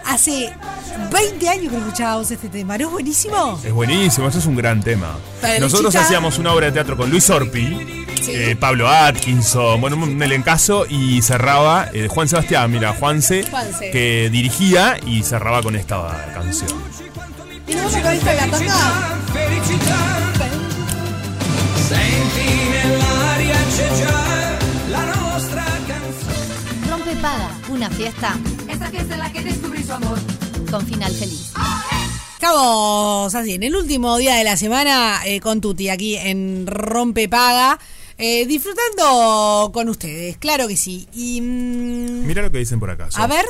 [0.06, 0.52] Hace
[1.12, 3.60] 20 años que no escuchábamos este tema, ¿no es buenísimo?
[3.64, 5.16] Es buenísimo, eso es un gran tema.
[5.60, 10.86] Nosotros hacíamos una obra de teatro con Luis Orpi, eh, Pablo Atkinson, bueno, un elencazo
[10.88, 13.90] y cerraba eh, Juan Sebastián, mira, Juanse, Juanse.
[13.90, 16.70] que dirigía y cerraba con esta canción.
[17.66, 19.18] ¿Y con de la tanda?
[26.88, 28.36] Rompe Paga, una fiesta
[28.80, 30.18] Esta fiesta en la que descubrí su amor.
[30.70, 31.52] con final feliz.
[32.32, 37.28] Estamos así, en el último día de la semana eh, con Tuti aquí en Rompe
[37.28, 37.78] Paga,
[38.16, 41.06] eh, disfrutando con ustedes, claro que sí.
[41.12, 43.10] Y, mm, Mira lo que dicen por acá.
[43.14, 43.44] a ver,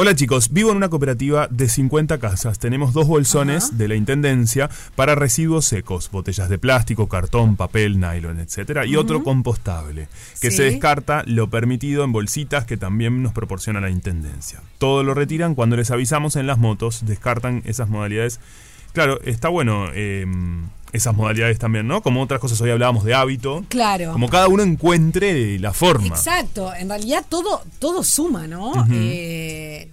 [0.00, 2.60] Hola chicos, vivo en una cooperativa de 50 casas.
[2.60, 8.38] Tenemos dos bolsones de la Intendencia para residuos secos, botellas de plástico, cartón, papel, nylon,
[8.38, 10.06] etcétera, y otro compostable,
[10.40, 10.58] que Sí.
[10.58, 14.62] se descarta lo permitido en bolsitas que también nos proporciona la Intendencia.
[14.78, 18.38] Todo lo retiran cuando les avisamos en las motos, descartan esas modalidades.
[18.92, 20.24] Claro, está bueno eh,
[20.92, 22.02] esas modalidades también, ¿no?
[22.02, 23.64] Como otras cosas, hoy hablábamos de hábito.
[23.68, 24.12] claro.
[24.12, 26.06] Como cada uno encuentre la forma.
[26.08, 28.72] Exacto, en realidad todo, todo suma, ¿no?
[28.90, 29.90] Eh,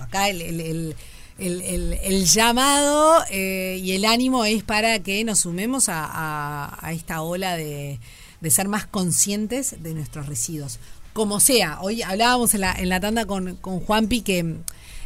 [0.00, 0.96] acá el, el-
[1.38, 7.22] el- llamado eh, y el ánimo es para que nos sumemos a, a- a esta
[7.22, 8.00] ola de,
[8.40, 10.78] de ser más conscientes de nuestros residuos.
[11.12, 14.56] Como sea, hoy hablábamos en la, en la tanda con, con Juanpi que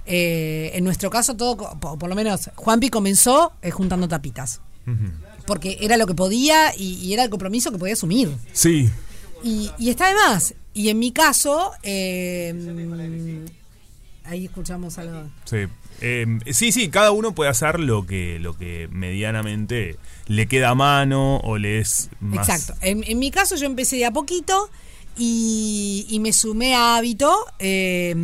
[0.07, 4.61] eh, en nuestro caso todo, por, por lo menos Juanpi comenzó eh, juntando tapitas.
[5.47, 8.31] Porque era lo que podía y, y era el compromiso que podía asumir.
[8.53, 8.89] Sí,
[9.43, 10.55] Y, y está de más.
[10.75, 13.45] Y en mi caso, eh,
[14.25, 15.29] ahí escuchamos algo.
[15.45, 15.67] Sí.
[16.01, 20.75] Eh, sí, sí, cada uno puede hacer lo que, lo que medianamente le queda a
[20.75, 22.49] mano o le es más.
[22.49, 22.75] Exacto.
[22.85, 24.71] En, en mi caso yo empecé de a poquito
[25.17, 28.15] y, y me sumé a hábito eh,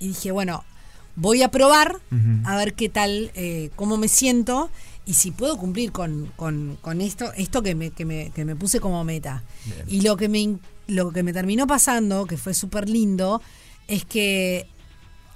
[0.00, 0.64] y dije, bueno,
[1.14, 2.00] voy a probar
[2.44, 4.70] a ver qué tal, eh, cómo me siento
[5.04, 8.54] y si puedo cumplir con, con- con esto, esto que me, que me, que me
[8.56, 9.42] puse como meta.
[9.64, 9.84] Bien.
[9.88, 13.42] Y lo que me, lo que me terminó pasando, que fue súper lindo,
[13.88, 14.66] es que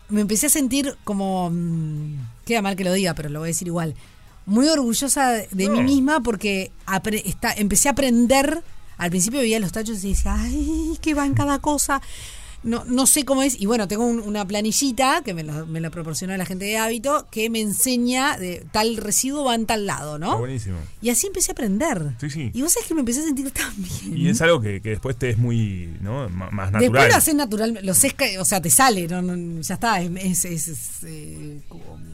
[0.08, 2.14] me empecé a sentir como, mm,
[2.44, 3.94] queda mal que lo diga, pero lo voy a decir igual,
[4.46, 8.62] muy orgullosa de, mí misma porque apre- está, empecé a aprender,
[8.98, 12.00] al principio veía los tachos y decía, ay, qué va en cada cosa.
[12.66, 15.90] No, no sé cómo es, y bueno, tengo un- una planillita que me me lo
[15.90, 20.16] proporcionó la gente de hábito que me enseña de tal residuo va en tal lado,
[20.16, 20.38] Está ¿no?
[20.38, 20.76] buenísimo.
[21.00, 22.12] Y así empecé a aprender.
[22.20, 22.50] Sí, sí.
[22.52, 24.16] Y vos sabés que me empecé a sentir tan bien.
[24.18, 26.26] Y es algo que, que después te es muy, ¿no?
[26.26, 27.08] M- más Después natural.
[27.10, 30.44] lo haces natural, lo ca- o sea, te sale, no, no, ya está, es, es-
[30.44, 31.60] es- es, eh,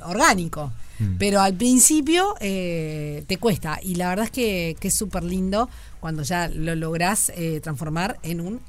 [0.05, 0.73] orgánico.
[0.99, 1.17] Mm.
[1.19, 5.69] Pero al principio eh, te cuesta y la verdad es que, que es súper lindo
[6.01, 8.61] cuando ya lo lográs eh, transformar en un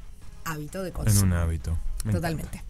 [0.45, 1.23] hábito de en consumo.
[1.23, 1.77] un hábito.
[2.03, 2.63] Me Totalmente.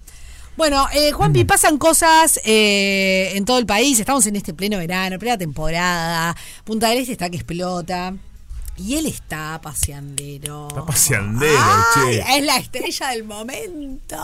[0.55, 3.99] Bueno, eh, Juanpi, pasan cosas eh, en todo el país.
[3.99, 6.35] Estamos en este pleno verano, plena temporada.
[6.63, 8.13] Punta del Este está que explota.
[8.77, 10.67] Y él está paseandero.
[10.67, 12.37] Está paseandero, Ay, che.
[12.37, 14.17] Es la estrella del momento.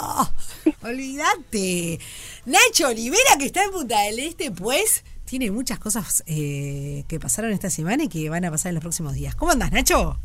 [0.84, 2.00] Olvídate.
[2.45, 7.52] Nacho Olivera, que está en Punta del Este, pues Tiene muchas cosas eh, que pasaron
[7.52, 9.36] esta semana y que van a pasar en los próximos días.
[9.36, 10.18] ¿Cómo andas, Nacho?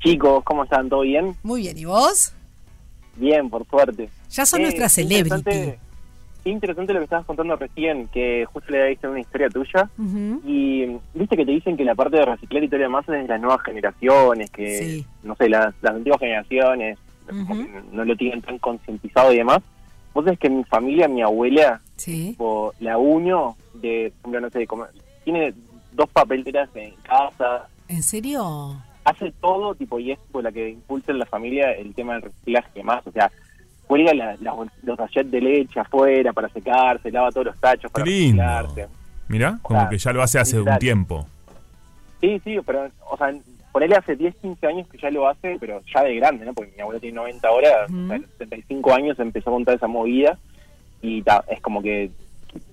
[0.00, 0.88] Chicos, ¿cómo están?
[0.88, 1.36] ¿Todo bien?
[1.42, 2.32] Muy bien, ¿y vos?
[3.16, 4.08] Bien, por suerte.
[4.30, 5.34] Ya son Eh, nuestra qué celebrity.
[5.36, 5.78] interesante-
[6.44, 9.88] interesante lo que estabas contando recién, que justo le visto una historia tuya.
[10.44, 13.12] Y viste que te dicen que la parte de reciclar y todo lo demás es
[13.22, 15.06] de las nuevas generaciones, que, Sí.
[15.22, 16.98] no sé, las, las antiguas generaciones
[17.92, 19.60] no lo tienen tan concientizado y demás.
[20.14, 22.30] Vos sabés que en mi familia, mi abuela, Sí.
[22.30, 24.86] tipo, la uño de, no sé, como,
[25.24, 25.54] tiene
[25.92, 28.76] dos papeleras en casa, ¿En serio?
[29.04, 32.22] Hace todo, tipo, y es tipo, la que impulsa en la familia el tema del
[32.22, 33.06] reciclaje y demás.
[33.06, 33.30] O sea,
[33.86, 38.04] cuelga la- la- los sachets de leche afuera para secarse, lava todos los tachos para
[38.04, 38.42] Qué lindo.
[38.42, 38.88] reciclarse.
[39.28, 41.26] Mirá, como sea, que ya lo hace hace un tiempo.
[42.20, 43.34] Sí, sí, pero, o sea,
[43.72, 46.52] por él hace 10, 15 años que ya lo hace, pero ya de grande, ¿no?
[46.52, 49.74] Porque mi abuela tiene 90 ahora, o sea, a los 75 años empezó a montar
[49.76, 50.38] esa movida
[51.00, 52.10] y ta, es como que,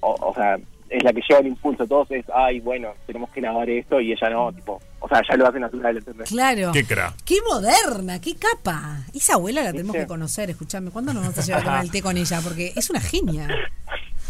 [0.01, 0.57] o, o sea,
[0.89, 1.85] es la que lleva el impulso.
[1.87, 5.35] Todos es, ay, bueno, tenemos que lavar esto y ella no, tipo, o sea, ya
[5.37, 6.29] lo hace natural, ¿entendés?
[6.29, 6.71] Claro.
[6.71, 7.13] Qué cra.
[7.25, 8.19] ¡Qué moderna!
[8.19, 9.03] ¡Qué capa!
[9.13, 10.91] Esa abuela la tenemos que conocer, escuchame.
[10.91, 12.41] ¿Cuándo nos vamos a llevar a tomar el té con ella?
[12.43, 13.47] Porque es una genia.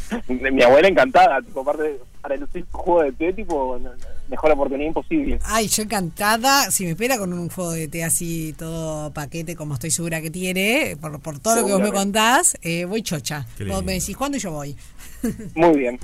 [0.28, 3.80] Mi abuela encantada, tipo, aparte, para lucir un juego de té, tipo,
[4.28, 5.39] mejor oportunidad imposible.
[5.45, 6.72] Ay, yo encantada.
[6.72, 10.32] Si me espera con un juego de té así, todo paquete, como estoy segura que
[10.32, 13.45] tiene, por, por todo lo que vos me contás, eh, voy chocha.
[13.68, 14.76] Vos me decís cuándo y yo voy.
[15.56, 16.00] Muy bien.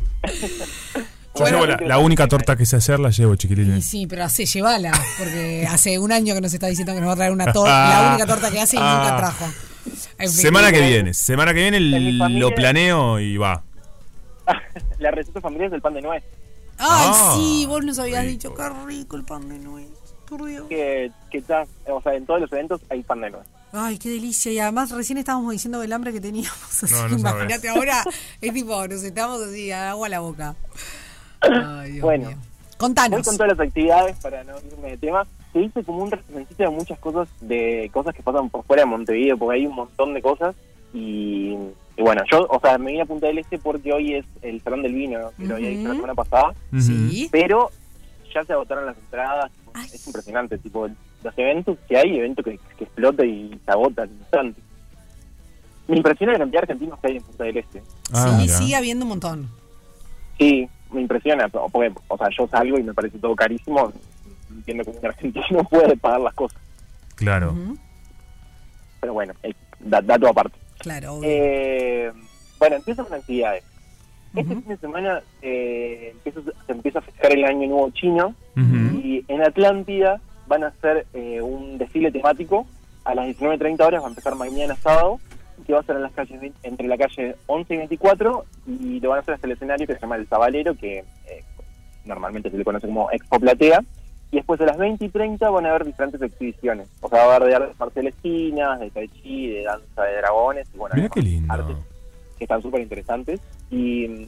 [1.38, 3.78] Yo llevo la, la única torta que sé hacer, la llevo, chiquilines.
[3.80, 7.10] Y sí, pero hace, llévala, porque hace un año que nos está diciendo que nos
[7.10, 9.18] va a traer una torta, la única torta que hace y nunca Ah.
[9.18, 9.46] trajo.
[10.18, 10.42] En fin.
[10.42, 13.64] Semana que viene, semana que viene familia- lo planeo y va.
[15.00, 16.24] La receta familiar es el pan de nuez.
[16.78, 19.88] Ay, Ah, sí, vos nos habías dicho, qué rico el pan de nuez.
[20.30, 20.66] Por Dios.
[20.70, 23.46] Que, que está, o sea, en todos los eventos hay pan de nuez.
[23.76, 24.52] Ay, qué delicia.
[24.52, 26.52] Y además recién estábamos diciendo el hambre que teníamos.
[26.84, 27.76] Así, No, no imagínate sabes.
[27.78, 28.04] ahora,
[28.42, 30.56] es tipo, nos estamos así, agua a la boca.
[31.42, 32.38] Ay, Dios bueno, mío.
[32.38, 33.26] voy Contanos.
[33.26, 35.26] con todas las actividades para no irme de tema.
[35.54, 38.88] Se hizo como un resumencito de muchas cosas, de cosas que pasan por fuera de
[38.88, 40.54] Montevideo, porque hay un montón de cosas.
[40.94, 41.56] Y,
[41.98, 44.62] y bueno, yo, o sea, me vine a Punta del Este porque hoy es el
[44.62, 45.32] Salón del Vino, ¿no?
[45.38, 46.54] que lo había dicho la semana pasada.
[46.80, 47.30] Sí.
[47.32, 47.72] Pero
[48.34, 49.52] ya se agotaron las entradas.
[49.94, 50.88] Es impresionante, tipo,
[51.26, 54.62] los eventos que hay, eventos que, que explotan y se agotan instante.
[55.88, 57.84] Me impresiona la cantidad de argentinos que hay en Punta del Este.
[58.14, 58.58] Ah, sí, mira.
[58.58, 59.50] sigue habiendo un montón.
[60.40, 63.92] Sí, me impresiona, porque, o sea, yo salgo y me parece todo carísimo.
[64.50, 66.60] Entiendo que un argentino no puede pagar las cosas.
[67.16, 67.56] Claro.
[69.00, 70.58] Pero bueno, eh, da- dato aparte.
[70.80, 71.20] Claro.
[71.24, 72.12] Eh,
[72.60, 73.64] bueno, empiezo con actividades.
[74.36, 79.24] Este fin de semana eh, empieza- se empieza a festejar el Año Nuevo Chino y
[79.30, 82.66] en Atlántida van a hacer eh, un desfile temático.
[83.04, 85.20] A las 19.30 horas va a empezar mañana sábado,
[85.66, 89.10] que va a ser en las calles entre la calle 11 y 24 y lo
[89.10, 91.44] van a hacer hasta el escenario que se llama El Zabalero, que eh,
[92.06, 93.82] normalmente se le conoce como Expo Platea.
[94.32, 96.90] Y después a las 20 y 30 van a haber diferentes exhibiciones.
[97.00, 100.68] O sea, va a haber de artes marciales de tai chi, de danza de dragones
[100.74, 101.54] y bueno, Mira qué lindo.
[101.54, 101.78] artes
[102.38, 103.40] que están súper interesantes.
[103.70, 104.28] Y mm,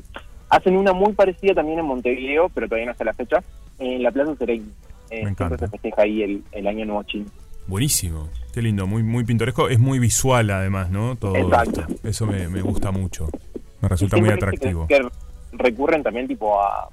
[0.49, 3.43] hacen una muy parecida también en Montevideo, pero todavía no está la fecha,
[3.79, 4.71] en la Plaza Sereni.
[5.09, 5.57] Eh, Me encanta.
[5.57, 7.25] se festeja ahí el, el Año Nuevo Chino.
[7.67, 8.29] Buenísimo.
[8.53, 9.67] Qué lindo, muy, muy pintoresco.
[9.69, 11.15] Es muy visual además, ¿no?
[11.15, 11.81] Todo Exacto.
[11.81, 12.07] esto.
[12.07, 13.27] Eso me, me gusta mucho.
[13.81, 14.87] Me resulta muy atractivo.
[14.87, 15.07] Que, que
[15.51, 16.89] recurren también tipo a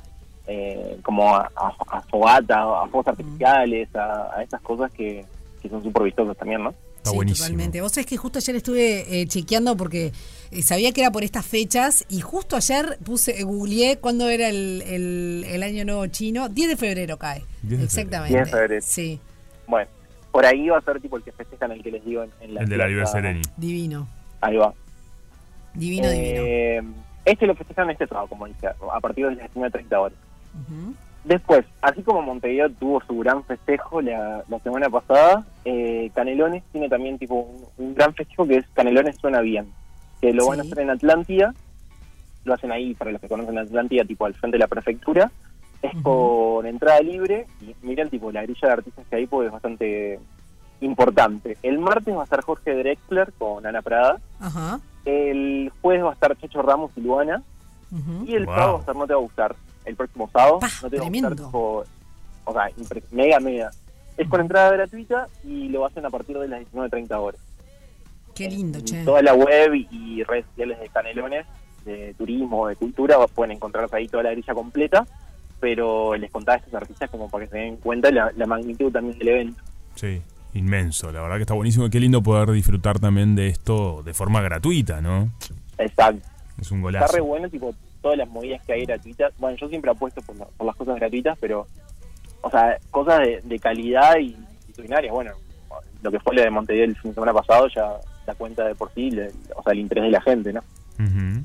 [0.47, 5.25] eh, como a, a, a fogata, a fuegos artificiales, a, a esas cosas que,
[5.63, 6.75] que son súper vistosas también, ¿no?
[7.05, 7.45] Está sí, buenísimo.
[7.49, 7.81] totalmente.
[7.83, 10.11] Vos sabés que justo ayer estuve eh, chequeando porque
[10.51, 14.49] eh, sabía que era por estas fechas y justo ayer puse, eh, googleé cuándo era
[14.49, 16.49] el, el, el año nuevo chino.
[16.49, 17.45] 10 de febrero cae.
[17.63, 18.35] 10 de Exactamente.
[18.35, 18.83] 10 de febrero.
[18.87, 19.21] Sí,
[19.67, 19.87] Bueno,
[20.33, 22.55] por ahí va a ser tipo el que festejan el que les digo en, en
[22.55, 22.87] la El de la.
[22.89, 23.43] Liber Sereni.
[23.59, 24.09] divino.
[24.41, 24.73] Ahí va.
[25.75, 26.95] Divino, divino.
[27.27, 30.19] Este lo festejan este sábado, como dice, a partir de las 19.30 horas.
[30.55, 30.95] Ujú.
[31.25, 36.89] Después, así como Montevideo tuvo su gran festejo la, la semana pasada, eh, Canelones tiene
[36.91, 39.67] también tipo un, un gran festejo que es Canelones Suena Bien,
[40.21, 41.55] que lo van a hacer en Atlántida,
[42.45, 45.31] lo hacen ahí, para los que conocen Atlántida, tipo al frente de la prefectura,
[45.81, 49.53] es con entrada libre, y miren tipo la grilla de artistas que hay, pues es
[49.53, 50.19] bastante
[50.83, 51.57] importante.
[51.63, 54.21] El martes va a estar Jorge Drexler con Ana Prada,
[55.07, 57.43] el jueves va a estar Checho Ramos y Luana,
[58.27, 58.55] y el Wow.
[58.55, 59.57] sábado va a estar No Te Va a Gustar.
[59.85, 61.29] El próximo sábado Pa, No Te Va a tremendo.
[61.31, 61.47] Gustar.
[61.47, 61.85] tipo,
[62.45, 62.71] o sea,
[63.11, 63.71] mega, mega.
[64.17, 67.41] Es con entrada gratuita y lo hacen a partir de las 19.30 horas.
[68.35, 69.05] Qué lindo, En che.
[69.05, 71.47] Toda la web y redes sociales de Canelones,
[71.85, 75.07] de turismo, de cultura, pueden encontrarse ahí toda la grilla completa.
[75.61, 78.93] Pero les contaba a estos artistas como para que se den cuenta la, la magnitud
[78.93, 79.63] también del evento.
[79.95, 80.21] Sí,
[80.53, 81.11] inmenso.
[81.13, 81.89] La verdad que está buenísimo.
[81.91, 85.31] Qué lindo poder disfrutar también de esto de forma gratuita, ¿no?
[85.79, 86.29] Exacto.
[86.61, 87.15] Es un Está golazo.
[87.17, 87.75] re bueno, tipo,
[88.05, 89.33] todas las movidas que hay gratuitas.
[89.39, 91.67] Bueno, yo siempre apuesto por, la- por las cosas gratuitas, pero,
[92.43, 95.11] o sea, cosas de, de calidad y multitudinarias.
[95.13, 95.33] Bueno,
[96.03, 97.95] lo que fue lo de Montevideo el fin de semana pasado ya
[98.27, 100.61] da cuenta de por sí, le- o sea, el interés de la gente, ¿no?
[101.01, 101.43] Ujú.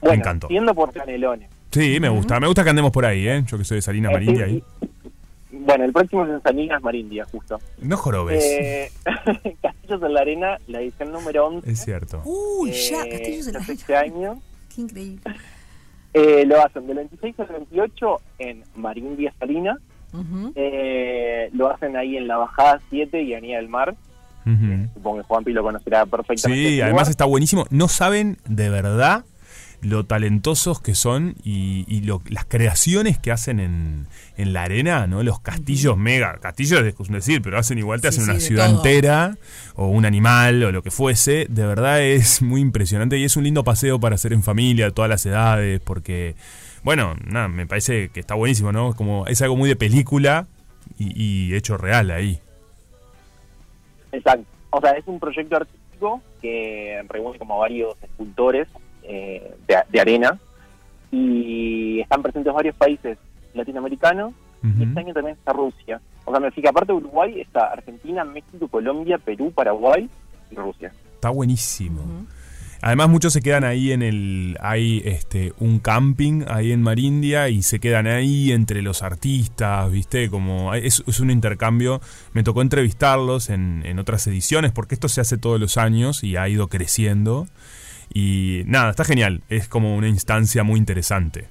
[0.00, 0.48] Bueno, encantó.
[0.48, 1.48] siendo por Canelones.
[1.70, 2.40] Sí, me gusta.
[2.40, 3.44] Me gusta que andemos por ahí, ¿eh?
[3.46, 4.62] Yo que soy de Salinas Eh, Marindia ahí.
[5.54, 7.60] Bueno, el próximo es en Salinas Marindia, justo.
[7.82, 8.42] No jorobes.
[8.42, 8.90] Eh,
[9.62, 11.70] Castillos en la Arena, la edición número 11.
[11.70, 12.22] Es cierto.
[12.24, 14.40] Uy, ya, eh, Castillos en la es este año.
[14.74, 15.22] Qué increíble.
[16.14, 19.78] Eh, lo hacen del 26 al 28 en Marindia Salinas.
[20.12, 20.52] Ujú.
[20.54, 23.94] Eh, lo hacen ahí en la Bajada 7 y Avenida del Mar.
[24.44, 24.88] Ujú.
[24.94, 26.68] Supongo que Juanpi lo conocerá perfectamente.
[26.68, 27.10] Sí, además lugar.
[27.10, 27.66] está buenísimo.
[27.70, 29.24] No saben de verdad
[29.82, 34.06] lo talentosos que son y, y lo- las creaciones que hacen en,
[34.36, 35.22] en la arena, ¿no?
[35.22, 38.66] Los castillos mega, castillos es decir, pero hacen igual, te Sí, hacen sí, una ciudad
[38.68, 38.76] todo.
[38.76, 39.36] entera
[39.74, 41.46] o un animal o lo que fuese.
[41.50, 44.92] De verdad es muy impresionante y es un lindo paseo para hacer en familia, de
[44.92, 46.36] todas las edades, porque,
[46.84, 48.94] bueno, nada, me parece que está buenísimo, ¿no?
[48.94, 50.46] Como es algo muy de película
[50.98, 52.40] y, y hecho real ahí.
[54.12, 54.44] Exacto.
[54.70, 58.68] O sea, es un proyecto artístico que reúne como varios escultores
[59.02, 60.38] eh, de, de arena
[61.10, 63.18] y están presentes varios países
[63.54, 64.32] latinoamericanos
[64.64, 66.00] y este año también está Rusia.
[66.24, 70.08] O sea, me fijé, aparte de Uruguay está Argentina, México, Colombia, Perú, Paraguay
[70.50, 70.92] y Rusia.
[71.14, 72.00] Está buenísimo.
[72.80, 77.62] Además muchos se quedan ahí en el hay este un camping ahí en Marindia y
[77.62, 80.28] se quedan ahí entre los artistas, ¿viste?
[80.28, 82.00] Como es, es un intercambio.
[82.32, 86.36] Me tocó entrevistarlos en, en otras ediciones porque esto se hace todos los años y
[86.36, 87.46] ha ido creciendo.
[88.14, 89.42] Y nada, está genial.
[89.48, 91.48] Es como una instancia muy interesante.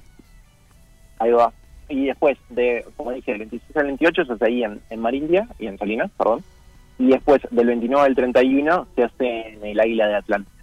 [1.18, 1.52] Ahí va.
[1.88, 5.46] Y después, de como dije, del 26 al 28 se hace ahí en, en Marindia
[5.58, 6.42] y en Salinas, perdón.
[6.98, 10.56] Y después, del 29 al 31, se hace en el Águila de Atlántico.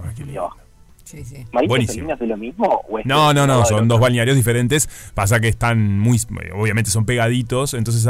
[0.00, 0.58] Ahí abajo.
[1.04, 1.36] Sí, sí.
[1.52, 1.94] ¿Marindia y Buenísimo.
[1.94, 2.82] Salinas es lo mismo?
[2.88, 4.88] ¿O es No, no, no, son dos balnearios diferentes.
[5.14, 6.18] Pasa que están muy,
[6.54, 7.74] obviamente son pegaditos.
[7.74, 8.06] Entonces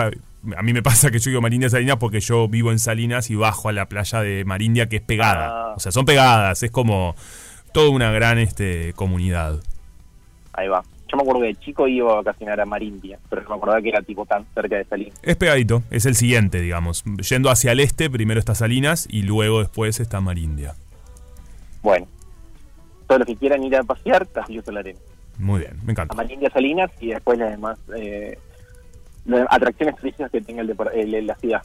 [0.56, 3.34] a, mí me pasa que yo digo Marindia Salinas porque yo vivo en Salinas y
[3.34, 5.48] bajo a la playa de Marindia que es pegada.
[5.48, 5.74] Ah.
[5.76, 6.62] O sea, son pegadas.
[6.62, 7.14] Es como
[7.72, 9.60] toda una gran este, comunidad.
[10.52, 10.82] Ahí va.
[11.10, 13.80] Yo me acuerdo que de chico iba a vacacionar a Marindia, pero no me acordaba
[13.80, 15.18] que era tipo tan cerca de Salinas.
[15.22, 17.02] Es pegadito, es el siguiente, digamos.
[17.04, 20.74] Yendo hacia el este, primero está Salinas y luego después está Marindia.
[21.82, 22.06] Bueno,
[23.06, 24.28] todos los que quieran ir a pasear,
[24.66, 24.98] la Arena.
[25.38, 26.12] Muy bien, me encanta.
[26.12, 28.38] A Marindia Salinas y después las demás eh,
[29.48, 31.62] atracciones turísticas que tenga el, el- la ciudad.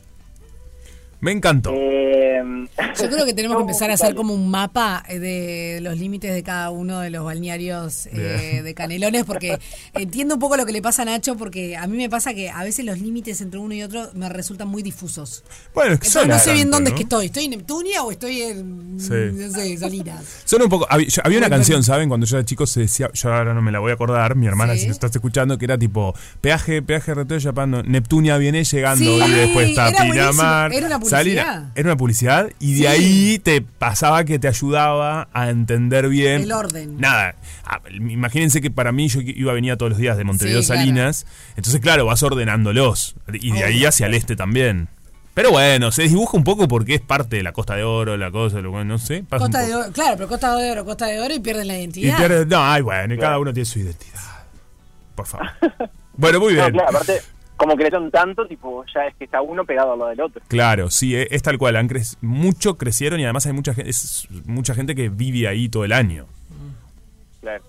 [1.23, 1.71] Me encantó.
[1.73, 2.43] Eh,
[3.01, 6.33] Yo creo que tenemos que empezar a hacer como un mapa eh, de los límites
[6.33, 9.57] de cada uno de los balnearios eh, de Canelones, porque
[9.93, 12.49] entiendo un poco lo que le pasa a Nacho, porque a mí me pasa que
[12.49, 15.43] a veces los límites entre uno y otro me resultan muy difusos.
[15.73, 16.95] Bueno, es que Entonces son no sé bien tanto, dónde ¿no?
[16.95, 17.25] es que estoy.
[17.27, 19.13] ¿Estoy en Neptunia o estoy en Sí.
[19.33, 20.23] no sé, Salinas?
[20.45, 20.85] Son un poco.
[20.89, 22.09] Había, una canción, ¿saben?
[22.09, 23.09] Cuando yo era chico se decía.
[23.13, 24.81] Yo ahora no me la voy a acordar, mi hermana, Sí.
[24.81, 26.13] si lo estás escuchando, que era tipo.
[26.41, 27.81] Peaje, peaje, reto de Chapando.
[27.83, 30.31] Neptunia viene llegando Sí, y después está era buenísimo.
[30.31, 30.73] Pinamar.
[30.73, 32.85] Era una Era una publicidad y de Sí.
[32.87, 36.41] ahí te pasaba que te ayudaba a entender bien.
[36.43, 36.97] El orden.
[36.99, 37.35] Nada.
[37.65, 40.67] Ah, Imagínense que para mí yo iba a venir todos los días de Montevideo Sí,
[40.67, 40.81] claro.
[40.81, 41.25] Salinas.
[41.55, 43.15] Entonces, claro, vas ordenándolos.
[43.33, 44.87] Y de ahí hacia el este también.
[45.33, 48.29] Pero bueno, se desdibuja un poco porque es parte de la Costa de Oro, la
[48.29, 49.23] cosa, lo bueno, no sé.
[49.27, 51.73] pasa Costa de Oro, claro, pero Costa de Oro, Costa de Oro y pierden la
[51.75, 52.45] Y identidad.
[52.45, 54.21] no, ay, bueno, y cada uno tiene su identidad.
[55.15, 55.49] Por favor.
[56.15, 56.73] Bueno, muy no, bien.
[56.73, 57.21] claro, aparte,
[57.55, 60.41] como crecieron tanto, tipo, ya es que está uno pegado al lado del otro.
[60.47, 61.75] Claro, sí, eh, es tal cual.
[61.75, 65.69] Han crec- mucho crecieron y además hay mucha gente, es mucha gente que vive ahí
[65.69, 66.25] todo el año.
[67.41, 67.63] Claro.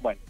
[0.00, 0.20] Bueno.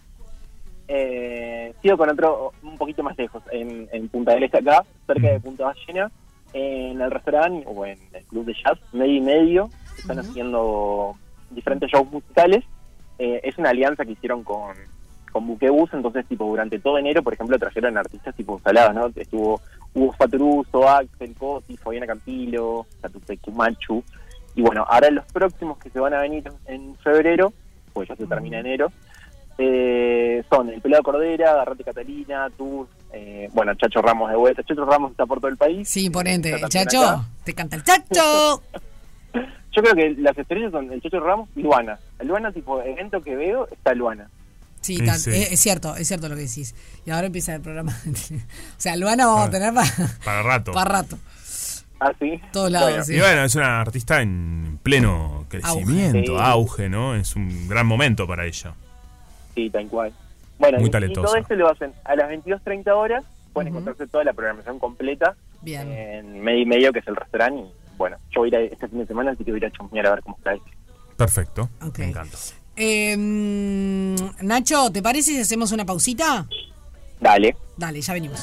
[0.88, 5.28] Eh, sigo con otro un poquito más lejos, en, en Punta del Este acá, cerca
[5.28, 6.10] de Punta Ballena,
[6.52, 11.14] en el restaurante o en el club de jazz, medio y medio, están haciendo
[11.50, 12.64] diferentes shows musicales.
[13.18, 14.74] Eh, es una alianza que hicieron con,
[15.30, 19.20] con Buquebus, entonces tipo durante todo enero, por ejemplo, trajeron artistas tipo salados, ¿no?
[19.20, 19.60] Estuvo
[19.94, 24.02] Hugo Faturuso, Axel Cosi, Fabiana Campilo, Satupecu Machu.
[24.54, 27.52] Y bueno, ahora los próximos que se van a venir en febrero,
[27.92, 28.92] pues ya se termina enero,
[29.58, 34.62] eh, son El Pelado Cordera, Garrate Catalina, Tour, eh, bueno, Chacho Ramos de vuelta.
[34.62, 35.88] Chacho Ramos está por todo el país.
[35.88, 37.24] Sí, también Chacho, acá.
[37.44, 38.62] te canta el Chacho.
[39.72, 41.98] Yo creo que las estrellas son el Chacho Ramos y Luana.
[42.24, 44.28] Luana, tipo, evento que veo, está Luana.
[44.94, 45.30] Sí, Sí, tan- sí.
[45.30, 46.74] Es, es cierto, es cierto lo que decís.
[47.06, 47.96] Y ahora empieza el programa.
[48.06, 49.90] o sea, Luana vamos a tener para,
[50.24, 50.72] Para rato.
[50.72, 51.18] para rato.
[52.00, 52.40] Ah, sí.
[52.52, 53.14] Todos lados, Bueno, sí.
[53.14, 56.42] Y bueno, es una artista en pleno crecimiento, Sí.
[56.42, 57.14] auge, ¿no?
[57.14, 58.72] Es un gran momento para ella.
[59.54, 60.12] Sí, tal cual.
[60.58, 61.26] Bueno, Muy y- y, talentosa.
[61.26, 63.24] todo esto lo hacen a las 22.30 horas.
[63.52, 65.90] Pueden encontrarse toda la programación completa Bien.
[65.90, 67.60] en medio y medio, que es el restaurante.
[67.60, 69.66] Y bueno, yo voy a ir a- este fin de semana, así que voy a
[69.66, 70.52] ir a chusmear a ver cómo está.
[71.16, 71.68] Perfecto.
[71.98, 72.36] Me encanta.
[72.82, 73.14] Eh,
[74.40, 76.46] Nacho, ¿te parece si hacemos una pausita?
[77.20, 77.54] Dale.
[77.76, 78.40] Dale, ya venimos.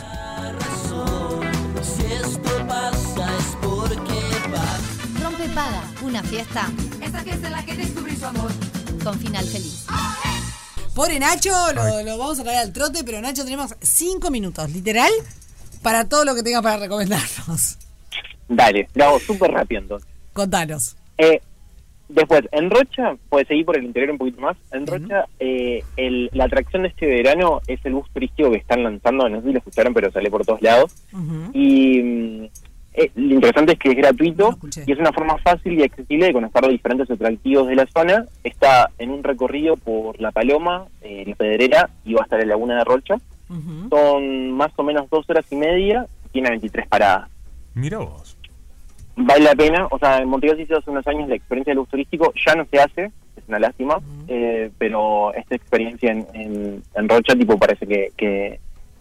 [1.81, 4.22] Si esto pasa es porque
[4.53, 5.23] va.
[5.23, 6.69] Rompe paga, una fiesta
[7.01, 8.51] Esta fiesta en la que descubrí su amor.
[9.03, 9.85] con final feliz.
[10.93, 15.11] Pobre Nacho, lo, lo vamos a traer al trote, pero Nacho tenemos cinco minutos, literal,
[15.81, 17.77] para todo lo que tengas para recomendarnos.
[18.47, 20.07] Dale, lo hago súper rápido entonces.
[20.34, 20.95] Contanos.
[21.18, 21.41] Eh,
[22.09, 24.57] después, en Rocha, puedes seguir por el interior un poquito más.
[24.71, 28.84] En Rocha, eh, el- la atracción de este verano es el bus turístico que están
[28.84, 29.27] lanzando.
[29.29, 30.95] No sé si lo escucharon, pero sale por todos lados.
[31.53, 32.43] Y mm,
[32.93, 34.57] eh, lo interesante es que es gratuito
[34.88, 38.25] y es una forma fácil y accesible de conocer los diferentes atractivos de la zona.
[38.43, 42.49] Está en un recorrido por La Paloma, eh, La Pedrera y va a estar en
[42.49, 43.15] Laguna de Rocha.
[43.89, 46.05] Son más o menos dos horas y media.
[46.31, 47.29] Tiene 23 paradas.
[47.73, 48.36] Mira vos.
[49.18, 49.88] Vale la pena.
[49.91, 52.31] O sea, en Montevideo se hizo hace unos años la experiencia del bus turístico.
[52.45, 53.06] Ya no se hace.
[53.35, 53.99] Es una lástima.
[54.27, 58.60] eh, pero esta experiencia en, en, en Rocha tipo parece que, que,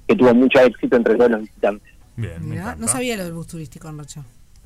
[0.08, 1.92] que tuvo mucho éxito entre todos los visitantes.
[2.16, 2.36] Bien,
[2.78, 4.22] no sabía lo del bus turístico en Rocha.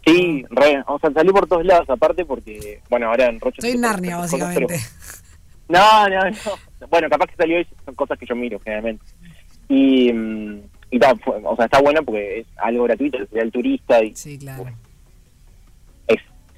[0.07, 3.57] Sí, re, o sea, salió por todos lados, aparte porque, bueno, ahora en Rocha...
[3.59, 4.77] Estoy en Narnia, cosas, básicamente.
[5.69, 6.87] pero- No, no, no.
[6.89, 9.05] Bueno, capaz que salió y son cosas que yo miro, generalmente.
[9.69, 10.61] Y, mm,
[10.91, 11.13] y ta,
[11.45, 14.15] o sea, está bueno porque es algo gratuito, el turista y...
[14.17, 14.65] Sí, claro.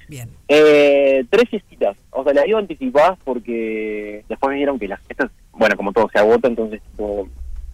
[0.07, 0.29] Bien.
[0.47, 1.95] Eh, tres fiestitas.
[2.11, 6.09] O sea, las digo anticipadas porque después me dijeron que las fiestas, bueno, como todo
[6.11, 7.27] se agota, entonces tipo,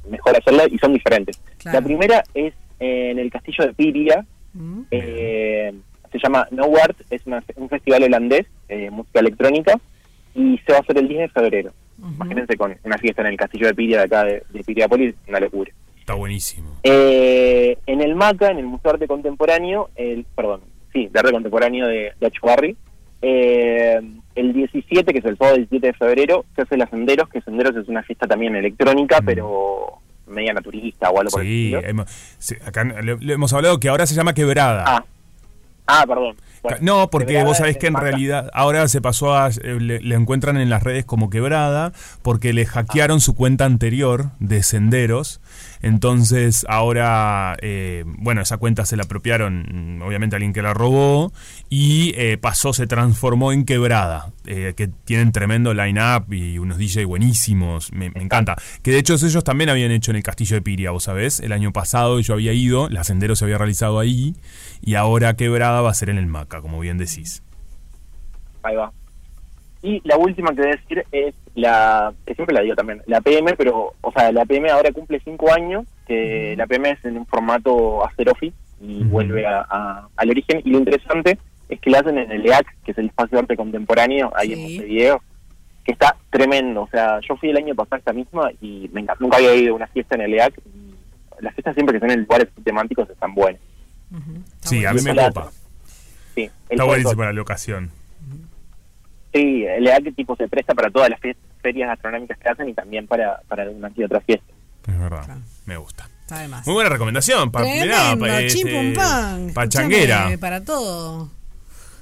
[0.09, 1.41] mejor hacerlas y son diferentes.
[1.57, 1.79] Claro.
[1.79, 4.25] La primera es en el castillo de Piria.
[4.91, 5.73] Eh,
[6.11, 9.79] se llama No Art, es una- un festival holandés de música electrónica
[10.33, 11.71] y se va a hacer el 10 de febrero.
[11.99, 15.39] Imagínense con una fiesta en el castillo de Piria de acá de, de Piriápolis, una
[15.39, 15.71] locura.
[15.99, 16.69] Está buenísimo.
[16.83, 20.61] Eh, en el MACA, en el Museo de Arte Contemporáneo, el, perdón,
[20.93, 22.75] sí, de Arte Contemporáneo de, de
[23.21, 23.99] eh,
[24.35, 27.75] el 17, que es el sábado 17 de febrero, se hace la Senderos, que Senderos
[27.75, 31.81] es una fiesta también electrónica, pero media naturista o algo por el estilo.
[31.83, 34.85] hemos, sí, acá le, le hemos hablado que ahora se llama quebrada.
[34.87, 35.05] Ah,
[35.87, 36.35] ah perdón.
[36.61, 39.49] Bueno, no, porque Quebrada vos sabés que en realidad ahora se pasó a.
[39.49, 44.31] eh, Le, le encuentran en las redes como quebrada porque le hackearon su cuenta anterior
[44.39, 45.39] de senderos.
[45.81, 51.31] Entonces ahora, eh, bueno, esa cuenta se la apropiaron, obviamente alguien que la robó,
[51.69, 57.05] y eh, pasó, se transformó en quebrada, eh, que tienen tremendo line-up y unos DJ
[57.05, 58.55] buenísimos, me, me encanta.
[58.83, 61.51] Que de hecho ellos también habían hecho en el Castillo de Piria, vos sabés, el
[61.51, 64.35] año pasado yo había ido, la sendero se había realizado ahí,
[64.81, 67.43] y ahora quebrada va a ser en el Maca, como bien decís.
[68.63, 68.91] Ahí va.
[69.81, 73.21] Y la última que voy a decir es la, que siempre la digo también, la
[73.21, 77.17] PM, pero, o sea, la PM ahora cumple cinco años, que la PM es en
[77.17, 80.61] un formato After Office y vuelve a- a- al origen.
[80.65, 81.37] Y lo interesante
[81.69, 84.53] es que la hacen en el EAC, que es el espacio de arte contemporáneo, ahí
[84.53, 85.21] en Montevideo,
[85.85, 86.81] que está tremendo.
[86.83, 89.21] O sea, yo fui el año pasado a esta misma y me encanta.
[89.23, 90.53] Nunca había ido a una fiesta en el EAC.
[90.75, 90.93] Y
[91.41, 93.61] las fiestas siempre que son en lugares temáticos están buenas.
[94.61, 95.51] Sí, a mí me copa.
[96.35, 97.91] Sí, Está buenísima la locación.
[99.33, 101.19] Sí, el EAC tipo se presta para todas las
[101.61, 104.55] ferias gastronómicas que hacen y también para, para unas y otras fiestas.
[104.87, 106.09] Es verdad, me gusta.
[106.21, 106.65] Está de más.
[106.65, 108.95] Muy buena recomendación, pa, mirá, pa- este,
[109.53, 110.29] pachanguera.
[110.39, 111.29] Para todo.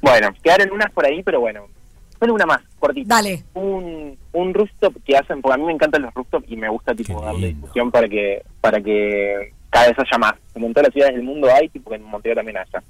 [0.01, 1.65] Bueno, quedaron unas por ahí, pero bueno,
[2.19, 3.15] solo una más, cortita.
[3.15, 3.43] Dale.
[3.53, 6.93] Un, un rooftop que hacen, porque a mí me encantan los rooftop y me gusta
[6.93, 10.33] tipo darle difusión para que para que cada vez haya más.
[10.53, 12.83] Como en todas las ciudades del mundo hay, tipo que en Montevideo también haya.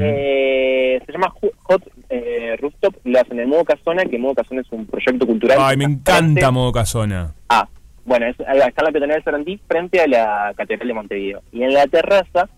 [0.00, 1.32] Eh, se llama
[1.64, 5.58] Hot eh, Rooftop, lo hacen en Modo Casona, que Modo Casona es un proyecto cultural.
[5.60, 7.34] Ay, me está frente- encanta Modo Casona.
[7.48, 7.66] Ah,
[8.04, 10.94] bueno, es, ahí va, está en la peatonal de Sarandí frente a la Catedral de
[10.94, 11.42] Montevideo.
[11.52, 12.48] Y en la terraza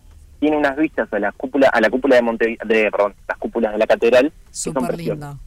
[0.40, 3.72] tiene unas vistas a la cúpula, a la cúpula de Montevideo, de, perdón, las cúpulas
[3.72, 5.18] de la catedral, Súper preciosas.
[5.18, 5.38] lindo.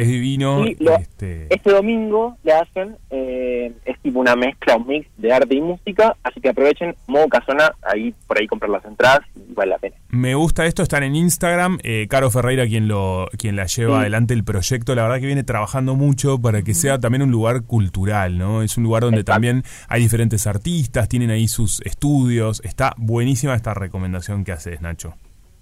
[0.00, 0.66] Es divino.
[0.66, 5.32] Y lo- este, Este domingo le hacen, eh, es tipo una mezcla, un mix de
[5.32, 9.52] arte y música, así que aprovechen modo casona, ahí por ahí comprar las entradas y
[9.54, 9.96] vale la pena.
[10.08, 11.78] Me gusta esto, están en Instagram.
[11.82, 14.00] Eh, Caro Ferreira, quien lo quien la lleva Sí.
[14.00, 17.62] adelante el proyecto, la verdad que viene trabajando mucho para que sea también un lugar
[17.64, 18.62] cultural, ¿no?
[18.62, 22.60] Es un lugar donde también hay diferentes artistas, tienen ahí sus estudios.
[22.64, 25.14] Está buenísima esta recomendación que haces, Nacho.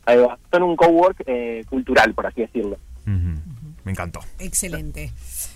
[0.06, 0.39] Ahí va.
[0.51, 2.78] Son un cowork eh, cultural, por así decirlo.
[3.89, 4.20] Me encantó.
[4.39, 5.15] Excelente.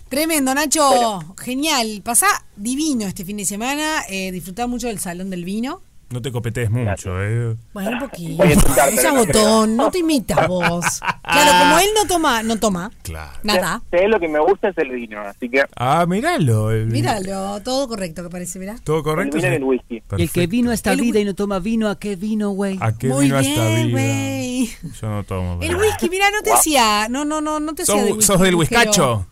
[0.09, 1.35] Tremendo, Nacho.
[1.39, 2.01] Genial.
[2.03, 4.05] Pasá divino este fin de semana.
[4.09, 5.83] Eh, disfrutá mucho del Salón del Vino.
[6.13, 7.57] No te copetes mucho, ¿eh?
[7.73, 8.43] Bueno, un poquito.
[8.43, 9.15] A creo.
[9.15, 10.85] botón, no te imitas vos.
[11.23, 12.91] Claro, como él no toma, no toma.
[13.03, 13.33] Claro.
[13.43, 13.83] Nada.
[13.91, 15.63] Sé lo que me gusta es el vino, así que...
[15.75, 16.71] Ah, míralo.
[16.71, 18.77] el- Míralo, todo correcto que parece, mirá.
[18.85, 19.39] Todo correcto.
[19.39, 19.57] El vino sí.
[19.57, 19.95] el whisky.
[19.95, 20.51] Y el que Perfecto.
[20.51, 22.77] vino a esta El vida y no toma vino, ¿a qué vino, güey?
[22.81, 23.99] ¿A qué Muy vino esta bien, vida?
[23.99, 24.71] güey.
[25.01, 25.53] Yo no tomo.
[25.63, 28.13] El pero- whisky, mirá, no te hacía, no, no, no, no te hacía ¿Sos, de
[28.13, 28.27] whisky.
[28.27, 29.27] sos del whiskacho?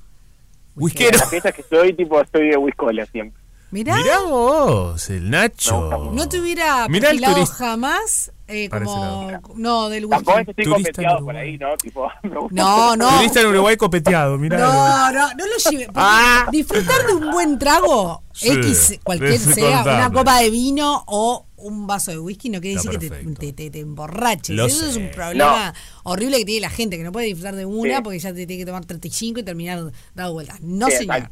[0.76, 1.10] Whiskero.
[1.10, 3.38] En las fiestas que estoy, tipo, estoy de whiskola siempre.
[3.72, 6.10] Mirá, Mirá vos, el Nacho.
[6.12, 7.54] no te hubiera Mirá el perfilado turista.
[7.54, 9.30] jamás eh, como...
[9.54, 10.24] No, del whisky.
[10.24, 11.76] Tampoco es que estoy Turista copeteado por ahí, ¿no?
[11.76, 13.08] Tipo, me gusta No, no.
[13.18, 14.58] Turista en Uruguay copeteado, mirá.
[14.58, 15.86] No, no, no lo lleve.
[15.86, 19.96] porque Disfrutar de un buen trago, Sí, X, cualquier sea, contame.
[19.98, 23.52] una copa de vino o un vaso de whisky, no quiere decir que te, te,
[23.52, 24.56] te- te emborraches.
[24.56, 25.72] Lo Eso es un problema
[26.04, 28.02] horrible que tiene la gente, que no puede disfrutar de una Sí.
[28.02, 30.58] porque ya te tiene que tomar 35 y terminar dado vueltas.
[30.62, 31.30] No, Sí, señor.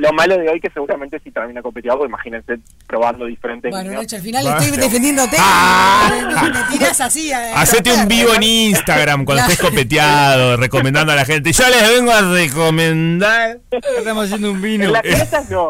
[0.00, 3.92] Lo malo de hoy que seguramente si termina copeteado, pues imagínense probando diferentes Bueno.
[3.92, 5.36] Nacho, al final estoy defendiéndote.
[5.38, 6.10] Ah.
[6.42, 7.30] Me tiras así.
[7.32, 11.52] a- Hacete un vivo en Instagram cuando estés copeteado, recomendando a la gente.
[11.52, 13.58] Yo les vengo a recomendar.
[13.98, 14.84] Estamos haciendo un vino.
[14.84, 15.68] En las fiestas no.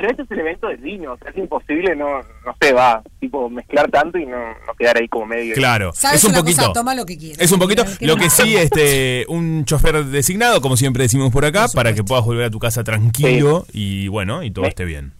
[0.00, 3.02] Pero este es el evento del vino, o sea, es imposible, no, no sé, va,
[3.18, 5.54] tipo, mezclar tanto y no, no quedar ahí como medio.
[5.54, 6.60] Claro, ¿Sabes es un una poquito.
[6.62, 6.72] cosa?
[6.72, 7.40] Toma lo que quieras.
[7.40, 7.84] Es un poquito.
[7.98, 12.04] ¿Qué Lo que sí, este, un chofer designado, como siempre decimos por acá, para que
[12.04, 15.12] puedas volver a tu casa tranquilo y bueno, y todo Me- esté bien.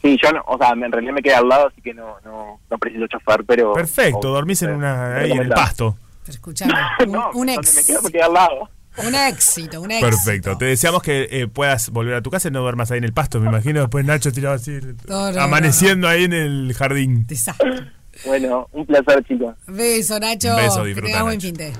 [0.00, 2.60] Sí, yo no, o sea, en realidad me queda al lado, así que no, no,
[2.70, 3.72] no preciso chofer, pero...
[3.72, 5.96] Perfecto, o- dormís en una ahí en el pasto.
[6.22, 6.72] Pero escuchame,
[7.04, 7.74] un, no, un donde ex.
[7.76, 8.70] me quedo me queda al lado.
[9.06, 10.10] Un éxito, un éxito.
[10.10, 10.58] Perfecto.
[10.58, 13.12] Te deseamos que eh, puedas volver a tu casa y no duermas ahí en el
[13.12, 13.80] pasto, me imagino.
[13.80, 17.26] Después Nacho tirado así, No, no, amaneciendo ahí en el jardín.
[17.26, 17.92] Desastre.
[18.26, 19.54] Bueno, un placer, chicos.
[19.66, 20.50] Beso, Nacho.
[20.50, 21.46] Un beso, disfruta, buen Nacho.
[21.46, 21.72] fin de.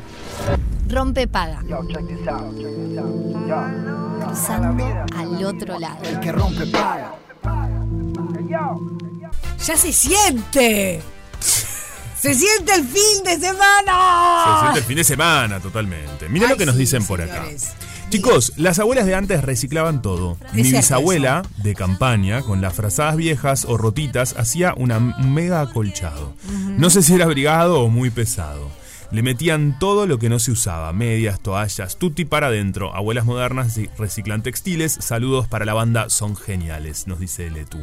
[0.88, 1.60] Rompe paga.
[4.20, 4.84] Cruzando
[5.16, 5.98] al otro lado.
[6.04, 7.14] El que rompe paga.
[9.64, 11.02] ¡Ya se siente!
[12.20, 14.60] ¡Se siente el fin de Se semana!
[14.62, 16.28] siente el fin de semana, totalmente.
[16.28, 17.44] Mira lo que nos sí, dicen por acá.
[18.10, 20.38] Chicos, las abuelas de antes reciclaban todo.
[20.52, 26.34] Mi bisabuela, de campaña, con las frazadas viejas o rotitas, hacía un mega acolchado.
[26.78, 28.70] No sé si era brigado o muy pesado.
[29.10, 32.94] Le metían todo lo que no se usaba, medias, toallas, tutti para adentro.
[32.94, 34.92] Abuelas modernas reciclan textiles.
[35.00, 37.78] Saludos para la banda, son geniales, nos dice Letu.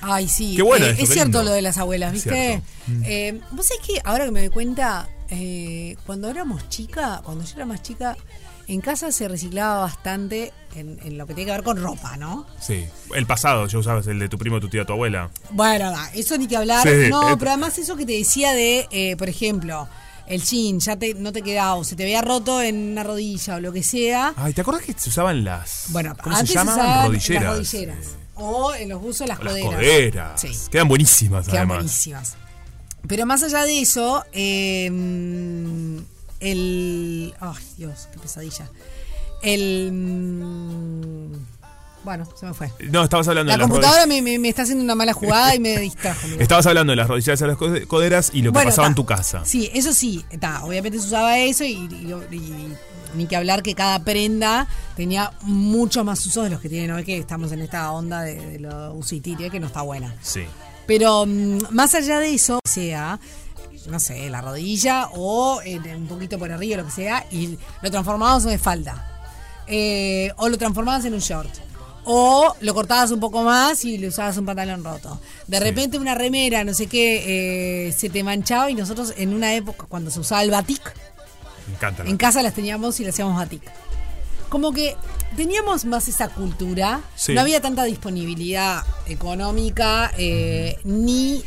[0.00, 0.54] Ay, sí.
[0.56, 2.62] Qué bueno eh, esto, es qué cierto lo de las abuelas, ¿viste?
[2.86, 3.02] Mm.
[3.04, 7.52] Eh, Vos sabés que ahora que me doy cuenta, eh, cuando éramos chica, cuando yo
[7.56, 8.16] era más chica,
[8.68, 12.46] en casa se reciclaba bastante en, en lo que tiene que ver con ropa, ¿no?
[12.60, 15.30] Sí, el pasado, yo usabas el de tu primo, tu tía, tu abuela.
[15.50, 16.86] Bueno, eso ni que hablar.
[16.86, 19.88] Sí, no, pero además eso que te decía de, eh, por ejemplo,
[20.26, 23.54] el jean ya te, no te quedaba o se te veía roto en una rodilla
[23.56, 24.34] o lo que sea.
[24.36, 25.84] Ay, ¿te acuerdas que se usaban las.
[25.90, 26.74] Bueno, ¿Cómo antes se llaman?
[26.74, 27.42] usaban Rodilleras.
[27.44, 28.06] las rodilleras.
[28.36, 29.74] O en los buzos las Las coderas.
[29.74, 30.40] coderas.
[30.40, 30.50] Sí.
[30.70, 31.76] Quedan buenísimas, Quedan además.
[31.78, 32.36] buenísimas.
[33.08, 34.86] Pero más allá de eso, eh,
[36.40, 37.34] el.
[37.40, 38.70] Ay, Dios, qué pesadilla.
[39.42, 41.30] El.
[42.06, 42.70] Bueno, se me fue.
[42.88, 44.22] No, estabas hablando La de las computadora rodillas.
[44.22, 46.28] me, me- me está haciendo una mala jugada y me distrajo.
[46.28, 46.40] mira.
[46.40, 48.94] Estabas hablando de las rodilleras a las co- coderas y lo que Bueno, pasaba en
[48.94, 49.44] tu casa.
[49.44, 52.74] Sí, eso sí, ta, obviamente se usaba eso y, y- y-
[53.16, 57.02] ni que hablar que cada prenda tenía muchos más usos de los que tienen hoy,
[57.04, 60.14] que estamos en esta onda de, de lo usitiria que no está buena.
[60.22, 60.44] Sí.
[60.86, 63.18] Pero mm, más allá de eso, sea,
[63.90, 67.90] no sé, la rodilla o eh, un poquito por arriba, lo que sea, y lo
[67.90, 69.12] transformabas en falda.
[69.68, 71.50] Eh, o lo transformabas en un short.
[72.08, 75.20] O lo cortabas un poco más y le usabas un pantalón roto.
[75.48, 79.54] De repente una remera, no sé qué, eh, se te manchaba y nosotros en una
[79.54, 80.80] época, cuando se usaba el batik,
[81.66, 82.04] Me encanta.
[82.04, 83.62] la- en casa las teníamos y le hacíamos batik.
[84.48, 84.96] Como que
[85.36, 87.34] teníamos más esa cultura, Sí.
[87.34, 91.42] no había tanta disponibilidad económica, eh, ni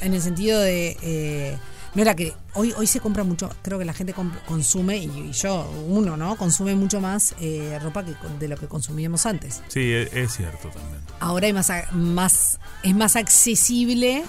[0.00, 0.96] en el sentido de...
[1.02, 1.56] eh,
[1.94, 4.14] no era que hoy hoy se compra mucho, creo que la gente
[4.46, 6.36] consume, y, y yo, uno, ¿no?
[6.36, 9.62] Consume mucho más eh, ropa que de lo que consumíamos antes.
[9.68, 11.00] Sí, es, es cierto también.
[11.18, 14.24] Ahora hay más, más es más accesible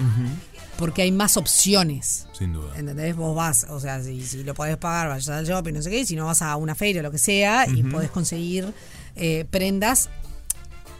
[0.77, 2.27] porque hay más opciones.
[2.33, 2.75] Sin duda.
[2.75, 3.15] ¿Entendés?
[3.15, 6.05] Vos vas, o sea, si, si lo podés pagar, vas al shopping, no sé qué,
[6.05, 8.73] si no vas a una feria o lo que sea, y podés conseguir
[9.15, 10.09] eh, prendas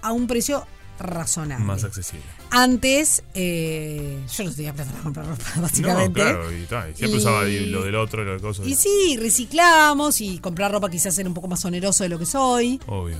[0.03, 0.67] a un precio
[0.99, 1.65] razonable.
[1.65, 2.40] Más accesible.
[2.53, 6.19] Antes, eh, yo no tenía plata para comprar ropa, básicamente.
[6.23, 8.65] No, claro, y, ta, y siempre Y- usaba lo del otro, lo del coso.
[8.67, 12.25] Y sí, reciclábamos y comprar ropa quizás era un poco más oneroso de lo que
[12.25, 12.79] soy.
[12.87, 13.17] Obvio.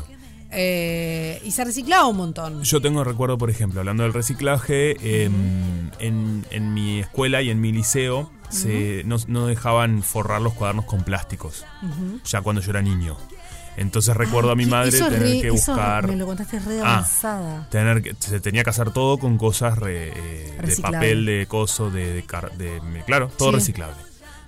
[0.53, 2.61] eh, y se reciclaba un montón.
[2.63, 7.61] Yo tengo recuerdo, por ejemplo, hablando del reciclaje, em, en, en mi escuela y en
[7.61, 11.63] mi liceo se, no, no dejaban forrar los cuadernos con plásticos,
[12.25, 13.15] ya cuando yo era niño.
[13.77, 16.07] Entonces recuerdo a mi madre tener re- que buscar...
[16.07, 17.67] me lo contaste re Ah, avanzada.
[17.69, 21.89] Tener que, se tenía que hacer todo con cosas re- eh, de papel, de coso,
[21.89, 22.23] de, de
[23.05, 23.55] claro, todo Sí.
[23.55, 23.95] reciclable.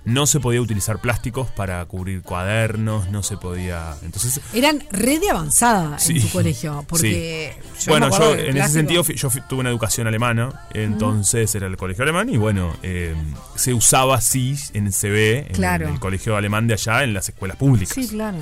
[0.06, 3.94] No se podía utilizar plásticos para cubrir cuadernos, no se podía.
[4.02, 6.16] Entonces, Eran re de avanzada Sí.
[6.16, 7.86] en tu colegio, porque Sí.
[7.86, 12.02] yo bueno, yo en ese sentido yo tuve una educación alemana, entonces era el colegio
[12.02, 13.14] alemán y bueno, eh,
[13.54, 17.94] se usaba así en CB, en, el colegio alemán de allá, en las escuelas públicas.
[17.94, 18.36] Sí, claro.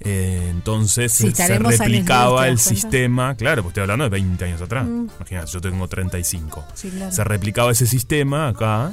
[0.00, 4.44] Eh, entonces Sí, se- años replicaba ¿te el sistema, claro, pues estoy hablando de 20
[4.44, 4.84] años atrás.
[4.86, 5.06] Mm.
[5.16, 6.64] Imagínate, yo tengo 35.
[6.74, 7.12] Sí, claro.
[7.12, 8.92] Se replicaba ese sistema acá.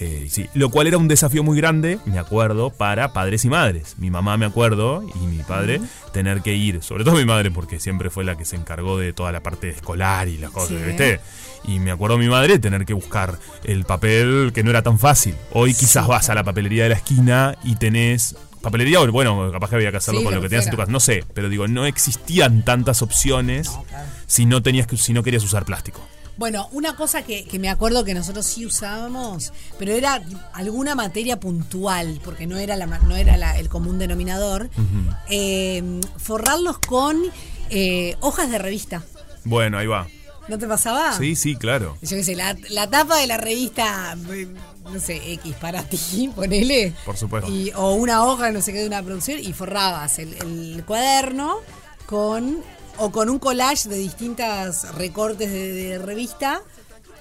[0.00, 3.96] eh, sí, lo cual era un desafío muy grande, me acuerdo, para padres y madres.
[3.98, 5.80] Mi mamá, me acuerdo, y mi padre,
[6.12, 9.12] tener que ir, sobre todo mi madre, porque siempre fue la que se encargó de
[9.12, 10.84] toda la parte escolar y las cosas, Sí.
[10.86, 11.20] ¿viste?
[11.64, 15.34] Y me acuerdo mi madre tener que buscar el papel que no era tan fácil.
[15.52, 18.36] Hoy quizás vas a la papelería de la esquina y tenés.
[18.62, 20.76] Papelería, o bueno, capaz que había que hacerlo Sí, con lo que tenías en tu
[20.76, 20.90] casa.
[20.90, 23.70] No sé, pero digo, no existían tantas opciones
[24.26, 26.00] si no tenías que, si no querías usar plástico.
[26.36, 30.22] Bueno, una cosa que, que me acuerdo que nosotros sí usábamos, pero era
[30.52, 34.70] alguna materia puntual, porque no era, la, no era la- el común denominador,
[35.28, 37.16] eh, forrarlos con
[37.70, 39.02] eh, hojas de revista.
[39.44, 40.06] Bueno, ahí va.
[40.48, 41.12] ¿No te pasaba?
[41.12, 41.98] Sí, sí, claro.
[42.00, 44.46] Yo qué sé, la, la tapa de la revista, eh,
[44.92, 46.94] no sé, X para ti, ponele.
[47.04, 47.50] Por supuesto.
[47.50, 51.58] Y, o una hoja, no sé qué, de una producción, y forrabas el, el cuaderno
[52.06, 52.62] con
[52.98, 56.62] o con un collage de distintas recortes de, de revista,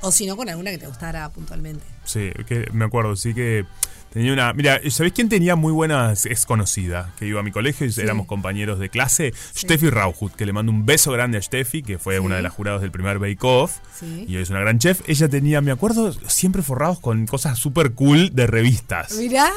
[0.02, 1.86] o si no, con alguna que te gustara puntualmente.
[2.04, 3.66] Sí, que me acuerdo, sí que
[4.12, 4.54] tenía una.
[4.54, 6.26] Mira, ¿sabés quién tenía muy buenas?
[6.26, 9.34] Es conocida, que iba a mi colegio y éramos compañeros de clase.
[9.56, 12.54] Steffi Rauhut, que le mando un beso grande a Steffi, que fue una de las
[12.54, 13.78] jurados del primer Bake Off.
[13.94, 14.26] Sí.
[14.28, 15.02] Y hoy es una gran chef.
[15.08, 19.14] Ella tenía, me acuerdo, siempre forrados con cosas súper cool de revistas.
[19.14, 19.52] Mirá,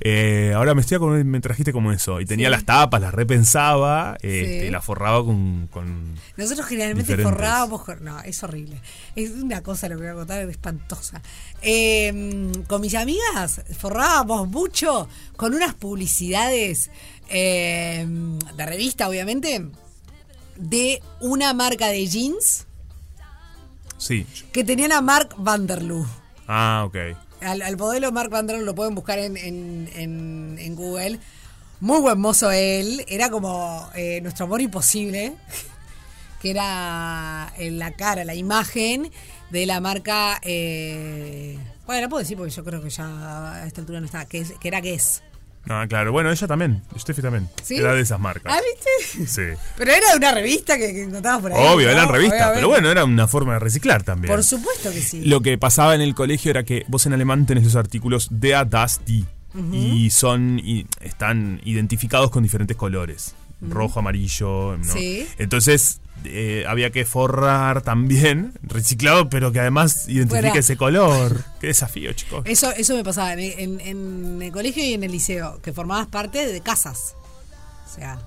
[0.00, 2.20] Eh, ahora me estoy me trajiste como eso.
[2.20, 2.52] Y tenía Sí.
[2.52, 4.66] las tapas, las repensaba, este, Sí.
[4.66, 5.68] y las forraba con.
[5.70, 7.32] con nosotros generalmente Diferentes.
[7.32, 8.04] forrábamos con.
[8.04, 8.80] No, es horrible.
[9.16, 11.22] Es una cosa lo que voy a contar, espantosa.
[11.62, 16.90] Eh, con mis amigas forrábamos mucho con unas publicidades
[17.30, 18.06] eh,
[18.56, 19.66] de revista, obviamente,
[20.56, 22.66] de una marca de jeans
[23.96, 24.26] Sí.
[24.52, 26.06] que tenían a Mark Vanderloo.
[26.46, 26.96] Ah, ok.
[27.44, 31.18] Al, al modelo Mark Vanderloo lo pueden buscar en, en- en- en Google.
[31.80, 33.04] Muy buen mozo él.
[33.08, 35.34] Era como eh, nuestro amor imposible.
[36.40, 39.10] Que era en la cara, la imagen
[39.48, 40.38] de la marca.
[40.42, 41.56] eh,
[41.86, 44.26] bueno, la puedo decir porque yo creo que ya a esta altura no está.
[44.26, 45.22] Que, es- que era Guess.
[45.68, 46.12] Ah, claro.
[46.12, 46.82] Bueno, ella también.
[46.98, 47.48] Steffi también.
[47.62, 47.76] ¿Sí?
[47.76, 48.54] Era de esas marcas.
[48.54, 49.26] ¿Ah, viste?
[49.26, 49.58] Sí.
[49.76, 51.66] Pero era de una revista que, que encontrabas por ahí.
[51.66, 51.92] Obvio, ¿no?
[51.92, 54.32] eran revistas, pero bueno, era una forma de reciclar también.
[54.32, 55.24] Por supuesto que sí.
[55.24, 58.68] Lo que pasaba en el colegio era que vos en alemán tenés los artículos der,
[58.68, 59.24] das, die.
[59.72, 63.36] Y son y están identificados con diferentes colores.
[63.70, 64.76] Rojo, amarillo.
[64.76, 64.92] ¿no?
[64.92, 65.26] Sí.
[65.38, 70.58] Entonces eh, había que forrar también, reciclado, pero que además identifique Fuera.
[70.60, 71.44] ese color.
[71.60, 72.42] Qué desafío, chicos.
[72.46, 76.06] Eso, eso me pasaba en, en- en el colegio y en el liceo, que formabas
[76.06, 77.14] parte de casas.
[77.90, 78.18] O sea,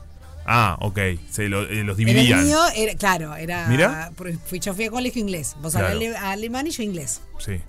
[0.50, 0.98] Ah, ok.
[1.30, 2.46] Se lo- eh, los el dividían.
[2.46, 3.68] mío, era, claro, era.
[3.68, 4.12] Mira.
[4.46, 5.58] Fui, yo fui a colegio inglés.
[5.62, 5.88] Vos Claro.
[5.88, 7.20] ale- alemán y yo inglés.
[7.40, 7.60] Sí.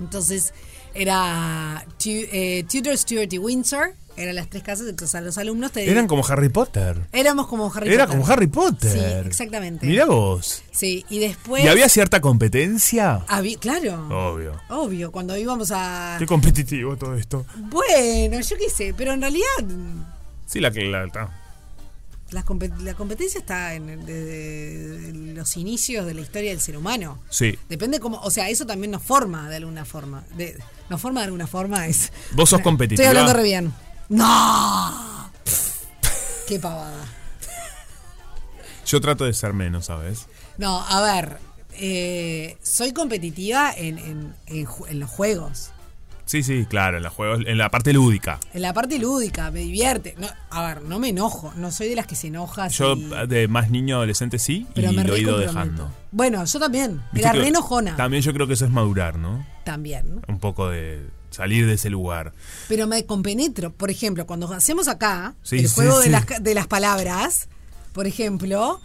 [0.00, 0.52] Entonces,
[0.94, 3.94] era Tu- eh, Tudor, Stuart y Windsor.
[4.16, 4.88] Eran las tres casas.
[4.88, 5.90] Entonces, a los alumnos te.
[5.90, 6.98] Eran como Harry Potter.
[7.12, 8.20] Éramos como Harry Era Potter.
[8.20, 8.92] como Harry Potter.
[9.22, 9.86] Sí, exactamente.
[9.86, 10.62] Mirá vos.
[10.72, 11.64] Sí, y después.
[11.64, 13.22] ¿Y había cierta competencia?
[13.28, 14.08] Habí- claro.
[14.32, 14.60] Obvio.
[14.70, 16.16] Obvio, cuando íbamos a.
[16.18, 17.44] Qué competitivo todo esto.
[17.56, 19.46] Bueno, yo qué sé, pero en realidad
[20.46, 21.30] Sí, la que la, la-
[22.30, 27.18] la, compe- la competencia está en, desde los inicios de la historia del ser humano.
[27.30, 27.56] Sí.
[27.68, 30.24] Depende cómo, o sea, eso también nos forma de alguna forma.
[30.36, 30.56] De,
[30.88, 32.12] nos forma de alguna forma es.
[32.32, 33.08] ¿Vos sos Estoy competitiva?
[33.08, 33.72] hablando re bien.
[34.08, 35.30] ¡No!
[36.48, 37.04] Qué pavada.
[38.86, 40.26] Yo trato de ser menos, ¿sabes?
[40.58, 41.38] No, a ver,
[41.72, 45.72] eh, soy competitiva en, en- en los juegos.
[46.24, 48.40] Sí, sí, claro, en los juegos, en la parte lúdica.
[48.52, 50.14] En la parte lúdica, me divierte.
[50.18, 51.52] No, a ver, no me enojo.
[51.56, 52.66] No soy de las que se enoja.
[52.68, 55.88] Yo de más niño adolescente sí Pero y me lo he ido dejando.
[56.10, 57.00] Bueno, yo también.
[57.14, 57.94] Era re enojona.
[57.96, 59.46] También yo creo que eso es madurar, ¿no?
[59.64, 60.20] También.
[60.26, 62.32] Un poco de salir de ese lugar.
[62.68, 63.72] Pero me compenetro.
[63.72, 66.06] Por ejemplo, cuando hacemos acá Sí, el juego sí.
[66.08, 67.48] De, las, de las palabras,
[67.92, 68.80] por ejemplo,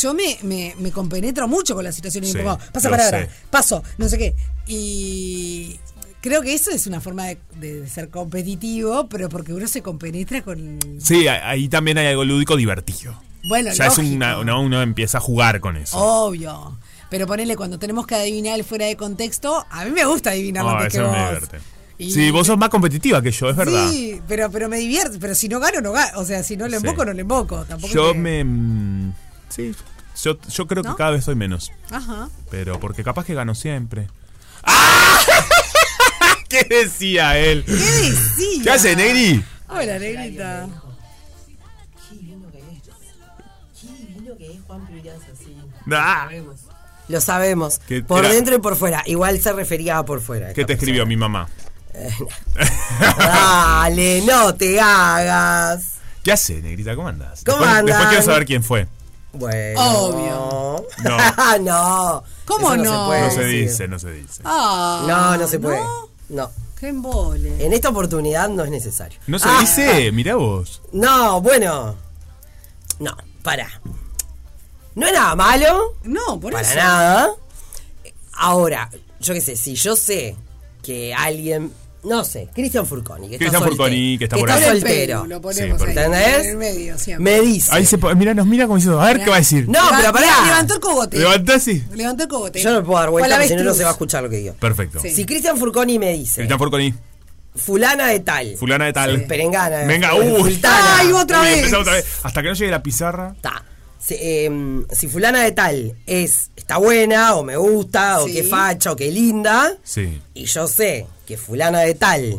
[0.00, 2.24] yo me, me, me compenetro mucho con la situación.
[2.24, 3.30] Sí, como, pasa palabra, sé.
[3.50, 4.34] paso, no sé qué.
[4.66, 5.78] Y
[6.20, 10.42] creo que eso es una forma de, de ser competitivo, pero porque uno se compenetra
[10.42, 10.78] con.
[11.00, 13.20] Sí, ahí también hay algo lúdico divertido.
[13.44, 15.98] Bueno, ya es una, uno empieza a jugar con eso.
[15.98, 16.78] Obvio.
[17.10, 20.64] Pero ponele, cuando tenemos que adivinar el fuera de contexto, a mí me gusta adivinar
[20.64, 21.16] No, antes que me vos.
[21.16, 21.58] divierte.
[21.98, 23.90] Y- Sí, vos sos más competitiva que yo, es verdad.
[23.90, 25.18] Sí, pero, pero me divierte.
[25.20, 26.18] Pero si no gano, no gano.
[26.18, 26.84] O sea, si no le Sí.
[26.86, 27.64] emboco, no le emboco.
[27.64, 28.44] Tampoco Yo que- me.
[28.44, 29.12] mm,
[29.48, 29.74] Sí,
[30.22, 30.92] yo, yo creo ¿No?
[30.92, 31.70] que cada vez soy menos.
[31.90, 32.28] Ajá.
[32.50, 34.08] Pero porque capaz que gano siempre.
[34.64, 35.18] ¡Ah!
[36.48, 37.64] ¿Qué decía él?
[37.64, 38.62] ¿Qué decía?
[38.64, 39.44] ¿Qué hace, Negri?
[39.68, 40.68] Hola, negrita.
[45.90, 46.28] Ah,
[47.08, 47.80] Lo sabemos.
[48.06, 49.02] Por era- dentro y por fuera.
[49.06, 50.52] Igual se refería a por fuera.
[50.54, 51.48] ¿Qué te escribió mi mamá?
[53.18, 55.84] Dale, no te hagas.
[56.22, 56.94] ¿Qué hace, Negrita?
[56.94, 57.42] ¿Cómo andás?
[57.44, 58.86] ¿Cómo después, después quiero saber quién fue.
[59.32, 59.80] Bueno.
[59.80, 60.86] Obvio.
[61.04, 61.58] No.
[61.60, 62.24] no.
[62.44, 62.90] ¿Cómo Eso no?
[63.02, 64.42] se puede No se dice, no se dice.
[64.44, 65.78] Ah, No, no se puede.
[65.80, 66.08] ¿no?
[66.28, 66.50] No.
[66.78, 67.64] Qué embole.
[67.64, 69.18] En esta oportunidad no es necesario.
[69.26, 70.82] No se Ah, dice, mirá vos.
[70.92, 71.96] No, bueno.
[72.98, 73.68] No, para.
[74.94, 75.94] No es nada malo.
[76.04, 76.76] No, por para eso.
[76.76, 77.30] nada.
[78.34, 78.90] Ahora,
[79.20, 80.36] yo qué sé, si yo sé
[80.82, 81.72] que alguien.
[82.04, 84.80] No sé, Cristian Furconi, que Cristian está Furconi, que está por está ahí.
[84.80, 85.24] soltero.
[85.26, 86.38] Lo ponemos Sí, ahí, ¿entendés?
[86.44, 87.32] en el medio siempre.
[87.32, 87.70] Me dice.
[87.72, 89.68] Ahí se mira, nos mira como diciendo, a ver qué va a decir.
[89.68, 90.26] No, pero pará.
[90.26, 91.18] leva- Levantó el cogote.
[91.18, 91.84] Levantá así.
[91.94, 92.60] Levantó el cogote.
[92.60, 94.30] Yo no me puedo dar vuelta porque si no, no se va a escuchar lo
[94.30, 94.54] que digo.
[94.54, 94.98] Perfecto.
[95.00, 95.10] Sí.
[95.10, 96.92] Si Cristian Furconi me dice, Cristian Forconi,
[97.54, 99.22] fulana de tal, fulana de tal.
[99.24, 100.38] perengana, Venga, eh, uh.
[100.40, 100.98] fultana.
[100.98, 101.56] Ay, otra vez.
[101.58, 102.06] empezamos otra vez.
[102.22, 103.34] Hasta que no llegue la pizarra.
[103.40, 103.64] Ta.
[103.98, 108.32] Si, em, si fulana de tal es está buena o me gusta o Sí.
[108.34, 110.20] que facha o que linda Sí.
[110.34, 112.38] y yo sé que fulana de tal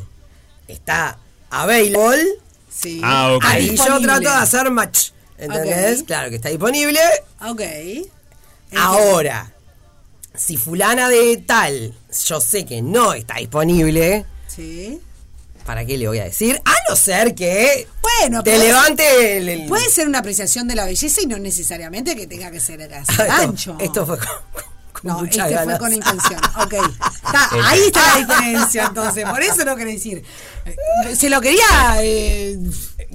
[0.68, 1.18] está
[1.50, 2.24] available,
[2.70, 3.02] Sí.
[3.04, 3.44] Ah, ok.
[3.46, 6.04] ahí yo trato de hacer match, ¿entendés?
[6.04, 7.00] Claro que está disponible.
[7.42, 7.62] Ok.
[8.76, 9.52] Ahora,
[10.36, 11.94] si fulana de tal
[12.28, 15.00] yo sé que no está disponible, Sí.
[15.66, 16.62] ¿para qué le voy a decir?
[16.66, 20.86] A no ser que Bueno, te levante el, el- Puede ser una apreciación de la
[20.86, 23.78] belleza y no necesariamente que tenga que ser así esto, gancho.
[23.80, 24.28] esto fue con
[25.04, 26.40] No, muchas este fue con intención.
[26.64, 26.74] Ok.
[26.74, 27.50] Está.
[27.70, 29.26] Ahí está la diferencia, entonces.
[29.30, 30.24] Por eso no quería decir.
[30.66, 31.64] Eh, Se lo quería
[32.02, 32.58] eh,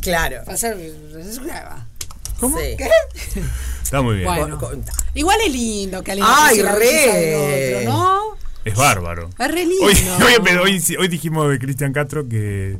[0.01, 0.43] Claro.
[0.45, 0.77] pasar.
[2.41, 2.57] ¿Cómo?
[2.57, 2.77] ¿Qué?
[3.83, 4.27] Está muy bien.
[4.29, 4.61] Bueno.
[5.15, 7.81] Igual es lindo que alguien Ay, re.
[7.83, 8.37] otro, ¿no?
[8.65, 9.31] Es bárbaro.
[9.39, 9.87] Es re lindo.
[9.87, 9.95] Hoy,
[10.25, 12.79] hoy, empe- hoy, hoy dijimos de Cristian Castro que.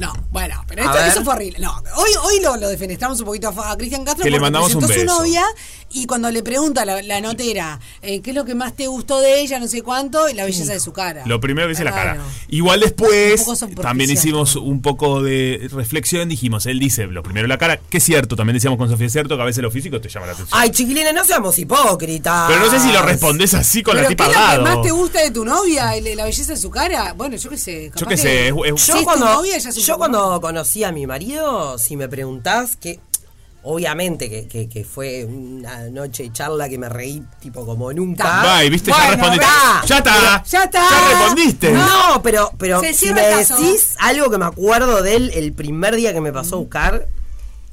[0.00, 1.58] No, bueno, pero esto, eso fue horrible.
[1.58, 4.42] No, hoy, hoy lo, lo defenestramos un poquito a, a Cristian Castro Que le porque
[4.50, 5.18] mandamos un presentó su beso.
[5.20, 5.44] novia
[5.92, 9.20] y cuando le pregunta la, la notera eh, qué es lo que más te gustó
[9.20, 11.22] de ella, no sé cuánto, y la belleza de su cara.
[11.26, 12.14] Lo primero que dice la cara.
[12.14, 12.28] Claro.
[12.48, 13.44] Igual después
[13.82, 16.28] también hicimos un poco de reflexión.
[16.28, 19.12] Dijimos, él dice lo primero la cara, que es cierto, también decíamos con Sofía, es
[19.12, 20.58] cierto que a veces lo físico te llama la atención.
[20.60, 22.44] Ay, chiquilines, no seamos hipócritas.
[22.48, 24.64] Pero no sé si lo respondés así con Pero la ¿qué tipa es al lo
[24.64, 25.94] que más te gusta de tu novia?
[25.96, 27.12] ¿El- ¿La belleza de su cara?
[27.14, 27.84] Bueno, yo qué sé.
[27.86, 29.76] Yo capaz qué que- sé, es- es- Si Yo es tu cuando, novia, ya es
[29.76, 33.00] un yo cuando conocí a mi marido, si me preguntás que
[33.62, 38.64] obviamente que, que- que fue una noche de charla que me reí tipo como nunca.
[38.64, 39.46] Y viste, ya respondiste.
[39.86, 40.44] Ya está.
[40.44, 40.80] Ya está.
[40.90, 41.72] Ya respondiste.
[41.72, 45.94] No, pero, pero Se si me decís algo que me acuerdo de él el primer
[45.96, 47.06] día que me pasó a buscar,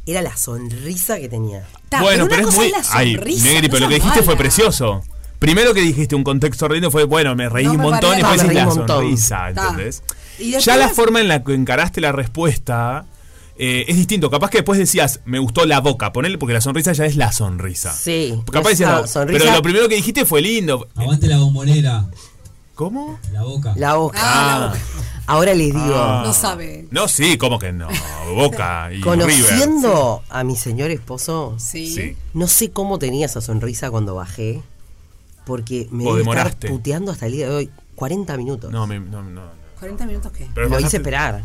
[0.06, 1.66] era la sonrisa que tenía.
[1.90, 2.74] Ta, bueno, una pero, es muy.
[2.92, 5.04] Ay, Negri, no pero lo que dijiste fue precioso.
[5.40, 8.44] Primero que dijiste un contexto lindo fue, bueno, me reí No un montón y después
[8.44, 8.88] No, la montón.
[8.88, 9.76] sonrisa, Ta.
[10.38, 10.48] ¿Entendés?
[10.48, 13.06] Y después- Ya la forma en la que encaraste la respuesta
[13.60, 14.30] eh, es distinto.
[14.30, 17.32] Capaz que después decías, me gustó la boca, ponele porque la sonrisa ya es la
[17.32, 17.92] sonrisa.
[17.94, 18.40] Sí.
[18.52, 20.88] Capaz decías, esa no, sonrisa- pero lo primero que dijiste fue lindo.
[20.96, 22.06] Aguante la bombonera.
[22.76, 23.20] ¿Cómo?
[23.34, 23.74] La boca.
[23.76, 24.20] La boca.
[24.22, 24.74] Ah.
[25.26, 26.22] Ahora les digo, Ah.
[26.24, 26.88] No sabe.
[26.92, 27.88] No, sí, ¿cómo que no?
[28.36, 29.04] Boca y River.
[29.18, 31.90] conociendo a mi señor esposo, Sí.
[31.92, 32.16] Sí.
[32.36, 34.62] no sé cómo tenía esa sonrisa cuando bajé,
[35.46, 38.72] porque me debe estar puteando hasta el día de hoy 40 minutos.
[38.72, 39.42] No, me- no, no, no.
[39.82, 40.48] ¿40 minutos qué?
[40.54, 41.44] Pero Lo hice esperar.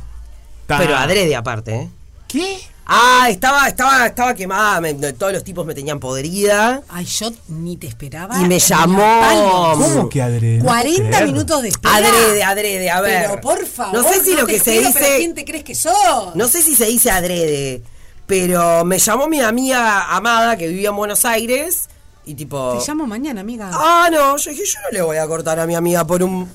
[0.67, 0.79] Ta.
[0.79, 1.89] Pero adrede aparte, ¿eh?
[2.29, 2.59] ¿Qué?
[2.85, 6.83] Ah, estaba, estaba, estaba quemada, me- todos los tipos me tenían podrida.
[6.89, 8.37] Ay, yo ni te esperaba.
[8.41, 9.73] Y me llamó.
[9.77, 10.59] ¿Cómo que adrede?
[10.59, 11.25] No puedo 40 creer.
[11.27, 11.95] minutos de espera.
[11.97, 13.27] Adrede, adrede, a ver.
[13.29, 13.95] Pero por favor.
[14.03, 15.19] No sé si lo te que se espero, pero dice.
[15.19, 16.35] ¿Quién te crees que sos?
[16.35, 17.83] No sé si se dice adrede,
[18.27, 21.89] pero me llamó mi amiga amada que vivía en Buenos Aires
[22.27, 22.79] y tipo.
[22.79, 23.71] Te llamo mañana, amiga.
[23.73, 26.51] Ah, no, yo dije, yo no le voy a cortar a mi amiga por un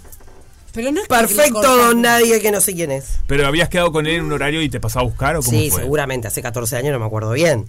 [0.74, 3.18] pero no es que perfecto don nadie que no sé quién es.
[3.28, 5.58] ¿Pero habías quedado con él en un horario y te pasaba a buscar o cómo
[5.58, 5.82] Sí, fue?
[5.82, 7.68] seguramente, hace 14 años no me acuerdo bien.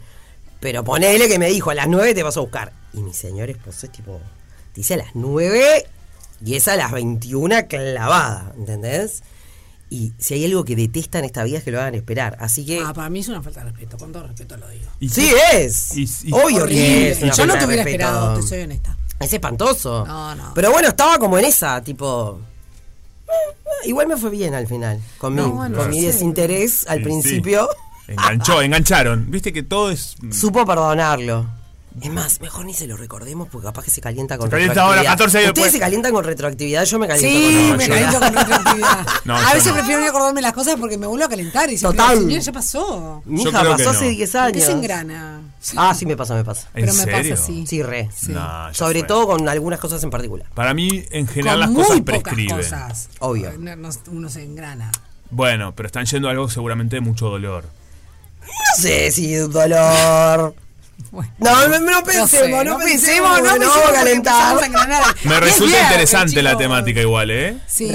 [0.60, 2.72] Pero ponele que me dijo, a las 9 te vas a buscar.
[2.92, 4.20] Y mi señor esposo es tipo,
[4.72, 5.86] te dice a las 9
[6.44, 9.22] y es a las 21 clavada, ¿entendés?
[9.90, 12.36] Y si hay algo que detestan en esta vida es que lo hagan esperar.
[12.40, 12.82] Así que...
[12.84, 13.96] Ah, para mí es una falta de respeto.
[13.96, 14.84] Con todo respeto lo digo.
[15.00, 15.96] ¿Y sí qué- es.
[15.96, 17.22] y- y- Obvio que es.
[17.22, 18.04] una Yo no te hubiera respeto.
[18.06, 18.96] esperado, te soy honesta.
[19.18, 20.04] Es espantoso.
[20.06, 20.52] No, no.
[20.54, 22.40] Pero bueno, estaba como en esa, tipo...
[23.84, 25.00] Igual me fue bien al final.
[25.18, 26.06] Con mi, No, bueno, con mi sé.
[26.08, 27.68] desinterés al Sí, principio.
[28.08, 29.30] Enganchó, engancharon.
[29.30, 30.16] Viste que todo es.
[30.32, 31.46] Supo perdonarlo.
[32.02, 34.82] Es más, mejor ni se lo recordemos porque capaz que se calienta con Se calienta
[34.82, 35.12] ahora, retroactividad.
[35.18, 35.72] 14 años Ustedes después.
[35.72, 38.20] se calientan con retroactividad, yo me caliento Sí, con me retroactividad.
[38.20, 39.06] caliento con retroactividad.
[39.24, 39.74] No, a veces no.
[39.74, 41.70] prefiero no acordarme las cosas porque me vuelvo a calentar.
[41.70, 42.18] Y Total.
[42.18, 43.22] señor, ya pasó.
[43.26, 44.10] Mi hija pasó hace no.
[44.10, 44.52] 10 ¿Por años.
[44.54, 45.40] qué se engrana?
[45.76, 46.68] Ah, sí me pasa, me pasa.
[46.74, 47.34] ¿En Pero me pasa serio?
[47.34, 47.66] así.
[47.66, 48.08] Sí, re.
[48.28, 49.08] No, Sobre fue.
[49.08, 50.46] todo con algunas cosas en particular.
[50.54, 52.56] Para mí, en general, Con las cosas muy pocas prescriben.
[52.56, 53.08] cosas.
[53.18, 53.52] Obvio.
[53.58, 54.90] No- no- uno se engrana.
[55.30, 57.64] Bueno, pero están yendo a algo seguramente de mucho dolor.
[58.40, 60.54] No sé si dolor.
[61.38, 63.98] No, no, no pensemos, sé, no, no pensemos, pensemos, no no, pensemos vamos a porque
[63.98, 65.14] calentar.
[65.24, 67.56] Me Es resulta interesante la temática igual, ¿eh?
[67.66, 67.90] Sí.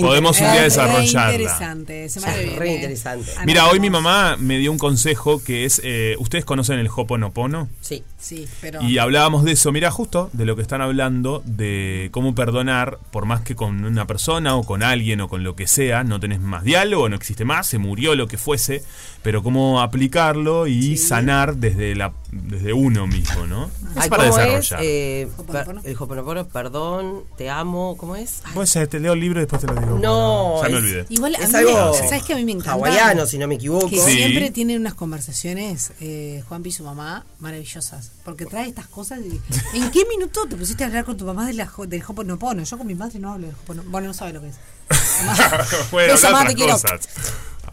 [0.00, 1.32] Podemos un día Es re desarrollarla.
[1.34, 2.58] interesante, se me Sí, viene.
[2.58, 3.30] re interesante.
[3.44, 7.68] Mira, hoy mi mamá me dio un consejo que es, eh, ¿ustedes conocen el Hoponopono?
[7.82, 8.02] Sí.
[8.26, 8.82] Sí, pero.
[8.82, 13.24] Y hablábamos de eso, mira, justo de lo que están hablando, de cómo perdonar, por
[13.24, 16.40] más que con una persona o con alguien o con lo que sea, no tenés
[16.40, 18.82] más diálogo, no existe más, se murió lo que fuese,
[19.22, 23.66] pero cómo aplicarlo y sanar desde la desde uno mismo, ¿no?
[23.66, 23.70] Es
[24.02, 24.80] Ay, para ¿cómo desarrollar.
[24.80, 24.86] es?
[24.86, 28.42] Eh, per- el Hoponopono, perdón, te amo, ¿cómo es?
[28.54, 29.98] Pues te leo el libro y después te lo digo.
[30.00, 31.06] No, ya me es- olvidé.
[31.10, 32.72] Igual a Es mí, algo ¿sabes que a mí me encanta?
[32.72, 33.88] hawaiano, si no me equivoco.
[33.88, 34.10] Que Sí.
[34.16, 38.12] siempre tienen unas conversaciones, eh, Juanpi y su mamá, maravillosas.
[38.24, 39.20] Porque trae estas cosas.
[39.20, 39.40] de-
[39.74, 42.62] ¿En qué minuto te pusiste a hablar con tu mamá de la, del Hoponopono?
[42.64, 43.90] Yo con mi madre no hablo del Hoponopono.
[43.92, 44.56] Bueno, no sabe lo que es.
[45.92, 46.72] bueno, habla mamá, te quiero.
[46.72, 47.00] cosas.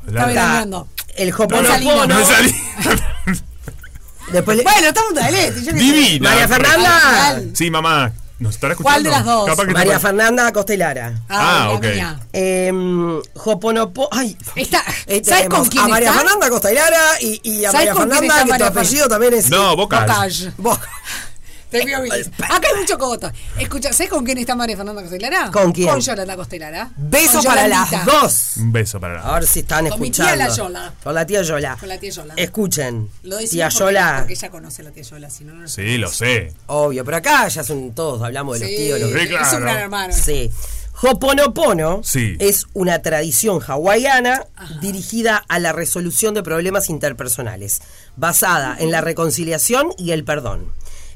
[0.07, 0.87] Está hablando.
[1.15, 2.05] El Hoponopono.
[2.07, 2.19] no.
[2.19, 2.55] No salí.
[4.31, 5.51] Después le- Bueno, estamos sé.
[5.73, 6.29] Divina.
[6.29, 7.41] María Fernanda.
[7.53, 8.11] Sí, mamá.
[8.43, 8.93] ¿Nos estará escuchando?
[8.93, 9.45] ¿Cuál de las dos?
[9.49, 11.13] Capaz que María está- Fernanda Costa y Lara.
[11.29, 11.83] Ah, la ok.
[11.85, 12.19] mía.
[12.33, 14.09] Eh, Hoponopono.
[14.11, 16.21] Ay, Está, eh, ¿Sabes con quién a María está?
[16.21, 18.49] Fernanda Costa y Lara y, y a ¿Sabes María con quién Fernanda, está que tu
[18.65, 19.49] María apellido también es.
[19.49, 20.05] No, Bocage.
[20.07, 20.51] Bocage.
[20.57, 20.89] Boca.
[21.79, 22.11] Te mil.
[22.49, 23.31] Acá hay mucho cogoto.
[23.59, 25.51] Escucha, ¿sabes con quién está María Fernanda Costelara?
[25.51, 25.89] ¿Con quién?
[25.89, 26.91] Con Yolanda Costelara.
[26.95, 27.97] Beso Con para Yolandita.
[27.97, 28.51] las dos.
[28.57, 29.21] Un beso para la.
[29.21, 30.33] A ver si están Con mi escuchando.
[30.35, 30.93] tía la Yola.
[31.03, 31.77] Con la tía Yola.
[31.79, 32.33] Con la tía Yola.
[32.37, 33.09] Escuchen.
[33.23, 34.15] Lo decimos tía porque, Yola.
[34.19, 36.53] porque ella conoce a la tía Yola, si no, no Sí, lo sé.
[36.67, 38.99] Obvio, pero acá ya son todos, hablamos de los tíos.
[38.99, 39.09] Los...
[39.11, 39.57] Sí, Es claro.
[39.57, 40.13] un gran hermano.
[40.13, 40.51] Sí.
[41.05, 42.37] Hoponopono Sí.
[42.39, 44.45] es una tradición hawaiana
[44.81, 47.81] dirigida a la resolución de problemas interpersonales,
[48.15, 50.71] basada en la reconciliación y el perdón.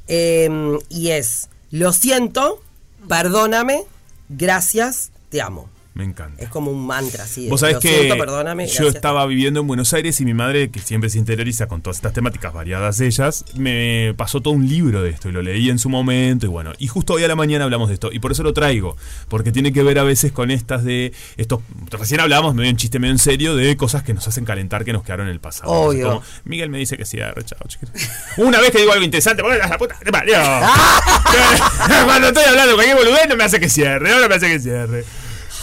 [0.08, 2.62] Eh, y es, lo siento,
[3.08, 3.84] perdóname,
[4.30, 5.70] gracias, te amo.
[5.98, 6.44] Me encanta.
[6.44, 7.46] Es como un mantra así.
[7.46, 10.70] de, Vos sabés que siento, perdóname, yo estaba viviendo en Buenos Aires y mi madre,
[10.70, 14.70] que siempre se interioriza con todas estas temáticas variadas de ellas, me pasó todo un
[14.70, 17.28] libro de esto y lo leí en su momento y bueno, y justo hoy a
[17.28, 18.96] la mañana hablamos de esto y por eso lo traigo,
[19.28, 23.00] porque tiene que ver a veces con estas de estos, recién hablábamos medio en chiste,
[23.00, 25.72] medio en serio, de cosas que nos hacen calentar que nos quedaron en el pasado.
[25.72, 26.10] Obvio.
[26.10, 27.92] Como, Miguel me dice que cierre, chao, chiquito.
[28.38, 30.12] Una vez que digo algo interesante, porque la puta, te.
[32.06, 34.60] Cuando estoy hablando de cualquier boludez no me hace que cierre, ahora me hace que
[34.60, 35.06] cierre.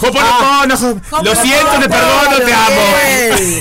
[0.00, 2.82] Hoponopono, jo- lo siento, te perdono, te amo.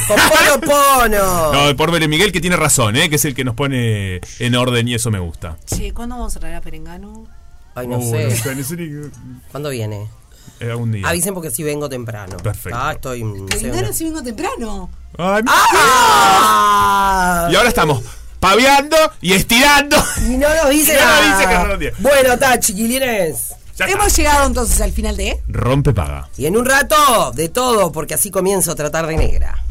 [0.10, 1.54] Hoponopono.
[1.54, 3.10] No, por ver Miguel que tiene razón, ¿eh?
[3.10, 5.58] que es el que nos pone en orden y eso me gusta.
[5.66, 7.26] Che, ¿cuándo vamos a traer a Perengano?
[7.76, 8.26] Ay, no sé.
[8.26, 9.10] no sé, no sé ni-
[9.52, 10.08] ¿Cuándo viene?
[10.60, 11.08] eh, algún día.
[11.08, 12.38] Avisen porque si vengo temprano.
[12.38, 12.78] Perfecto.
[12.82, 13.24] Ah, estoy.
[13.50, 14.90] Perengano si vengo temprano.
[15.18, 17.48] Ay, ¡Ah!
[17.52, 18.02] Y ahora estamos
[18.40, 19.98] paveando y estirando.
[20.28, 21.38] Y no nos dice Y no nos nada.
[21.38, 21.94] dice que no nos dice.
[22.00, 23.54] Bueno, está, chiquilines.
[23.76, 23.98] Ya está.
[23.98, 25.40] Hemos llegado entonces al final de.
[25.48, 26.30] Rompe paga.
[26.38, 29.64] Y en un rato, de todo, porque así comienzo otra tarde negra.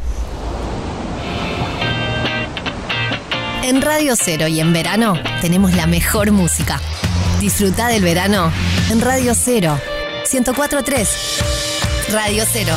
[3.62, 6.80] En Radio Cero y en verano tenemos la mejor música.
[7.40, 8.52] Disfruta del verano
[8.90, 9.78] en Radio Cero
[10.32, 11.08] 1043.
[12.10, 12.74] Radio Cero